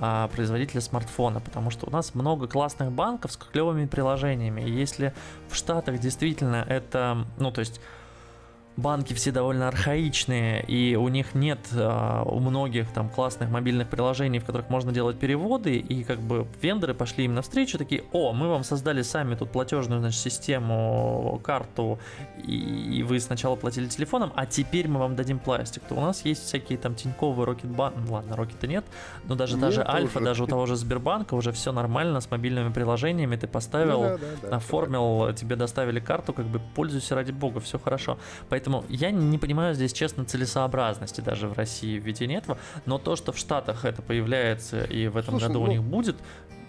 а, 0.00 0.28
производителя 0.28 0.80
смартфона, 0.80 1.40
потому 1.40 1.70
что 1.70 1.86
у 1.86 1.90
нас 1.90 2.14
много 2.14 2.46
классных 2.46 2.92
банков 2.92 3.32
с 3.32 3.36
клевыми 3.36 3.86
приложениями. 3.86 4.60
И 4.60 4.70
если 4.70 5.12
в 5.48 5.56
Штатах 5.56 5.98
действительно 5.98 6.64
это, 6.68 7.26
ну, 7.38 7.50
то 7.50 7.60
есть 7.60 7.80
банки 8.78 9.12
все 9.12 9.32
довольно 9.32 9.66
архаичные, 9.66 10.62
и 10.62 10.94
у 10.94 11.08
них 11.08 11.34
нет 11.34 11.58
а, 11.74 12.22
у 12.22 12.38
многих 12.38 12.88
там 12.92 13.10
классных 13.10 13.50
мобильных 13.50 13.88
приложений, 13.88 14.38
в 14.38 14.44
которых 14.44 14.70
можно 14.70 14.92
делать 14.92 15.18
переводы, 15.18 15.76
и 15.76 16.04
как 16.04 16.20
бы 16.20 16.46
вендоры 16.62 16.94
пошли 16.94 17.24
им 17.24 17.34
навстречу, 17.34 17.76
такие, 17.76 18.04
о, 18.12 18.32
мы 18.32 18.48
вам 18.48 18.62
создали 18.62 19.02
сами 19.02 19.34
тут 19.34 19.50
платежную 19.50 20.00
значит, 20.00 20.20
систему, 20.20 21.40
карту, 21.42 21.98
и, 22.44 22.98
и 22.98 23.02
вы 23.02 23.18
сначала 23.18 23.56
платили 23.56 23.88
телефоном, 23.88 24.32
а 24.36 24.46
теперь 24.46 24.86
мы 24.86 25.00
вам 25.00 25.16
дадим 25.16 25.40
пластик. 25.40 25.82
То 25.88 25.96
у 25.96 26.00
нас 26.00 26.24
есть 26.24 26.44
всякие 26.44 26.78
там 26.78 26.94
Тиньковые, 26.94 27.46
Рокетбанк, 27.46 27.96
ну 27.96 28.12
ладно, 28.12 28.36
Рокета 28.36 28.68
нет, 28.68 28.84
но 29.24 29.34
даже 29.34 29.54
нет, 29.54 29.62
даже 29.62 29.84
Альфа, 29.84 30.20
даже 30.20 30.44
у 30.44 30.46
того 30.46 30.66
же 30.66 30.76
Сбербанка 30.76 31.34
уже 31.34 31.50
все 31.50 31.72
нормально 31.72 32.20
с 32.20 32.30
мобильными 32.30 32.72
приложениями, 32.72 33.34
ты 33.34 33.48
поставил, 33.48 34.02
ну, 34.02 34.08
да, 34.10 34.18
да, 34.18 34.48
да, 34.50 34.56
оформил, 34.56 35.26
да. 35.26 35.32
тебе 35.32 35.56
доставили 35.56 35.98
карту, 35.98 36.32
как 36.32 36.46
бы 36.46 36.60
пользуйся 36.76 37.16
ради 37.16 37.32
бога, 37.32 37.58
все 37.58 37.80
хорошо. 37.80 38.18
Поэтому 38.48 38.67
Поэтому 38.68 38.84
я 38.90 39.10
не 39.10 39.38
понимаю 39.38 39.74
здесь, 39.74 39.94
честно, 39.94 40.26
целесообразности 40.26 41.22
даже 41.22 41.48
в 41.48 41.54
России 41.54 41.98
введения 41.98 42.36
этого, 42.36 42.58
но 42.84 42.98
то, 42.98 43.16
что 43.16 43.32
в 43.32 43.38
Штатах 43.38 43.86
это 43.86 44.02
появляется 44.02 44.84
и 44.84 45.08
в 45.08 45.16
этом 45.16 45.38
Слушай, 45.38 45.48
году 45.48 45.60
ну, 45.60 45.64
у 45.64 45.68
них 45.68 45.82
будет, 45.82 46.16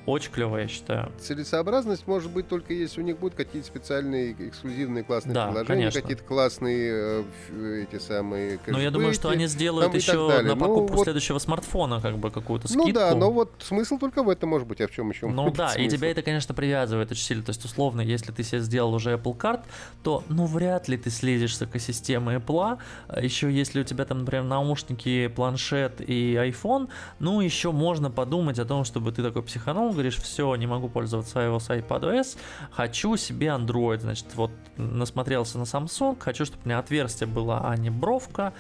очень 0.06 0.32
клево, 0.32 0.58
я 0.58 0.68
считаю. 0.68 1.12
Целесообразность 1.20 2.08
может 2.08 2.32
быть 2.32 2.48
только 2.48 2.74
если 2.74 3.02
у 3.02 3.04
них 3.04 3.18
будут 3.20 3.36
какие-то 3.36 3.68
специальные 3.68 4.34
эксклюзивные 4.34 5.04
классные 5.04 5.34
да, 5.34 5.48
предложения, 5.52 5.92
какие-то 5.92 6.24
классные 6.24 7.24
э, 7.52 7.84
эти 7.84 8.02
самые 8.02 8.58
кэшбэки, 8.58 8.72
Ну, 8.72 8.80
я 8.80 8.92
думаю, 8.92 9.14
что 9.14 9.30
они 9.30 9.48
сделают 9.48 9.94
еще 9.94 10.42
на 10.42 10.56
покупку 10.56 10.92
ну, 10.92 10.98
вот... 10.98 11.04
следующего 11.04 11.40
смартфона 11.40 12.02
как 12.02 12.18
бы 12.18 12.32
какую-то 12.32 12.68
скидку. 12.68 12.88
Ну 12.88 12.94
да, 12.94 13.16
но 13.16 13.32
вот 13.32 13.52
смысл 13.60 13.98
только 13.98 14.24
в 14.24 14.30
этом 14.30 14.50
может 14.50 14.68
быть, 14.68 14.82
а 14.82 14.88
в 14.88 14.92
чем 14.92 15.10
еще 15.10 15.28
Ну 15.28 15.52
да, 15.52 15.70
смысл? 15.70 15.88
и 15.88 15.90
тебя 15.90 16.12
это, 16.12 16.22
конечно, 16.22 16.54
привязывает 16.54 17.12
очень 17.12 17.24
сильно. 17.24 17.44
То 17.44 17.52
есть, 17.52 17.64
условно, 17.66 18.02
если 18.02 18.32
ты 18.32 18.44
себе 18.44 18.62
сделал 18.62 18.94
уже 18.94 19.14
Apple 19.14 19.38
Card, 19.38 19.62
то, 20.04 20.24
ну, 20.30 20.46
вряд 20.46 20.88
ли 20.88 20.98
ты 20.98 21.10
слезешь 21.10 21.58
с 21.58 21.62
экосистемы 21.62 22.36
Apple. 22.36 22.78
А 23.08 23.22
еще 23.22 23.52
если 23.52 23.82
у 23.82 23.84
тебя 23.84 24.06
там, 24.06 24.20
например, 24.20 24.44
наушники, 24.44 25.28
планшет 25.28 26.02
и 26.02 26.36
iPhone, 26.36 26.90
ну, 27.20 27.42
еще 27.42 27.72
можно 27.72 28.10
подумать 28.10 28.60
о 28.60 28.66
том, 28.66 28.84
чтобы 28.84 29.12
ты 29.12 29.24
такой 29.24 29.44
психанул, 29.44 29.89
говоришь, 29.92 30.18
все, 30.18 30.56
не 30.56 30.68
могу 30.68 30.90
пользоваться 30.90 31.40
iOS, 31.40 31.88
iPadOS, 31.88 32.38
хочу 32.72 33.18
себе 33.18 33.48
Android, 33.48 34.00
значит, 34.00 34.28
вот 34.36 34.52
насмотрелся 34.78 35.58
на 35.58 35.64
Samsung, 35.64 36.18
хочу, 36.20 36.46
чтобы 36.46 36.64
у 36.66 36.68
меня 36.68 36.80
отверстие 36.80 37.28
было, 37.28 37.62
а 37.68 37.76
не 37.78 37.90
бровка, 37.90 38.54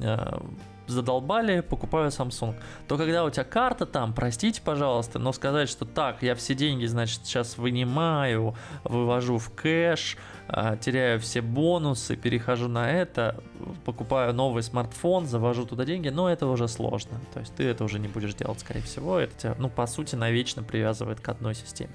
э, 0.00 0.38
задолбали, 0.86 1.60
покупаю 1.60 2.10
Samsung. 2.10 2.54
То 2.88 2.96
когда 2.96 3.24
у 3.24 3.30
тебя 3.30 3.44
карта 3.44 3.86
там, 3.86 4.12
простите, 4.12 4.60
пожалуйста, 4.62 5.18
но 5.18 5.32
сказать, 5.32 5.68
что 5.68 5.84
так, 5.84 6.22
я 6.22 6.34
все 6.34 6.54
деньги, 6.54 6.86
значит, 6.86 7.20
сейчас 7.24 7.58
вынимаю, 7.58 8.54
вывожу 8.84 9.38
в 9.38 9.50
кэш, 9.54 10.16
э, 10.48 10.76
теряю 10.80 11.20
все 11.20 11.40
бонусы, 11.40 12.16
перехожу 12.16 12.68
на 12.68 12.90
это, 12.90 13.42
покупаю 13.84 14.34
новый 14.34 14.62
смартфон, 14.62 15.26
завожу 15.26 15.66
туда 15.66 15.84
деньги, 15.84 16.08
но 16.08 16.30
это 16.30 16.46
уже 16.46 16.68
сложно. 16.68 17.20
То 17.32 17.40
есть 17.40 17.54
ты 17.54 17.64
это 17.64 17.84
уже 17.84 17.98
не 17.98 18.08
будешь 18.08 18.34
делать, 18.34 18.60
скорее 18.60 18.82
всего. 18.82 19.18
Это 19.18 19.36
тебя, 19.36 19.54
ну, 19.58 19.68
по 19.68 19.86
сути, 19.86 20.14
навечно 20.14 20.62
привязывает 20.62 21.20
к 21.20 21.28
одной 21.28 21.54
системе. 21.54 21.92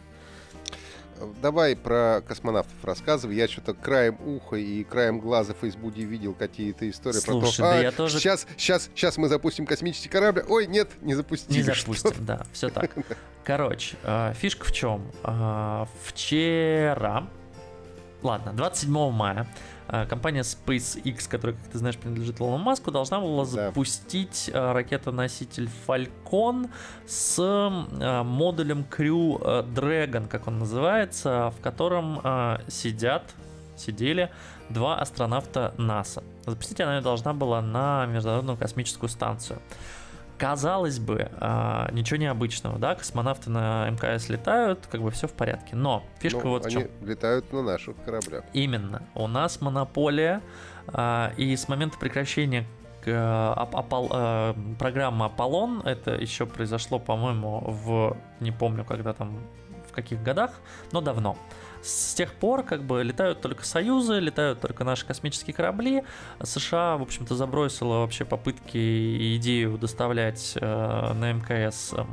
Давай 1.41 1.75
про 1.75 2.21
космонавтов 2.27 2.73
рассказывай. 2.83 3.35
Я 3.35 3.47
что-то 3.47 3.73
краем 3.73 4.17
уха 4.25 4.55
и 4.55 4.83
краем 4.83 5.19
глаза 5.19 5.53
в 5.53 5.57
Фейсбуке 5.57 6.03
видел 6.03 6.33
какие-то 6.33 6.89
истории 6.89 7.19
Слушай, 7.19 7.57
про 7.57 7.69
то, 7.69 7.73
да 7.73 7.79
а, 7.79 7.81
я 7.81 7.91
тоже... 7.91 8.19
сейчас, 8.19 8.47
сейчас, 8.57 8.89
сейчас 8.95 9.17
мы 9.17 9.27
запустим 9.27 9.65
космический 9.65 10.09
корабль. 10.09 10.43
Ой, 10.47 10.67
нет, 10.67 10.89
не 11.01 11.13
запустили. 11.13 11.57
Не 11.57 11.63
запустим, 11.63 12.25
да, 12.25 12.45
все 12.53 12.69
так. 12.69 12.91
Короче, 13.43 13.97
э, 14.03 14.33
фишка 14.35 14.65
в 14.65 14.71
чем? 14.71 15.11
Э, 15.23 15.85
вчера, 16.03 17.27
ладно, 18.21 18.53
27 18.53 19.11
мая 19.11 19.47
компания 20.09 20.41
SpaceX, 20.41 21.29
которая, 21.29 21.57
как 21.57 21.67
ты 21.71 21.77
знаешь, 21.77 21.97
принадлежит 21.97 22.39
Илону 22.39 22.57
Маску, 22.57 22.91
должна 22.91 23.19
была 23.19 23.45
да. 23.45 23.49
запустить 23.49 24.49
а, 24.53 24.73
ракетоноситель 24.73 25.69
Falcon 25.87 26.69
с 27.07 27.37
а, 27.39 28.23
модулем 28.23 28.85
Crew 28.89 29.39
Dragon, 29.73 30.27
как 30.27 30.47
он 30.47 30.59
называется, 30.59 31.53
в 31.57 31.61
котором 31.61 32.21
сидят, 32.67 33.23
сидели 33.77 34.31
два 34.69 34.99
астронавта 34.99 35.73
НАСА. 35.77 36.23
Запустить 36.45 36.79
она 36.81 37.01
должна 37.01 37.33
была 37.33 37.61
на 37.61 38.05
Международную 38.05 38.57
космическую 38.57 39.09
станцию. 39.09 39.59
Казалось 40.39 40.99
бы, 40.99 41.29
а, 41.37 41.89
ничего 41.91 42.17
необычного, 42.17 42.79
да, 42.79 42.95
космонавты 42.95 43.49
на 43.49 43.89
МКС 43.89 44.29
летают, 44.29 44.87
как 44.89 45.01
бы 45.01 45.11
все 45.11 45.27
в 45.27 45.33
порядке. 45.33 45.75
Но 45.75 46.03
фишка 46.19 46.41
ну, 46.45 46.51
вот 46.51 46.65
они 46.65 46.77
в 46.77 46.79
чем. 46.79 46.89
летают 47.01 47.51
на 47.51 47.61
наших 47.61 47.95
кораблях. 48.05 48.45
Именно. 48.53 49.03
У 49.15 49.27
нас 49.27 49.59
монополия, 49.59 50.41
а, 50.87 51.33
и 51.35 51.55
с 51.55 51.67
момента 51.67 51.97
прекращения 51.97 52.65
а, 53.05 54.55
программы 54.79 55.25
Аполлон, 55.25 55.81
это 55.81 56.11
еще 56.11 56.45
произошло, 56.45 56.99
по-моему, 56.99 57.59
в, 57.65 58.17
не 58.39 58.51
помню, 58.51 58.85
когда 58.85 59.13
там, 59.13 59.39
в 59.89 59.91
каких 59.91 60.23
годах, 60.23 60.51
но 60.93 61.01
давно. 61.01 61.37
С 61.81 62.13
тех 62.13 62.33
пор 62.33 62.63
как 62.63 62.83
бы 62.83 63.03
летают 63.03 63.41
только 63.41 63.65
союзы, 63.65 64.19
летают 64.19 64.59
только 64.59 64.83
наши 64.83 65.05
космические 65.05 65.53
корабли. 65.53 66.03
США, 66.41 66.97
в 66.97 67.01
общем-то, 67.01 67.35
забросила 67.35 67.99
вообще 67.99 68.25
попытки 68.25 68.77
и 68.77 69.37
идею 69.37 69.77
доставлять 69.77 70.53
э, 70.59 71.13
на 71.13 71.31
МКС 71.33 71.93
э, 71.93 72.03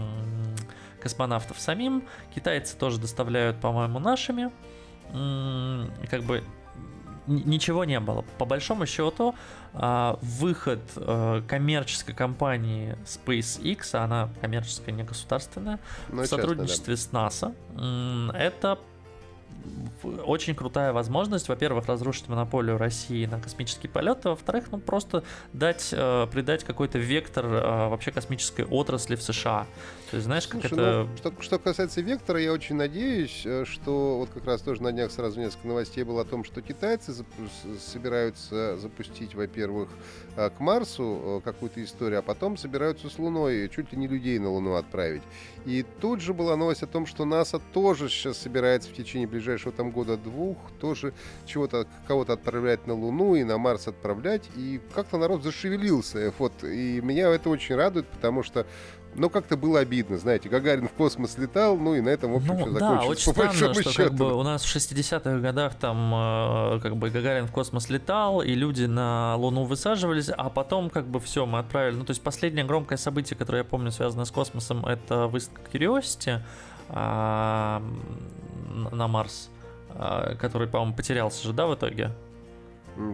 космонавтов 1.00 1.58
самим. 1.60 2.04
Китайцы 2.34 2.76
тоже 2.76 3.00
доставляют, 3.00 3.60
по-моему, 3.60 3.98
нашими. 3.98 4.52
Э, 5.12 5.86
как 6.10 6.22
бы 6.22 6.44
ничего 7.26 7.84
не 7.84 7.98
было. 8.00 8.22
По 8.38 8.44
большому 8.44 8.86
счету, 8.86 9.34
а, 9.74 10.18
выход 10.22 10.80
э, 10.96 11.42
коммерческой 11.48 12.14
компании 12.14 12.96
SpaceX, 13.04 13.96
она 13.96 14.28
коммерческая, 14.40 14.94
не 14.94 15.02
государственная, 15.02 15.80
ну, 16.08 16.22
в 16.22 16.26
сотрудничестве 16.26 16.94
да. 16.94 17.30
с 17.30 17.52
NASA, 17.52 18.32
это 18.32 18.78
очень 20.02 20.54
крутая 20.54 20.92
возможность, 20.92 21.48
во-первых, 21.48 21.86
разрушить 21.86 22.28
монополию 22.28 22.78
России 22.78 23.26
на 23.26 23.40
космические 23.40 23.90
полеты, 23.90 24.28
а 24.28 24.30
во-вторых, 24.30 24.66
ну 24.70 24.78
просто 24.78 25.24
дать, 25.52 25.90
э, 25.92 26.26
придать 26.30 26.64
какой-то 26.64 26.98
вектор 26.98 27.46
э, 27.46 27.88
вообще 27.88 28.10
космической 28.10 28.64
отрасли 28.64 29.16
в 29.16 29.22
США. 29.22 29.66
То 30.10 30.16
есть, 30.16 30.26
знаешь, 30.26 30.44
Слушай, 30.44 30.62
как 30.62 30.72
это... 30.72 31.08
Ну, 31.10 31.16
что, 31.16 31.42
что 31.42 31.58
касается 31.58 32.00
вектора, 32.00 32.40
я 32.40 32.52
очень 32.52 32.76
надеюсь, 32.76 33.42
э, 33.44 33.64
что 33.64 34.18
вот 34.18 34.30
как 34.30 34.44
раз 34.46 34.60
тоже 34.60 34.82
на 34.82 34.92
днях 34.92 35.10
сразу 35.10 35.40
несколько 35.40 35.66
новостей 35.66 36.04
было 36.04 36.22
о 36.22 36.24
том, 36.24 36.44
что 36.44 36.62
китайцы 36.62 37.12
собираются 37.80 38.76
запустить, 38.76 39.34
во-первых, 39.34 39.88
э, 40.36 40.50
к 40.50 40.60
Марсу 40.60 41.20
э, 41.24 41.40
какую-то 41.44 41.82
историю, 41.82 42.20
а 42.20 42.22
потом 42.22 42.56
собираются 42.56 43.10
с 43.10 43.18
Луной, 43.18 43.68
чуть 43.68 43.92
ли 43.92 43.98
не 43.98 44.06
людей 44.06 44.38
на 44.38 44.50
Луну 44.50 44.74
отправить. 44.74 45.22
И 45.64 45.84
тут 46.00 46.20
же 46.20 46.32
была 46.34 46.56
новость 46.56 46.84
о 46.84 46.86
том, 46.86 47.06
что 47.06 47.24
НАСА 47.24 47.60
тоже 47.72 48.08
сейчас 48.08 48.38
собирается 48.38 48.88
в 48.88 48.92
течение 48.92 49.26
ближайшего 49.26 49.72
там 49.72 49.90
года-двух 49.90 50.56
тоже 50.80 51.12
чего-то, 51.46 51.88
кого-то 52.06 52.34
отправлять 52.34 52.86
на 52.86 52.94
Луну 52.94 53.34
и 53.34 53.42
на 53.42 53.58
Марс 53.58 53.88
отправлять. 53.88 54.48
И 54.54 54.80
как-то 54.94 55.18
народ 55.18 55.42
зашевелился. 55.42 56.32
Вот. 56.38 56.62
И 56.62 57.00
меня 57.00 57.28
это 57.30 57.50
очень 57.50 57.74
радует, 57.74 58.06
потому 58.06 58.44
что 58.44 58.66
ну, 59.16 59.30
как-то 59.30 59.56
было 59.56 59.80
обидно, 59.80 60.18
знаете, 60.18 60.48
Гагарин 60.48 60.88
в 60.88 60.92
космос 60.92 61.38
летал, 61.38 61.76
ну 61.76 61.94
и 61.94 62.00
на 62.00 62.10
этом, 62.10 62.32
в 62.32 62.36
общем, 62.36 62.56
ну, 62.56 62.66
все 62.66 62.78
да, 62.78 63.00
очень 63.02 63.32
странно, 63.32 63.52
что 63.52 63.82
счету. 63.82 64.02
как 64.02 64.14
бы 64.14 64.34
у 64.34 64.42
нас 64.42 64.64
в 64.64 64.76
60-х 64.76 65.38
годах 65.38 65.74
там 65.74 66.12
э, 66.14 66.80
как 66.80 66.96
бы 66.96 67.10
Гагарин 67.10 67.46
в 67.46 67.52
космос 67.52 67.88
летал, 67.88 68.42
и 68.42 68.54
люди 68.54 68.84
на 68.84 69.36
Луну 69.36 69.64
высаживались, 69.64 70.28
а 70.28 70.50
потом 70.50 70.90
как 70.90 71.06
бы 71.06 71.20
все, 71.20 71.46
мы 71.46 71.58
отправили. 71.58 71.96
Ну, 71.96 72.04
то 72.04 72.10
есть 72.10 72.22
последнее 72.22 72.64
громкое 72.64 72.98
событие, 72.98 73.36
которое 73.38 73.58
я 73.58 73.64
помню, 73.64 73.90
связанное 73.90 74.26
с 74.26 74.30
космосом, 74.30 74.84
это 74.86 75.26
выставка 75.26 75.62
Curiosity 75.72 76.40
а, 76.88 77.82
на 78.92 79.08
Марс, 79.08 79.50
а, 79.90 80.34
который, 80.36 80.68
по-моему, 80.68 80.94
потерялся 80.94 81.42
же, 81.42 81.52
да, 81.52 81.66
в 81.66 81.74
итоге? 81.74 82.10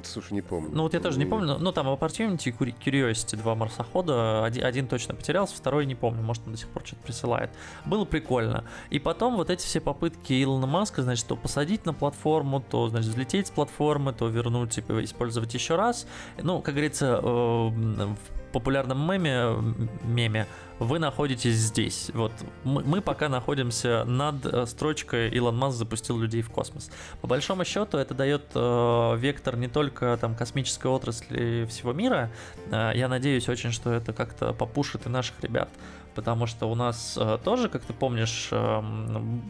Слушай, 0.04 0.34
не 0.34 0.42
помню. 0.42 0.70
Ну 0.72 0.82
вот 0.82 0.94
я 0.94 1.00
тоже 1.00 1.18
не 1.18 1.26
помню. 1.26 1.58
Ну 1.58 1.72
там 1.72 1.88
Opportunity 1.88 2.48
и 2.48 2.50
Curiosity, 2.50 3.36
два 3.36 3.54
марсохода. 3.54 4.44
Один, 4.44 4.64
один 4.64 4.86
точно 4.86 5.14
потерялся, 5.14 5.56
второй 5.56 5.86
не 5.86 5.94
помню. 5.94 6.22
Может, 6.22 6.44
он 6.46 6.52
до 6.52 6.58
сих 6.58 6.68
пор 6.68 6.84
что-то 6.86 7.02
присылает. 7.02 7.50
Было 7.84 8.04
прикольно. 8.04 8.64
И 8.90 8.98
потом 8.98 9.36
вот 9.36 9.50
эти 9.50 9.64
все 9.64 9.80
попытки 9.80 10.42
Илона 10.42 10.66
Маска, 10.66 11.02
значит, 11.02 11.26
то 11.26 11.36
посадить 11.36 11.84
на 11.86 11.94
платформу, 11.94 12.60
то, 12.60 12.88
значит, 12.88 13.10
взлететь 13.10 13.48
с 13.48 13.50
платформы, 13.50 14.12
то 14.12 14.28
вернуть, 14.28 14.70
типа, 14.70 15.04
использовать 15.04 15.52
еще 15.54 15.76
раз. 15.76 16.06
Ну, 16.40 16.60
как 16.60 16.74
говорится, 16.74 17.20
э, 17.22 17.26
в 17.26 18.41
популярном 18.52 19.10
меме, 19.10 19.56
меме 20.02 20.46
вы 20.78 20.98
находитесь 20.98 21.54
здесь. 21.54 22.10
Вот 22.14 22.32
мы, 22.64 22.82
мы 22.82 23.00
пока 23.00 23.28
находимся 23.28 24.04
над 24.04 24.44
э, 24.44 24.66
строчкой 24.66 25.30
Илон 25.30 25.56
Маск 25.56 25.78
запустил 25.78 26.18
людей 26.18 26.42
в 26.42 26.50
космос. 26.50 26.90
По 27.20 27.26
большому 27.26 27.64
счету 27.64 27.98
это 27.98 28.14
дает 28.14 28.42
э, 28.54 29.16
вектор 29.18 29.56
не 29.56 29.68
только 29.68 30.16
там 30.20 30.34
космической 30.34 30.88
отрасли 30.88 31.66
всего 31.66 31.92
мира. 31.92 32.30
Э, 32.70 32.92
я 32.94 33.08
надеюсь 33.08 33.48
очень, 33.48 33.72
что 33.72 33.92
это 33.92 34.12
как-то 34.12 34.52
попушит 34.52 35.06
и 35.06 35.08
наших 35.08 35.40
ребят 35.40 35.68
потому 36.14 36.46
что 36.46 36.70
у 36.70 36.74
нас 36.74 37.16
э, 37.18 37.38
тоже, 37.42 37.68
как 37.68 37.82
ты 37.82 37.92
помнишь, 37.92 38.48
э, 38.50 38.80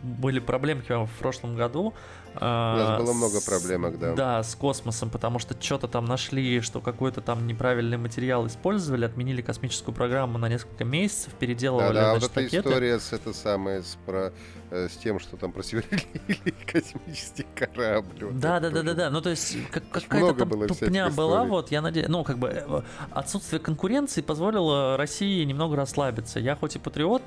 были 0.02 0.38
проблемки 0.38 0.92
в 1.04 1.10
прошлом 1.18 1.56
году. 1.56 1.94
Э, 2.34 2.74
у 2.74 2.78
нас 2.78 3.00
было 3.02 3.12
много 3.12 3.40
проблемок, 3.40 3.98
да. 3.98 4.14
Да, 4.14 4.42
с 4.42 4.54
космосом, 4.54 5.10
потому 5.10 5.38
что 5.38 5.54
что-то 5.60 5.88
там 5.88 6.04
нашли, 6.04 6.60
что 6.60 6.80
какой-то 6.80 7.20
там 7.20 7.46
неправильный 7.46 7.98
материал 7.98 8.46
использовали, 8.46 9.04
отменили 9.04 9.42
космическую 9.42 9.94
программу 9.94 10.38
на 10.38 10.48
несколько 10.48 10.84
месяцев, 10.84 11.32
переделывали, 11.34 11.94
да, 11.94 12.00
да, 12.00 12.10
значит, 12.12 12.22
вот 12.22 12.32
эта 12.32 12.40
ракеты. 12.40 12.68
история 12.68 13.00
с, 13.00 13.12
это 13.12 13.32
самое, 13.32 13.82
с, 13.82 13.98
про, 14.06 14.32
с 14.72 14.96
тем, 14.96 15.20
что 15.20 15.36
там 15.36 15.52
просверлили 15.52 16.54
космический 16.66 17.46
корабль. 17.54 18.24
Вот 18.24 18.40
да, 18.40 18.60
да, 18.60 18.70
да, 18.70 18.82
да, 18.82 18.94
да, 18.94 19.10
ну 19.10 19.20
то 19.20 19.30
есть 19.30 19.56
как, 19.70 19.88
как, 19.90 20.04
какая-то 20.04 20.34
там 20.34 20.48
было 20.48 20.66
тупня 20.66 21.10
была, 21.10 21.44
вот, 21.44 21.70
я 21.70 21.82
надеюсь, 21.82 22.08
ну, 22.08 22.24
как 22.24 22.38
бы 22.38 22.48
э, 22.48 22.82
отсутствие 23.10 23.60
конкуренции 23.60 24.22
позволило 24.22 24.96
России 24.96 25.44
немного 25.44 25.76
расслабиться. 25.76 26.40
Я 26.40 26.56
хоть 26.56 26.76
и 26.76 26.78
патриот, 26.78 27.22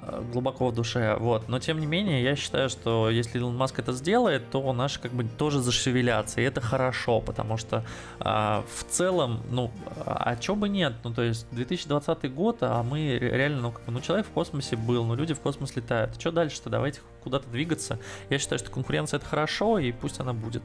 Э, 0.00 0.22
глубоко 0.32 0.68
в 0.68 0.74
душе, 0.74 1.16
вот. 1.18 1.48
Но 1.48 1.58
тем 1.58 1.80
не 1.80 1.86
менее, 1.86 2.22
я 2.22 2.36
считаю, 2.36 2.68
что 2.68 3.10
если 3.10 3.38
Илон 3.38 3.56
Маск 3.56 3.78
это 3.78 3.92
сделает, 3.92 4.48
то 4.50 4.72
наши 4.72 5.00
как 5.00 5.12
бы 5.12 5.24
тоже 5.24 5.60
зашевелятся, 5.60 6.40
и 6.40 6.44
это 6.44 6.60
хорошо, 6.60 7.20
потому 7.20 7.56
что 7.56 7.84
а, 8.20 8.64
в 8.72 8.84
целом, 8.84 9.42
ну, 9.50 9.70
а 10.06 10.36
чё 10.36 10.54
бы 10.54 10.68
нет, 10.68 10.94
ну, 11.04 11.12
то 11.12 11.22
есть 11.22 11.46
2020 11.50 12.32
год, 12.32 12.58
а 12.60 12.82
мы 12.82 13.18
реально, 13.18 13.60
ну, 13.60 13.72
как 13.72 13.84
бы, 13.84 13.92
ну, 13.92 14.00
человек 14.00 14.26
в 14.26 14.30
космосе 14.30 14.76
был, 14.76 15.04
ну, 15.04 15.14
люди 15.14 15.34
в 15.34 15.40
космос 15.40 15.74
летают, 15.74 16.18
что 16.20 16.30
дальше-то, 16.30 16.70
давайте 16.88 17.00
куда-то 17.22 17.48
двигаться. 17.48 17.98
Я 18.30 18.38
считаю, 18.38 18.58
что 18.58 18.70
конкуренция 18.70 19.18
это 19.18 19.26
хорошо, 19.26 19.78
и 19.78 19.92
пусть 19.92 20.20
она 20.20 20.32
будет. 20.32 20.62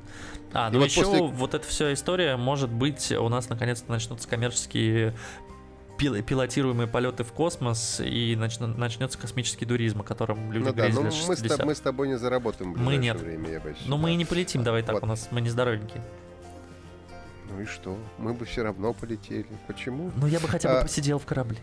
А, 0.54 0.70
ну, 0.70 0.84
еще 0.84 1.04
вот, 1.04 1.20
после... 1.20 1.38
вот 1.38 1.54
эта 1.54 1.68
вся 1.68 1.94
история, 1.94 2.38
может 2.38 2.70
быть, 2.70 3.12
у 3.12 3.30
нас 3.30 3.50
наконец-то 3.50 3.92
начнутся 3.92 4.28
коммерческие 4.28 5.14
пил 5.98 6.22
пилотируемые 6.24 6.88
полеты 6.88 7.24
в 7.24 7.32
космос 7.34 8.02
и 8.04 8.36
начн 8.36 8.74
начнется 8.78 9.18
космический 9.18 9.66
туризм, 9.66 10.02
о 10.02 10.04
котором 10.04 10.52
люди 10.52 10.66
ну, 10.66 10.74
да, 10.74 10.90
ну, 10.90 11.04
мы, 11.04 11.12
с 11.12 11.60
мы 11.60 11.76
с 11.76 11.80
тобой 11.80 12.08
не 12.08 12.18
заработаем 12.18 12.74
в 12.74 12.78
мы 12.80 12.96
нет. 12.96 13.20
время, 13.20 13.52
я 13.52 13.60
боюсь. 13.60 13.78
Ну, 13.86 13.98
мы 13.98 14.12
и 14.12 14.16
не 14.16 14.26
полетим, 14.26 14.64
давай 14.64 14.82
так, 14.82 14.96
вот. 14.96 15.04
у 15.04 15.06
нас 15.06 15.28
мы 15.32 15.42
не 15.42 15.50
здоровенькие. 15.50 16.04
Ну 17.52 17.62
и 17.62 17.66
что? 17.66 17.98
Мы 18.18 18.34
бы 18.34 18.46
все 18.46 18.64
равно 18.64 18.94
полетели. 18.94 19.46
Почему? 19.68 20.12
Ну, 20.16 20.26
я 20.26 20.40
бы 20.40 20.48
хотя 20.48 20.70
бы 20.70 20.80
а... 20.80 20.82
посидел 20.82 21.20
в 21.20 21.26
корабле. 21.26 21.60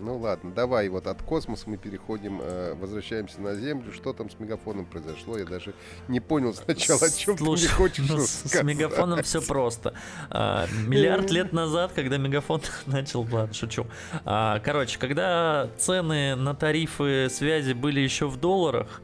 Ну 0.00 0.18
ладно, 0.18 0.50
давай 0.52 0.88
вот 0.88 1.06
от 1.06 1.22
космоса 1.22 1.64
мы 1.66 1.76
переходим, 1.76 2.40
э, 2.42 2.74
возвращаемся 2.74 3.40
на 3.40 3.54
Землю. 3.54 3.92
Что 3.92 4.12
там 4.12 4.28
с 4.28 4.38
мегафоном 4.38 4.86
произошло? 4.86 5.38
Я 5.38 5.44
даже 5.44 5.74
не 6.08 6.20
понял 6.20 6.52
сначала, 6.54 7.00
о 7.00 7.10
чем 7.10 7.38
Слушай, 7.38 7.62
ты 7.62 7.68
не 7.68 7.74
хочешь 7.74 8.08
ну, 8.08 8.18
с, 8.18 8.28
с 8.28 8.62
мегафоном 8.62 9.22
все 9.22 9.40
просто. 9.40 9.94
А, 10.30 10.66
миллиард 10.86 11.30
лет 11.30 11.52
назад, 11.52 11.92
когда 11.94 12.16
мегафон 12.16 12.60
начал, 12.86 13.22
ладно, 13.30 13.54
шучу. 13.54 13.86
А, 14.24 14.58
короче, 14.60 14.98
когда 14.98 15.70
цены 15.78 16.34
на 16.34 16.54
тарифы 16.54 17.28
связи 17.30 17.72
были 17.72 18.00
еще 18.00 18.26
в 18.26 18.38
долларах, 18.38 19.00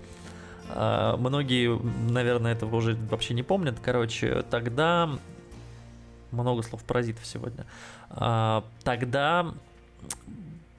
а, 0.70 1.16
многие, 1.16 1.78
наверное, 2.10 2.52
этого 2.52 2.76
уже 2.76 2.96
вообще 3.10 3.34
не 3.34 3.42
помнят. 3.42 3.76
Короче, 3.80 4.44
тогда 4.50 5.10
много 6.32 6.62
слов 6.62 6.82
паразитов 6.84 7.24
сегодня. 7.26 7.66
А, 8.10 8.64
тогда 8.82 9.54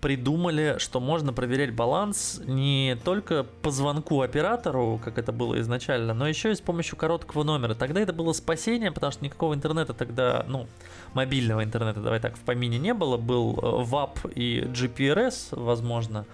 придумали, 0.02 0.76
что 0.80 1.00
можно 1.00 1.32
проверять 1.32 1.74
баланс 1.74 2.42
не 2.46 2.98
только 3.04 3.44
по 3.44 3.70
звонку 3.70 4.22
оператору, 4.22 5.00
как 5.04 5.18
это 5.18 5.32
было 5.32 5.60
изначально, 5.62 6.14
но 6.14 6.28
еще 6.28 6.52
и 6.52 6.56
с 6.56 6.62
помощью 6.62 6.98
короткого 6.98 7.44
номера. 7.44 7.76
Тогда 7.76 8.02
это 8.02 8.12
было 8.12 8.34
спасение, 8.34 8.92
потому 8.92 9.12
что 9.12 9.24
никакого 9.24 9.54
интернета 9.54 9.94
тогда, 9.94 10.44
ну, 10.48 10.68
мобильного 11.14 11.64
интернета, 11.64 12.02
давай 12.02 12.20
так, 12.20 12.36
в 12.36 12.42
помине 12.42 12.80
не 12.80 12.94
было. 12.94 13.18
Был 13.18 13.54
WAP 13.54 14.20
э, 14.24 14.30
и 14.34 14.62
GPRS, 14.62 15.50
возможно, 15.52 16.26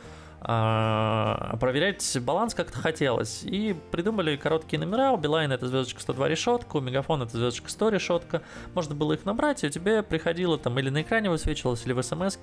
а, 0.41 1.57
проверять 1.59 2.17
баланс 2.21 2.53
как-то 2.53 2.77
хотелось. 2.77 3.43
И 3.43 3.75
придумали 3.91 4.35
короткие 4.35 4.79
номера. 4.79 5.11
У 5.11 5.17
Билайна 5.17 5.53
это 5.53 5.67
звездочка 5.67 6.01
102 6.01 6.27
решетка, 6.27 6.77
у 6.77 6.81
Мегафона 6.81 7.23
это 7.23 7.38
звездочка 7.38 7.69
100 7.69 7.89
решетка. 7.89 8.41
Можно 8.73 8.95
было 8.95 9.13
их 9.13 9.25
набрать, 9.25 9.63
и 9.63 9.69
тебе 9.69 10.03
приходило 10.03 10.57
там 10.57 10.77
или 10.79 10.89
на 10.89 11.01
экране 11.01 11.29
высвечивалось, 11.29 11.85
или 11.85 11.93
в 11.93 12.01
смс 12.01 12.38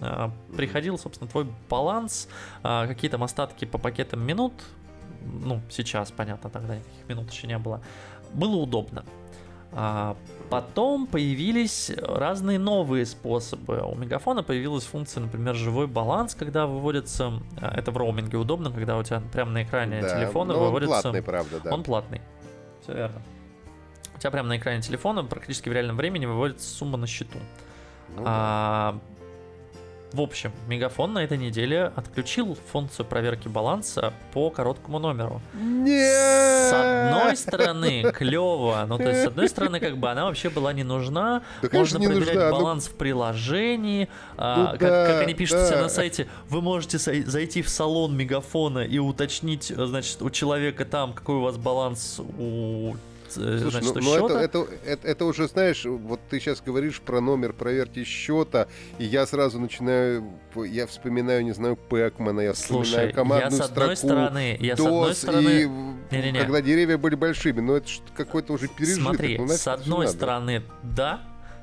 а, 0.00 0.30
приходил, 0.56 0.98
собственно, 0.98 1.28
твой 1.30 1.46
баланс, 1.68 2.28
а, 2.62 2.86
какие 2.86 3.10
там 3.10 3.22
остатки 3.22 3.64
по 3.64 3.78
пакетам 3.78 4.24
минут. 4.24 4.52
Ну, 5.22 5.60
сейчас, 5.68 6.10
понятно, 6.10 6.48
тогда 6.50 6.76
никаких 6.76 7.08
минут 7.08 7.30
еще 7.30 7.46
не 7.46 7.58
было. 7.58 7.82
Было 8.32 8.56
удобно. 8.56 9.04
А 9.72 10.16
потом 10.50 11.06
появились 11.06 11.92
разные 11.96 12.58
новые 12.58 13.06
способы. 13.06 13.80
У 13.82 13.94
Мегафона 13.94 14.42
появилась 14.42 14.84
функция, 14.84 15.20
например, 15.20 15.54
живой 15.54 15.86
баланс, 15.86 16.34
когда 16.34 16.66
выводится, 16.66 17.32
а, 17.60 17.78
это 17.78 17.92
в 17.92 17.96
роуминге 17.96 18.36
удобно, 18.36 18.70
когда 18.70 18.98
у 18.98 19.02
тебя 19.02 19.22
прямо 19.32 19.52
на 19.52 19.62
экране 19.62 20.02
да, 20.02 20.16
телефона 20.16 20.54
выводится... 20.54 20.96
Он 20.96 21.02
платный, 21.02 21.22
правда, 21.22 21.60
да. 21.60 21.74
Он 21.74 21.82
платный. 21.84 22.20
Все 22.82 22.94
верно. 22.94 23.22
У 24.16 24.18
тебя 24.18 24.30
прямо 24.32 24.48
на 24.48 24.58
экране 24.58 24.82
телефона 24.82 25.22
практически 25.24 25.68
в 25.68 25.72
реальном 25.72 25.96
времени 25.96 26.26
выводится 26.26 26.68
сумма 26.68 26.98
на 26.98 27.06
счету. 27.06 27.38
Ну, 28.16 28.22
а, 28.26 28.92
да. 28.92 29.19
В 30.12 30.20
общем, 30.20 30.52
Мегафон 30.66 31.12
на 31.12 31.20
этой 31.20 31.38
неделе 31.38 31.92
отключил 31.94 32.58
функцию 32.72 33.06
проверки 33.06 33.46
баланса 33.46 34.12
по 34.32 34.50
короткому 34.50 34.98
номеру. 34.98 35.40
Нет! 35.54 36.70
С 36.70 36.72
одной 36.72 37.36
стороны, 37.36 38.10
клево. 38.14 38.84
Ну, 38.88 38.98
то 38.98 39.08
есть, 39.08 39.22
с 39.22 39.26
одной 39.26 39.48
стороны, 39.48 39.78
как 39.78 39.98
бы 39.98 40.10
она 40.10 40.24
вообще 40.24 40.50
была 40.50 40.72
не 40.72 40.82
нужна. 40.82 41.42
Да, 41.62 41.68
конечно, 41.68 41.98
Можно 41.98 41.98
не 41.98 42.06
проверять 42.06 42.34
нужна, 42.34 42.50
ну 42.50 42.58
баланс 42.58 42.88
ну... 42.88 42.94
в 42.94 42.98
приложении. 42.98 44.08
А, 44.36 44.56
ну, 44.56 44.64
а, 44.64 44.70
как, 44.72 44.80
да, 44.80 45.06
как 45.06 45.22
они 45.22 45.34
пишут 45.34 45.58
да. 45.70 45.82
на 45.82 45.88
сайте, 45.88 46.26
вы 46.48 46.60
можете 46.60 46.98
зайти 46.98 47.62
в 47.62 47.68
салон 47.68 48.16
Мегафона 48.16 48.80
и 48.80 48.98
уточнить, 48.98 49.72
значит, 49.76 50.22
у 50.22 50.30
человека 50.30 50.84
там, 50.84 51.12
какой 51.12 51.36
у 51.36 51.40
вас 51.42 51.56
баланс 51.56 52.20
у 52.38 52.70
Э, 52.80 53.09
Слушай, 53.32 53.70
значит, 53.70 53.94
ну, 53.94 54.00
ну 54.00 54.26
это, 54.26 54.38
это, 54.38 54.66
это, 54.84 55.08
это 55.08 55.24
уже, 55.24 55.48
знаешь, 55.48 55.84
вот 55.84 56.20
ты 56.28 56.40
сейчас 56.40 56.60
говоришь 56.60 57.00
про 57.00 57.20
номер 57.20 57.52
проверки 57.52 58.04
счета, 58.04 58.68
и 58.98 59.04
я 59.04 59.26
сразу 59.26 59.60
начинаю, 59.60 60.24
я 60.54 60.86
вспоминаю, 60.86 61.44
не 61.44 61.52
знаю, 61.52 61.76
Пэкмана, 61.76 62.40
я 62.40 62.52
вспоминаю 62.52 62.86
Слушай, 62.86 63.12
командную 63.12 63.60
я 63.60 63.66
с 63.66 63.70
одной 63.70 63.96
строку, 63.96 64.14
стороны, 64.14 64.56
я 64.60 64.74
DOS, 64.74 64.76
с 64.76 64.80
одной 64.86 65.14
стороны... 65.14 65.48
и 65.48 65.66
не, 66.16 66.22
не, 66.22 66.32
не. 66.32 66.38
когда 66.40 66.60
деревья 66.60 66.98
были 66.98 67.14
большими, 67.14 67.60
но 67.60 67.76
это 67.76 67.88
какой-то 68.16 68.52
уже 68.52 68.68
пережиток. 68.68 69.02
Смотри, 69.02 69.38
ну, 69.38 69.48
с 69.48 69.66
одной 69.68 70.08
стороны, 70.08 70.62
да, 70.82 71.20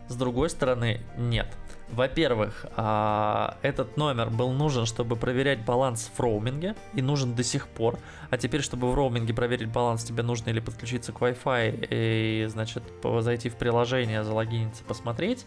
с 0.07 0.15
другой 0.15 0.49
стороны, 0.49 1.01
нет. 1.17 1.47
Во-первых, 1.89 2.65
а, 2.75 3.57
этот 3.61 3.95
номер 3.95 4.29
был 4.29 4.51
нужен, 4.51 4.85
чтобы 4.85 5.15
проверять 5.15 5.63
баланс 5.63 6.11
в 6.13 6.19
роуминге, 6.19 6.75
и 6.93 7.01
нужен 7.01 7.33
до 7.33 7.43
сих 7.43 7.67
пор. 7.67 7.97
А 8.29 8.37
теперь, 8.37 8.61
чтобы 8.61 8.91
в 8.91 8.95
роуминге 8.95 9.33
проверить 9.33 9.69
баланс, 9.69 10.03
тебе 10.03 10.21
нужно 10.21 10.49
или 10.49 10.59
подключиться 10.59 11.13
к 11.13 11.21
Wi-Fi 11.21 11.87
и, 11.89 12.45
значит, 12.49 12.83
зайти 13.19 13.49
в 13.49 13.55
приложение, 13.55 14.23
залогиниться, 14.23 14.83
посмотреть, 14.83 15.45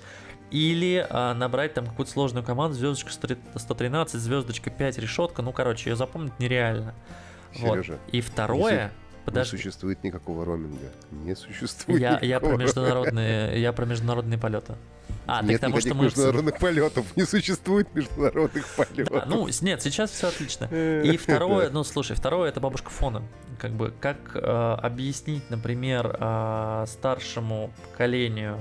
или 0.50 1.06
а, 1.10 1.34
набрать 1.34 1.74
там 1.74 1.86
какую-то 1.86 2.10
сложную 2.10 2.44
команду, 2.44 2.76
звездочка 2.76 3.12
113, 3.54 4.20
звездочка 4.20 4.70
5, 4.70 4.98
решетка. 4.98 5.42
Ну, 5.42 5.52
короче, 5.52 5.90
ее 5.90 5.96
запомнить 5.96 6.38
нереально. 6.38 6.94
Сережа, 7.52 7.92
вот. 7.92 8.14
И 8.14 8.20
второе, 8.20 8.92
Подожди. 9.24 9.56
Не 9.56 9.62
существует 9.62 10.02
никакого 10.02 10.44
роуминга. 10.44 10.90
Не 11.10 11.36
существует. 11.36 12.00
Я, 12.00 12.18
я 12.20 12.40
про 12.40 12.56
международные, 12.56 13.60
я 13.60 13.72
про 13.72 13.84
международные 13.84 14.38
полеты. 14.38 14.74
А, 15.30 15.42
нет 15.42 15.60
потому, 15.60 15.76
никаких 15.76 15.90
что 15.90 15.94
мы... 15.98 16.04
международных 16.04 16.58
полетов, 16.58 17.16
не 17.16 17.24
существует 17.24 17.94
международных 17.94 18.66
полетов. 18.74 19.08
Да, 19.08 19.24
ну, 19.26 19.48
нет, 19.60 19.82
сейчас 19.82 20.10
все 20.10 20.28
отлично. 20.28 20.64
И 20.64 21.16
второе, 21.16 21.70
ну, 21.70 21.84
слушай, 21.84 22.16
второе 22.16 22.48
это 22.48 22.60
бабушка 22.60 22.90
фона. 22.90 23.22
Как 23.58 23.72
бы, 23.72 23.92
как 24.00 24.34
э, 24.34 24.40
объяснить, 24.40 25.48
например, 25.50 26.16
э, 26.18 26.84
старшему 26.88 27.70
поколению, 27.90 28.60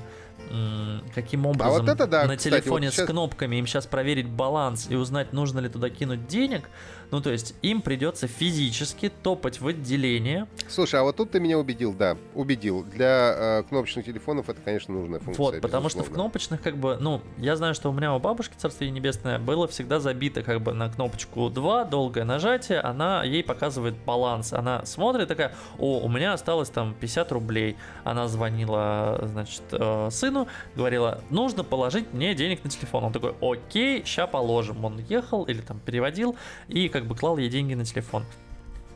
каким 1.13 1.45
образом 1.45 1.75
а 1.75 1.79
вот 1.79 1.89
это 1.89 2.07
да, 2.07 2.25
на 2.25 2.35
кстати, 2.35 2.55
телефоне 2.55 2.87
вот 2.87 2.93
сейчас... 2.93 3.05
с 3.05 3.09
кнопками 3.09 3.57
им 3.57 3.67
сейчас 3.67 3.85
проверить 3.85 4.27
баланс 4.27 4.87
и 4.89 4.95
узнать, 4.95 5.33
нужно 5.33 5.59
ли 5.59 5.69
туда 5.69 5.89
кинуть 5.89 6.27
денег, 6.27 6.69
ну, 7.11 7.21
то 7.21 7.31
есть 7.31 7.55
им 7.61 7.81
придется 7.81 8.27
физически 8.27 9.09
топать 9.09 9.61
в 9.61 9.67
отделение. 9.67 10.47
Слушай, 10.67 10.99
а 10.99 11.03
вот 11.03 11.15
тут 11.15 11.31
ты 11.31 11.39
меня 11.39 11.57
убедил, 11.57 11.93
да, 11.93 12.17
убедил. 12.35 12.83
Для 12.83 13.33
э, 13.35 13.63
кнопочных 13.67 14.05
телефонов 14.05 14.49
это, 14.49 14.61
конечно, 14.61 14.93
нужная 14.93 15.19
функция. 15.19 15.43
Вот, 15.43 15.61
потому 15.61 15.85
безусловно. 15.85 16.05
что 16.05 16.11
в 16.11 16.13
кнопочных, 16.13 16.61
как 16.61 16.77
бы, 16.77 16.97
ну, 16.99 17.21
я 17.37 17.55
знаю, 17.55 17.73
что 17.73 17.89
у 17.89 17.93
меня 17.93 18.13
у 18.13 18.19
бабушки, 18.19 18.53
царствие 18.57 18.91
небесное, 18.91 19.39
было 19.39 19.67
всегда 19.67 19.99
забито, 19.99 20.43
как 20.43 20.61
бы, 20.61 20.73
на 20.73 20.89
кнопочку 20.89 21.49
2, 21.49 21.85
долгое 21.85 22.23
нажатие, 22.23 22.79
она 22.79 23.23
ей 23.23 23.43
показывает 23.43 23.95
баланс. 24.05 24.53
Она 24.53 24.85
смотрит 24.85 25.27
такая, 25.27 25.53
о, 25.77 25.99
у 25.99 26.09
меня 26.09 26.33
осталось 26.33 26.69
там 26.69 26.93
50 26.99 27.31
рублей. 27.31 27.75
Она 28.03 28.27
звонила, 28.27 29.19
значит, 29.23 29.63
э, 29.71 30.09
сыну, 30.11 30.47
говорила, 30.75 31.21
нужно 31.29 31.63
положить 31.63 32.13
мне 32.13 32.35
денег 32.35 32.63
на 32.63 32.69
телефон. 32.69 33.05
Он 33.05 33.13
такой, 33.13 33.33
окей, 33.41 34.03
ща 34.05 34.27
положим. 34.27 34.85
Он 34.85 34.99
ехал 34.99 35.43
или 35.43 35.61
там 35.61 35.79
переводил, 35.79 36.35
и 36.67 36.89
как 36.89 36.98
бы 37.05 37.15
клал 37.15 37.37
ей 37.37 37.49
деньги 37.49 37.73
на 37.73 37.85
телефон. 37.85 38.25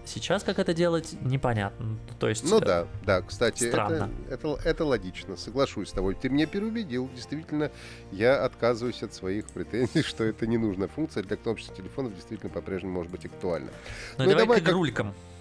Сейчас 0.05 0.43
как 0.43 0.59
это 0.59 0.73
делать, 0.73 1.15
непонятно. 1.21 1.97
То 2.19 2.27
есть, 2.27 2.43
ну 2.49 2.59
да, 2.59 2.87
да, 3.05 3.21
кстати, 3.21 3.69
странно. 3.69 4.09
Это, 4.29 4.49
это, 4.49 4.69
это 4.69 4.85
логично, 4.85 5.37
соглашусь 5.37 5.89
с 5.89 5.91
тобой. 5.93 6.15
Ты 6.15 6.27
меня 6.29 6.45
переубедил. 6.45 7.09
Действительно, 7.15 7.71
я 8.11 8.43
отказываюсь 8.43 9.01
от 9.01 9.13
своих 9.13 9.47
претензий, 9.47 10.01
что 10.03 10.25
это 10.25 10.45
не 10.45 10.57
нужная 10.57 10.89
функция 10.89 11.23
для 11.23 11.37
кнопочных 11.37 11.77
телефонов 11.77 12.15
действительно 12.15 12.51
по-прежнему 12.51 12.93
может 12.93 13.11
быть 13.11 13.25
актуальна. 13.25 13.71
Ну, 14.17 14.25
ну 14.25 14.31
давай, 14.31 14.45
давай 14.45 14.61
к 14.61 14.63
игрулькам. 14.63 15.07
Как 15.07 15.32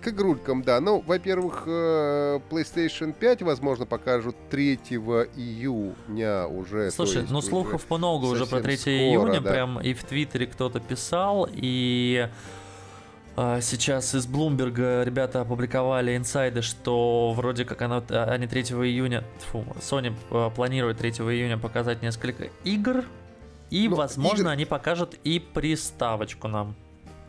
к 0.00 0.08
игрулькам, 0.08 0.62
да. 0.62 0.80
Ну, 0.80 1.02
во-первых, 1.06 1.64
э, 1.66 2.40
PlayStation 2.50 3.12
5, 3.12 3.42
возможно, 3.42 3.86
покажут 3.86 4.36
3 4.50 4.78
июня 5.36 6.46
уже. 6.46 6.90
Слушай, 6.90 7.26
ну 7.28 7.40
слухов 7.40 7.84
много 7.90 8.26
уже 8.26 8.46
про 8.46 8.60
3 8.60 8.76
скоро, 8.76 8.94
июня, 8.94 9.40
да. 9.40 9.50
прям 9.50 9.80
и 9.80 9.94
в 9.94 10.04
Твиттере 10.04 10.46
кто-то 10.46 10.80
писал, 10.80 11.48
и 11.50 12.28
А, 13.40 13.60
сейчас 13.60 14.16
из 14.16 14.26
Bloomberg 14.26 15.04
ребята 15.04 15.42
опубликовали 15.42 16.16
инсайды, 16.16 16.60
что 16.60 17.32
вроде 17.36 17.64
как 17.64 17.80
она, 17.82 18.02
они 18.08 18.48
3 18.48 18.62
июня, 18.62 19.22
фу, 19.52 19.64
Sony 19.80 20.12
а, 20.32 20.50
планирует 20.50 20.98
3 20.98 21.10
июня 21.10 21.56
показать 21.56 22.02
несколько 22.02 22.48
игр, 22.64 23.04
и, 23.70 23.88
ну, 23.88 23.94
возможно, 23.94 24.42
игр... 24.42 24.50
они 24.50 24.64
покажут 24.64 25.14
и 25.22 25.38
приставочку 25.38 26.48
нам. 26.48 26.74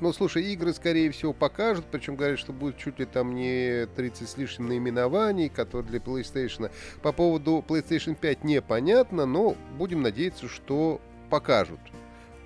Ну, 0.02 0.14
слушай, 0.14 0.44
игры, 0.54 0.74
скорее 0.74 1.12
всего, 1.12 1.34
покажут, 1.34 1.86
причем 1.92 2.16
говорят, 2.16 2.40
что 2.40 2.54
будет 2.54 2.78
чуть 2.78 3.00
ли 3.00 3.06
там 3.06 3.36
не 3.36 3.86
30 3.86 4.30
с 4.30 4.38
лишним 4.38 4.68
наименований, 4.68 5.50
которые 5.50 5.90
для 5.90 6.00
PlayStation. 6.00 6.72
По 7.02 7.12
поводу 7.12 7.64
PlayStation 7.68 8.16
5 8.16 8.44
непонятно, 8.44 9.26
но 9.26 9.56
будем 9.78 10.02
надеяться, 10.02 10.48
что 10.48 11.02
покажут 11.30 11.80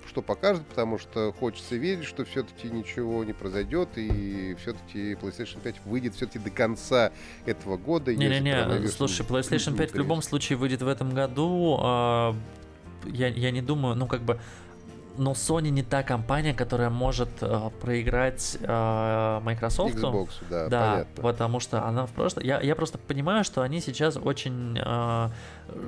что 0.08 0.22
покажет, 0.22 0.66
потому 0.68 0.97
что 0.99 1.34
хочется 1.39 1.76
верить, 1.76 2.06
что 2.06 2.26
все-таки 2.26 2.70
ничего 2.70 3.24
не 3.24 3.34
произойдет, 3.34 3.89
и 3.95 4.56
все-таки 4.60 5.14
PlayStation 5.14 5.62
5 5.62 5.76
выйдет 5.86 6.16
все-таки 6.16 6.39
до 6.39 6.49
конца 6.49 7.12
этого 7.45 7.78
года. 7.78 8.16
Не-не-не, 8.16 8.88
слушай, 8.89 9.26
PlayStation 9.26 9.76
5 9.76 9.91
в 9.91 9.95
любом 9.95 10.22
случае 10.22 10.58
выйдет 10.58 10.82
в 10.82 10.88
этом 10.88 11.14
году. 11.14 11.78
А, 11.82 12.36
я, 13.06 13.28
я 13.28 13.51
не 13.51 13.62
думаю, 13.62 13.95
ну 13.95 14.08
как 14.08 14.22
бы 14.22 14.39
но 15.18 15.32
Sony 15.32 15.70
не 15.70 15.84
та 15.84 16.03
компания, 16.03 16.53
которая 16.53 16.89
может 16.89 17.30
э, 17.41 17.70
проиграть 17.82 18.57
э, 18.59 19.41
Microsoft. 19.43 19.95
Xbox, 19.95 20.30
да, 20.49 20.68
да 20.68 20.91
понятно. 20.91 21.24
потому 21.24 21.59
что 21.59 21.86
она 21.86 22.05
в 22.05 22.11
прошлом... 22.11 22.43
Я, 22.43 22.61
я 22.61 22.76
просто 22.76 22.97
понимаю, 22.97 23.43
что 23.43 23.61
они 23.61 23.82
сейчас 23.82 24.18
очень 24.18 24.80
э, 24.80 25.30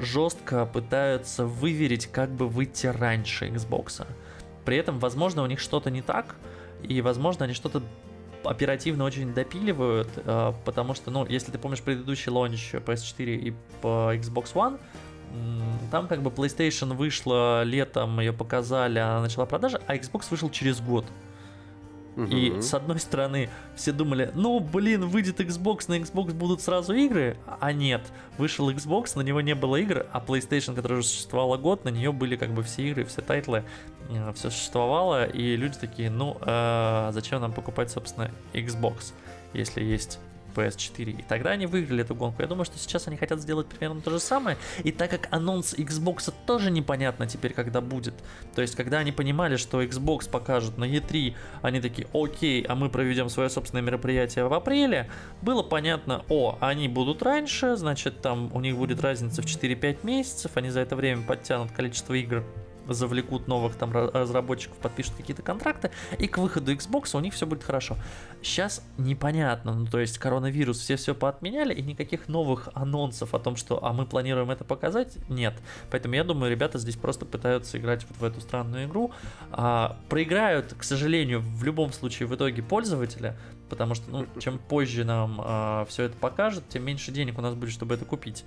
жестко 0.02 0.66
пытаются 0.66 1.46
выверить, 1.46 2.08
как 2.08 2.30
бы 2.30 2.48
выйти 2.48 2.88
раньше 2.88 3.48
Xbox. 3.48 4.06
При 4.64 4.78
этом, 4.78 5.00
возможно, 5.00 5.44
у 5.44 5.46
них 5.46 5.60
что-то 5.60 5.92
не 5.92 6.02
так, 6.02 6.36
и, 6.84 7.02
возможно, 7.02 7.46
они 7.46 7.54
что-то 7.54 7.82
оперативно 8.44 9.06
очень 9.06 9.34
допиливают, 9.34 10.10
э, 10.18 10.54
потому 10.66 10.94
что, 10.94 11.12
ну, 11.12 11.26
если 11.26 11.52
ты 11.52 11.58
помнишь 11.58 11.82
предыдущий 11.82 12.32
лонч 12.32 12.74
PS4 12.74 13.36
и 13.36 13.54
по 13.82 14.14
Xbox 14.16 14.54
One, 14.54 14.80
там 15.92 16.08
как 16.08 16.22
бы 16.22 16.30
PlayStation 16.30 16.94
вышла 16.94 17.64
летом, 17.64 18.20
ее 18.20 18.34
показали, 18.34 19.00
она 19.00 19.22
начала 19.22 19.46
продажи, 19.46 19.80
а 19.88 19.96
Xbox 19.96 20.26
вышел 20.30 20.50
через 20.50 20.82
год. 20.82 21.06
Угу. 22.16 22.28
И 22.28 22.62
с 22.62 22.74
одной 22.74 23.00
стороны, 23.00 23.50
все 23.76 23.92
думали, 23.92 24.32
ну 24.34 24.60
блин, 24.60 25.06
выйдет 25.06 25.42
Xbox, 25.42 25.86
на 25.90 25.96
Xbox 26.00 26.34
будут 26.34 26.62
сразу 26.62 26.94
игры, 26.94 27.38
а 27.60 27.74
нет, 27.74 28.02
вышел 28.38 28.70
Xbox, 28.72 29.18
на 29.18 29.22
него 29.22 29.42
не 29.42 29.54
было 29.54 29.76
игр, 29.76 30.06
а 30.14 30.24
PlayStation, 30.26 30.76
которая 30.76 31.00
уже 31.00 31.10
существовала 31.10 31.58
год, 31.58 31.84
на 31.84 31.90
нее 31.90 32.14
были 32.14 32.38
как 32.38 32.52
бы 32.52 32.64
все 32.64 32.90
игры, 32.90 33.04
все 33.04 33.22
тайтлы, 33.22 33.66
э, 34.10 34.34
все 34.34 34.50
существовало, 34.50 35.26
и 35.26 35.58
люди 35.58 35.78
такие, 35.78 36.10
ну, 36.10 36.38
э, 36.40 37.10
зачем 37.12 37.42
нам 37.42 37.52
покупать, 37.52 37.92
собственно, 37.92 38.32
Xbox, 38.54 39.12
если 39.54 39.84
есть 39.84 40.20
PS4. 40.56 41.20
И 41.20 41.24
тогда 41.24 41.52
они 41.52 41.66
выиграли 41.66 42.02
эту 42.02 42.16
гонку. 42.16 42.42
Я 42.42 42.48
думаю, 42.48 42.66
что 42.66 42.78
сейчас 42.78 43.08
они 43.08 43.18
хотят 43.18 43.40
сделать 43.40 43.68
примерно 43.68 44.02
то 44.02 44.12
же 44.12 44.20
самое. 44.20 44.58
И 44.84 44.92
так 44.92 45.10
как 45.10 45.28
анонс 45.32 45.74
Xbox 45.74 46.34
тоже 46.46 46.72
непонятно 46.72 47.28
теперь, 47.28 47.54
когда 47.54 47.82
будет. 47.82 48.14
То 48.56 48.62
есть, 48.62 48.76
когда 48.76 49.00
они 49.00 49.12
понимали, 49.12 49.58
что 49.58 49.82
Xbox 49.84 50.30
покажут 50.30 50.78
на 50.78 50.86
E3, 50.86 51.36
они 51.62 51.82
такие, 51.82 52.08
окей, 52.14 52.64
а 52.64 52.76
мы 52.76 52.90
проведем 52.90 53.30
свое 53.30 53.50
собственное 53.50 53.84
мероприятие 53.84 54.48
в 54.48 54.54
апреле, 54.54 55.10
было 55.42 55.64
понятно, 55.64 56.24
о, 56.30 56.58
они 56.62 56.88
будут 56.88 57.22
раньше, 57.22 57.76
значит, 57.76 58.22
там 58.22 58.54
у 58.54 58.62
них 58.62 58.78
будет 58.78 59.02
разница 59.02 59.42
в 59.42 59.46
4-5 59.46 60.00
месяцев, 60.04 60.52
они 60.56 60.70
за 60.70 60.80
это 60.82 60.96
время 60.96 61.24
подтянут 61.24 61.72
количество 61.72 62.14
игр 62.14 62.44
завлекут 62.88 63.48
новых 63.48 63.76
там 63.76 63.92
разработчиков, 63.92 64.78
подпишут 64.78 65.16
какие-то 65.16 65.42
контракты, 65.42 65.92
и 66.20 66.28
к 66.28 66.38
выходу 66.38 66.74
Xbox 66.74 67.16
у 67.16 67.20
них 67.20 67.34
все 67.34 67.46
будет 67.46 67.64
хорошо. 67.64 67.98
Сейчас 68.42 68.84
непонятно, 68.98 69.74
ну 69.74 69.86
то 69.86 70.00
есть 70.00 70.18
коронавирус, 70.18 70.80
все 70.80 70.96
все 70.96 71.16
поотменяли, 71.16 71.74
и 71.74 71.82
никаких 71.82 72.28
новых 72.28 72.70
анонсов 72.74 73.34
о 73.34 73.40
том, 73.40 73.56
что 73.56 73.84
а 73.84 73.94
мы 73.94 74.06
планируем 74.06 74.52
это 74.52 74.64
показать, 74.64 75.18
нет. 75.30 75.56
Поэтому 75.92 76.16
я 76.16 76.24
думаю, 76.24 76.52
ребята 76.52 76.78
здесь 76.78 76.96
просто 76.96 77.26
пытаются 77.26 77.78
играть 77.78 78.06
вот 78.10 78.18
в 78.18 78.24
эту 78.24 78.42
странную 78.42 78.86
игру. 78.86 79.12
А, 79.52 79.98
проиграют, 80.10 80.74
к 80.74 80.84
сожалению, 80.84 81.42
в 81.42 81.64
любом 81.64 81.92
случае 81.94 82.28
в 82.28 82.36
итоге 82.36 82.62
пользователя, 82.62 83.38
потому 83.70 83.96
что 83.96 84.10
ну, 84.10 84.28
чем 84.40 84.60
позже 84.60 85.04
нам 85.04 85.42
а, 85.44 85.86
все 85.86 86.04
это 86.04 86.18
покажет, 86.18 86.68
тем 86.70 86.84
меньше 86.84 87.12
денег 87.12 87.38
у 87.38 87.42
нас 87.42 87.56
будет, 87.56 87.72
чтобы 87.72 87.96
это 87.96 88.06
купить. 88.06 88.46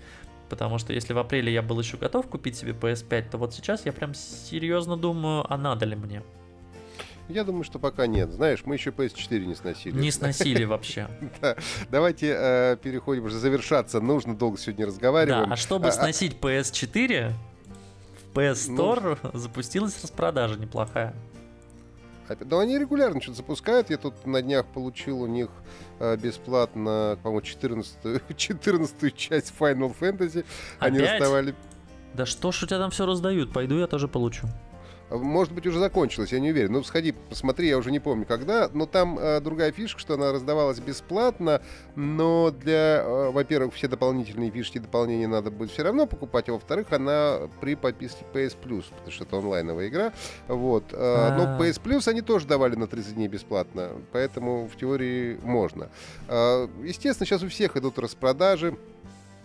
Потому 0.49 0.79
что 0.79 0.93
если 0.93 1.13
в 1.13 1.19
апреле 1.19 1.53
я 1.53 1.63
был 1.63 1.79
еще 1.79 1.97
готов 1.97 2.27
купить 2.29 2.57
себе 2.57 2.73
PS5, 2.73 3.31
то 3.31 3.39
вот 3.39 3.55
сейчас 3.55 3.85
я 3.87 3.93
прям 3.93 4.15
серьезно 4.15 4.97
думаю, 4.97 5.45
а 5.49 5.57
надо 5.57 5.85
ли 5.85 5.95
мне. 5.95 6.23
Я 7.29 7.45
думаю, 7.45 7.63
что 7.63 7.79
пока 7.79 8.07
нет. 8.07 8.31
Знаешь, 8.31 8.63
мы 8.65 8.75
еще 8.75 8.91
PS4 8.91 9.45
не 9.45 9.55
сносили. 9.55 9.99
Не 9.99 10.11
сносили 10.11 10.65
вообще. 10.65 11.09
да. 11.43 11.57
Давайте 11.91 12.35
э, 12.35 12.77
переходим 12.83 13.25
уже 13.25 13.39
завершаться. 13.39 14.01
Нужно 14.01 14.35
долго 14.35 14.59
сегодня 14.59 14.87
разговаривать. 14.87 15.49
Да, 15.49 15.53
а 15.53 15.57
чтобы 15.57 15.87
а, 15.87 15.89
а 15.89 15.93
сносить 15.93 16.39
PS4, 16.41 17.33
в 18.33 18.39
PS 18.39 18.75
Store 18.75 19.19
ну... 19.23 19.39
запустилась 19.39 20.03
распродажа 20.03 20.59
неплохая. 20.59 21.15
Но 22.41 22.59
они 22.59 22.79
регулярно 22.79 23.21
что-то 23.21 23.39
запускают. 23.39 23.91
Я 23.91 23.99
тут 23.99 24.27
на 24.27 24.43
днях 24.43 24.67
получил 24.67 25.23
у 25.23 25.27
них 25.27 25.49
э, 25.99 26.17
бесплатно, 26.17 27.19
по-моему, 27.23 27.43
14 27.43 28.37
14 28.37 29.17
часть 29.17 29.53
Final 29.59 29.95
Fantasy. 29.99 30.41
Опять? 30.41 30.45
Они 30.81 30.99
расставали... 31.01 31.55
Да 32.15 32.27
что 32.27 32.53
ж 32.53 32.63
у 32.63 32.67
тебя 32.67 32.79
там 32.79 32.91
все 32.91 33.07
раздают? 33.07 33.53
Пойду 33.53 33.79
я 33.79 33.87
тоже 33.87 34.09
получу. 34.09 34.47
Может 35.11 35.55
быть, 35.55 35.67
уже 35.67 35.79
закончилась, 35.79 36.33
я 36.33 36.41
не 36.41 36.51
уверен. 36.51 36.73
Ну, 36.73 36.83
сходи, 36.83 37.15
посмотри, 37.29 37.69
я 37.69 37.79
уже 37.79 37.91
не 37.91 38.01
помню 38.01 38.27
когда. 38.27 38.69
Но 38.73 38.87
там 38.87 39.19
э, 39.19 39.41
другая 39.41 39.73
фишка, 39.73 39.99
что 39.99 40.15
она 40.15 40.33
раздавалась 40.33 40.81
бесплатно, 40.81 41.63
но 41.97 42.51
для, 42.51 43.03
э, 43.03 43.31
во-первых, 43.31 43.75
все 43.75 43.89
дополнительные 43.89 44.51
фишки, 44.51 44.79
дополнения 44.79 45.27
надо 45.27 45.51
будет 45.51 45.71
все 45.71 45.83
равно 45.83 46.07
покупать, 46.07 46.49
а 46.49 46.53
во-вторых, 46.53 46.93
она 46.93 47.41
при 47.61 47.75
подписке 47.75 48.25
PS 48.35 48.57
Plus, 48.63 48.85
потому 48.91 49.11
что 49.11 49.25
это 49.25 49.39
онлайновая 49.39 49.89
игра. 49.89 50.13
Вот. 50.47 50.85
Э, 50.93 51.35
но 51.37 51.57
а. 51.57 51.59
PS 51.59 51.81
Plus 51.83 52.09
они 52.09 52.21
тоже 52.21 52.47
давали 52.47 52.75
на 52.75 52.87
30 52.87 53.15
дней 53.15 53.29
бесплатно, 53.29 53.91
поэтому 54.13 54.69
в 54.69 54.77
теории 54.77 55.39
можно. 55.43 55.89
Э, 56.29 56.69
естественно, 56.83 57.27
сейчас 57.27 57.43
у 57.43 57.49
всех 57.49 57.77
идут 57.77 57.99
распродажи. 57.99 58.77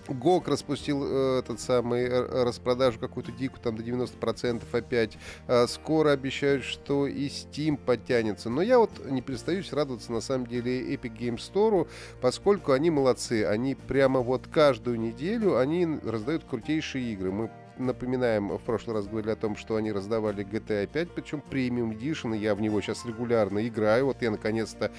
ГОК 0.07 0.47
распустил 0.47 1.03
э, 1.03 1.39
этот 1.39 1.59
самый 1.59 2.03
э, 2.03 2.43
распродажу 2.43 2.99
какую-то 2.99 3.31
дикую, 3.31 3.61
там 3.61 3.75
до 3.75 3.83
90% 3.83 4.63
опять. 4.71 5.17
Э, 5.47 5.67
скоро 5.67 6.11
обещают, 6.11 6.63
что 6.63 7.07
и 7.07 7.27
Steam 7.27 7.77
подтянется. 7.77 8.49
Но 8.49 8.61
я 8.61 8.79
вот 8.79 8.91
не 9.05 9.21
перестаюсь 9.21 9.71
радоваться 9.73 10.11
на 10.11 10.21
самом 10.21 10.47
деле 10.47 10.93
Epic 10.93 11.17
Game 11.17 11.37
Store, 11.37 11.87
поскольку 12.21 12.71
они 12.73 12.89
молодцы. 12.89 13.45
Они 13.45 13.75
прямо 13.75 14.19
вот 14.19 14.47
каждую 14.47 14.99
неделю 14.99 15.57
они 15.57 15.85
раздают 16.03 16.43
крутейшие 16.43 17.13
игры. 17.13 17.31
Мы 17.31 17.49
напоминаем, 17.77 18.49
в 18.49 18.61
прошлый 18.61 18.95
раз 18.95 19.07
говорили 19.07 19.31
о 19.31 19.35
том, 19.35 19.55
что 19.55 19.75
они 19.75 19.91
раздавали 19.91 20.45
GTA 20.45 20.87
5, 20.87 21.11
причем 21.11 21.41
премиум 21.41 21.91
Edition, 21.91 22.35
и 22.35 22.39
я 22.39 22.55
в 22.55 22.61
него 22.61 22.81
сейчас 22.81 23.05
регулярно 23.05 23.67
играю. 23.67 24.07
Вот 24.07 24.21
я 24.21 24.31
наконец-то 24.31 24.91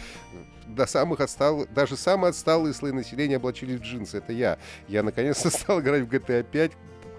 до 0.66 0.86
самых 0.86 1.20
отсталых, 1.20 1.72
даже 1.72 1.96
самые 1.96 2.30
отсталые 2.30 2.74
слои 2.74 2.92
населения 2.92 3.36
облачили 3.36 3.76
в 3.76 3.80
джинсы. 3.80 4.18
Это 4.18 4.32
я. 4.32 4.58
Я 4.88 5.02
наконец-то 5.02 5.50
стал 5.56 5.80
играть 5.80 6.02
в 6.02 6.08
GTA 6.08 6.42
5, 6.42 6.72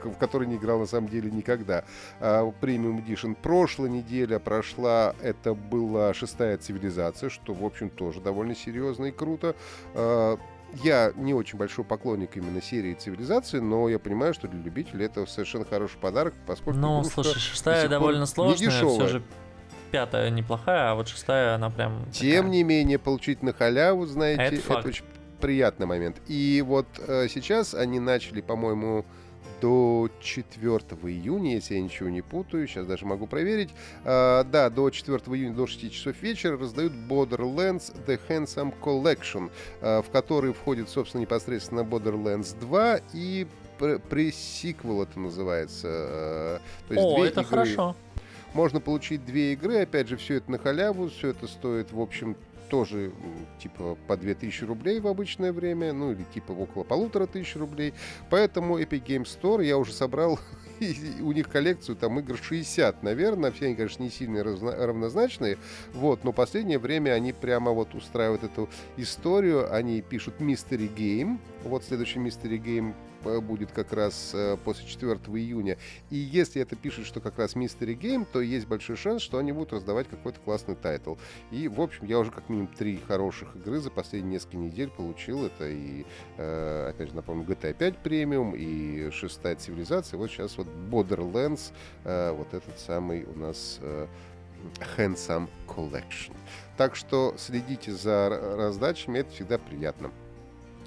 в 0.03 0.17
который 0.17 0.47
не 0.47 0.55
играл 0.55 0.79
на 0.79 0.85
самом 0.85 1.09
деле 1.09 1.31
никогда. 1.31 1.83
Премиум 2.19 2.99
uh, 2.99 3.05
Edition. 3.05 3.35
Прошлая 3.35 3.89
неделя 3.89 4.39
прошла, 4.39 5.15
это 5.21 5.53
была 5.53 6.13
шестая 6.13 6.57
цивилизация, 6.57 7.29
что, 7.29 7.53
в 7.53 7.63
общем, 7.65 7.89
тоже 7.89 8.21
довольно 8.21 8.55
серьезно 8.55 9.05
и 9.05 9.11
круто. 9.11 9.55
Uh, 9.93 10.39
я 10.83 11.11
не 11.15 11.33
очень 11.33 11.57
большой 11.57 11.85
поклонник 11.85 12.37
именно 12.37 12.61
серии 12.61 12.93
цивилизации, 12.93 13.59
но 13.59 13.89
я 13.89 13.99
понимаю, 13.99 14.33
что 14.33 14.47
для 14.47 14.61
любителей 14.61 15.05
это 15.05 15.25
совершенно 15.25 15.65
хороший 15.65 15.97
подарок, 15.97 16.33
поскольку... 16.45 16.79
Ну, 16.79 17.03
слушай, 17.03 17.39
шестая 17.39 17.87
довольно 17.87 18.25
сложная, 18.25 18.69
все 18.69 19.07
же 19.07 19.23
пятая 19.91 20.29
неплохая, 20.29 20.91
а 20.91 20.95
вот 20.95 21.07
шестая, 21.07 21.55
она 21.55 21.69
прям... 21.69 22.05
Тем 22.11 22.45
такая... 22.45 22.51
не 22.51 22.63
менее, 22.63 22.99
получить 22.99 23.41
на 23.41 23.53
халяву, 23.53 24.05
знаете, 24.05 24.57
это, 24.57 24.73
это 24.73 24.87
очень 24.87 25.05
приятный 25.39 25.85
момент. 25.85 26.17
И 26.27 26.63
вот 26.65 26.87
э, 26.99 27.27
сейчас 27.29 27.73
они 27.73 27.99
начали, 27.99 28.41
по-моему, 28.41 29.05
до 29.61 30.09
4 30.19 30.77
июня, 31.03 31.55
если 31.55 31.75
я 31.75 31.81
ничего 31.81 32.09
не 32.09 32.21
путаю, 32.21 32.67
сейчас 32.67 32.85
даже 32.85 33.05
могу 33.05 33.27
проверить. 33.27 33.69
А, 34.03 34.43
да, 34.43 34.69
до 34.69 34.89
4 34.89 35.17
июня, 35.17 35.53
до 35.55 35.67
6 35.67 35.91
часов 35.91 36.21
вечера 36.21 36.57
раздают 36.57 36.93
Borderlands 36.93 37.93
The 38.05 38.19
Handsome 38.27 38.73
Collection, 38.81 39.51
а, 39.81 40.01
в 40.01 40.09
который 40.09 40.53
входит, 40.53 40.89
собственно, 40.89 41.21
непосредственно 41.21 41.81
Borderlands 41.81 42.57
2 42.59 42.99
и 43.13 43.47
пресиквел 44.09 45.03
это 45.03 45.19
называется. 45.19 45.87
А, 45.91 46.59
то 46.87 46.93
есть 46.93 47.05
О, 47.05 47.15
две 47.15 47.27
это 47.27 47.41
игры. 47.41 47.49
хорошо. 47.49 47.95
Можно 48.53 48.79
получить 48.79 49.25
две 49.25 49.51
игры, 49.51 49.81
опять 49.81 50.07
же, 50.07 50.15
все 50.15 50.35
это 50.35 50.49
на 50.49 50.57
халяву, 50.57 51.09
все 51.09 51.29
это 51.29 51.45
стоит, 51.45 51.91
в 51.91 51.99
общем, 51.99 52.37
тоже 52.69 53.11
типа 53.59 53.97
по 54.07 54.17
2000 54.17 54.63
рублей 54.65 54.99
в 54.99 55.07
обычное 55.07 55.51
время, 55.51 55.93
ну 55.93 56.11
или 56.11 56.23
типа 56.33 56.51
около 56.51 56.83
полутора 56.83 57.25
тысяч 57.25 57.55
рублей. 57.55 57.93
Поэтому 58.29 58.79
Epic 58.79 59.03
Game 59.05 59.23
Store 59.23 59.63
я 59.63 59.77
уже 59.77 59.93
собрал 59.93 60.39
у 61.21 61.31
них 61.31 61.49
коллекцию 61.49 61.95
там 61.95 62.19
игр 62.19 62.37
60, 62.37 63.03
наверное. 63.03 63.51
Все 63.51 63.65
они, 63.65 63.75
конечно, 63.75 64.03
не 64.03 64.09
сильно 64.09 64.43
равнозначные. 64.43 65.57
Вот, 65.93 66.23
но 66.23 66.31
последнее 66.31 66.79
время 66.79 67.11
они 67.11 67.33
прямо 67.33 67.71
вот 67.71 67.93
устраивают 67.95 68.43
эту 68.43 68.69
историю. 68.97 69.73
Они 69.73 70.01
пишут 70.01 70.35
Mystery 70.39 70.93
Game. 70.93 71.39
Вот 71.65 71.83
следующий 71.83 72.19
Mystery 72.19 72.59
Game 72.59 72.93
будет 73.41 73.71
как 73.71 73.91
раз 73.91 74.31
э, 74.33 74.55
после 74.63 74.85
4 74.87 75.13
июня. 75.13 75.77
И 76.11 76.15
если 76.15 76.61
это 76.61 76.75
пишет, 76.75 77.07
что 77.07 77.19
как 77.19 77.39
раз 77.39 77.55
Mystery 77.55 77.97
Game, 77.97 78.27
то 78.31 78.39
есть 78.39 78.67
большой 78.67 78.97
шанс, 78.97 79.23
что 79.23 79.39
они 79.39 79.51
будут 79.51 79.73
раздавать 79.73 80.07
какой-то 80.07 80.39
классный 80.39 80.75
тайтл. 80.75 81.15
И, 81.49 81.67
в 81.67 81.81
общем, 81.81 82.05
я 82.05 82.19
уже 82.19 82.31
как 82.31 82.49
минимум 82.49 82.67
три 82.67 82.97
хороших 82.97 83.55
игры 83.55 83.79
за 83.79 83.89
последние 83.89 84.33
несколько 84.33 84.57
недель 84.57 84.89
получил. 84.89 85.43
Это 85.45 85.67
и, 85.67 86.05
э, 86.37 86.89
опять 86.89 87.09
же, 87.09 87.15
напомню, 87.15 87.45
GTA 87.45 87.73
5 87.73 87.97
премиум 87.97 88.53
и 88.55 89.09
шестая 89.09 89.55
цивилизация. 89.55 90.17
Вот 90.17 90.29
сейчас 90.29 90.57
вот 90.57 90.67
Borderlands, 90.91 91.71
э, 92.03 92.31
вот 92.31 92.53
этот 92.53 92.79
самый 92.79 93.23
у 93.23 93.35
нас 93.35 93.79
Handsome 94.97 95.49
Collection. 95.67 96.35
Так 96.77 96.95
что 96.95 97.35
следите 97.37 97.91
за 97.91 98.29
раздачами, 98.55 99.19
это 99.19 99.31
всегда 99.31 99.57
приятно. 99.57 100.11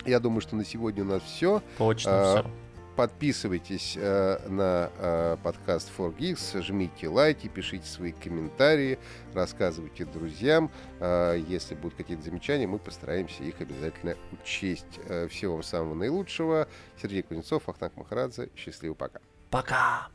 Я 0.06 0.20
думаю, 0.20 0.40
что 0.40 0.56
на 0.56 0.64
сегодня 0.64 1.02
у 1.02 1.06
нас 1.06 1.22
все. 1.22 1.62
Точно 1.76 2.10
а, 2.12 2.42
все. 2.42 2.50
Подписывайтесь 2.98 3.94
э, 3.96 4.38
на 4.48 4.90
э, 4.98 5.36
подкаст 5.44 5.88
4Geeks, 5.96 6.60
жмите 6.62 7.06
лайки, 7.06 7.46
пишите 7.46 7.86
свои 7.86 8.10
комментарии, 8.10 8.98
рассказывайте 9.34 10.04
друзьям. 10.04 10.68
Э, 10.98 11.40
если 11.46 11.76
будут 11.76 11.96
какие-то 11.96 12.24
замечания, 12.24 12.66
мы 12.66 12.80
постараемся 12.80 13.44
их 13.44 13.60
обязательно 13.60 14.16
учесть. 14.32 14.98
Э, 15.08 15.28
всего 15.28 15.54
вам 15.54 15.62
самого 15.62 15.94
наилучшего. 15.94 16.66
Сергей 17.00 17.22
Кузнецов, 17.22 17.68
Ахтанг 17.68 17.96
Махарадзе. 17.96 18.48
Счастливо, 18.56 18.94
пока. 18.94 19.20
Пока. 19.48 20.08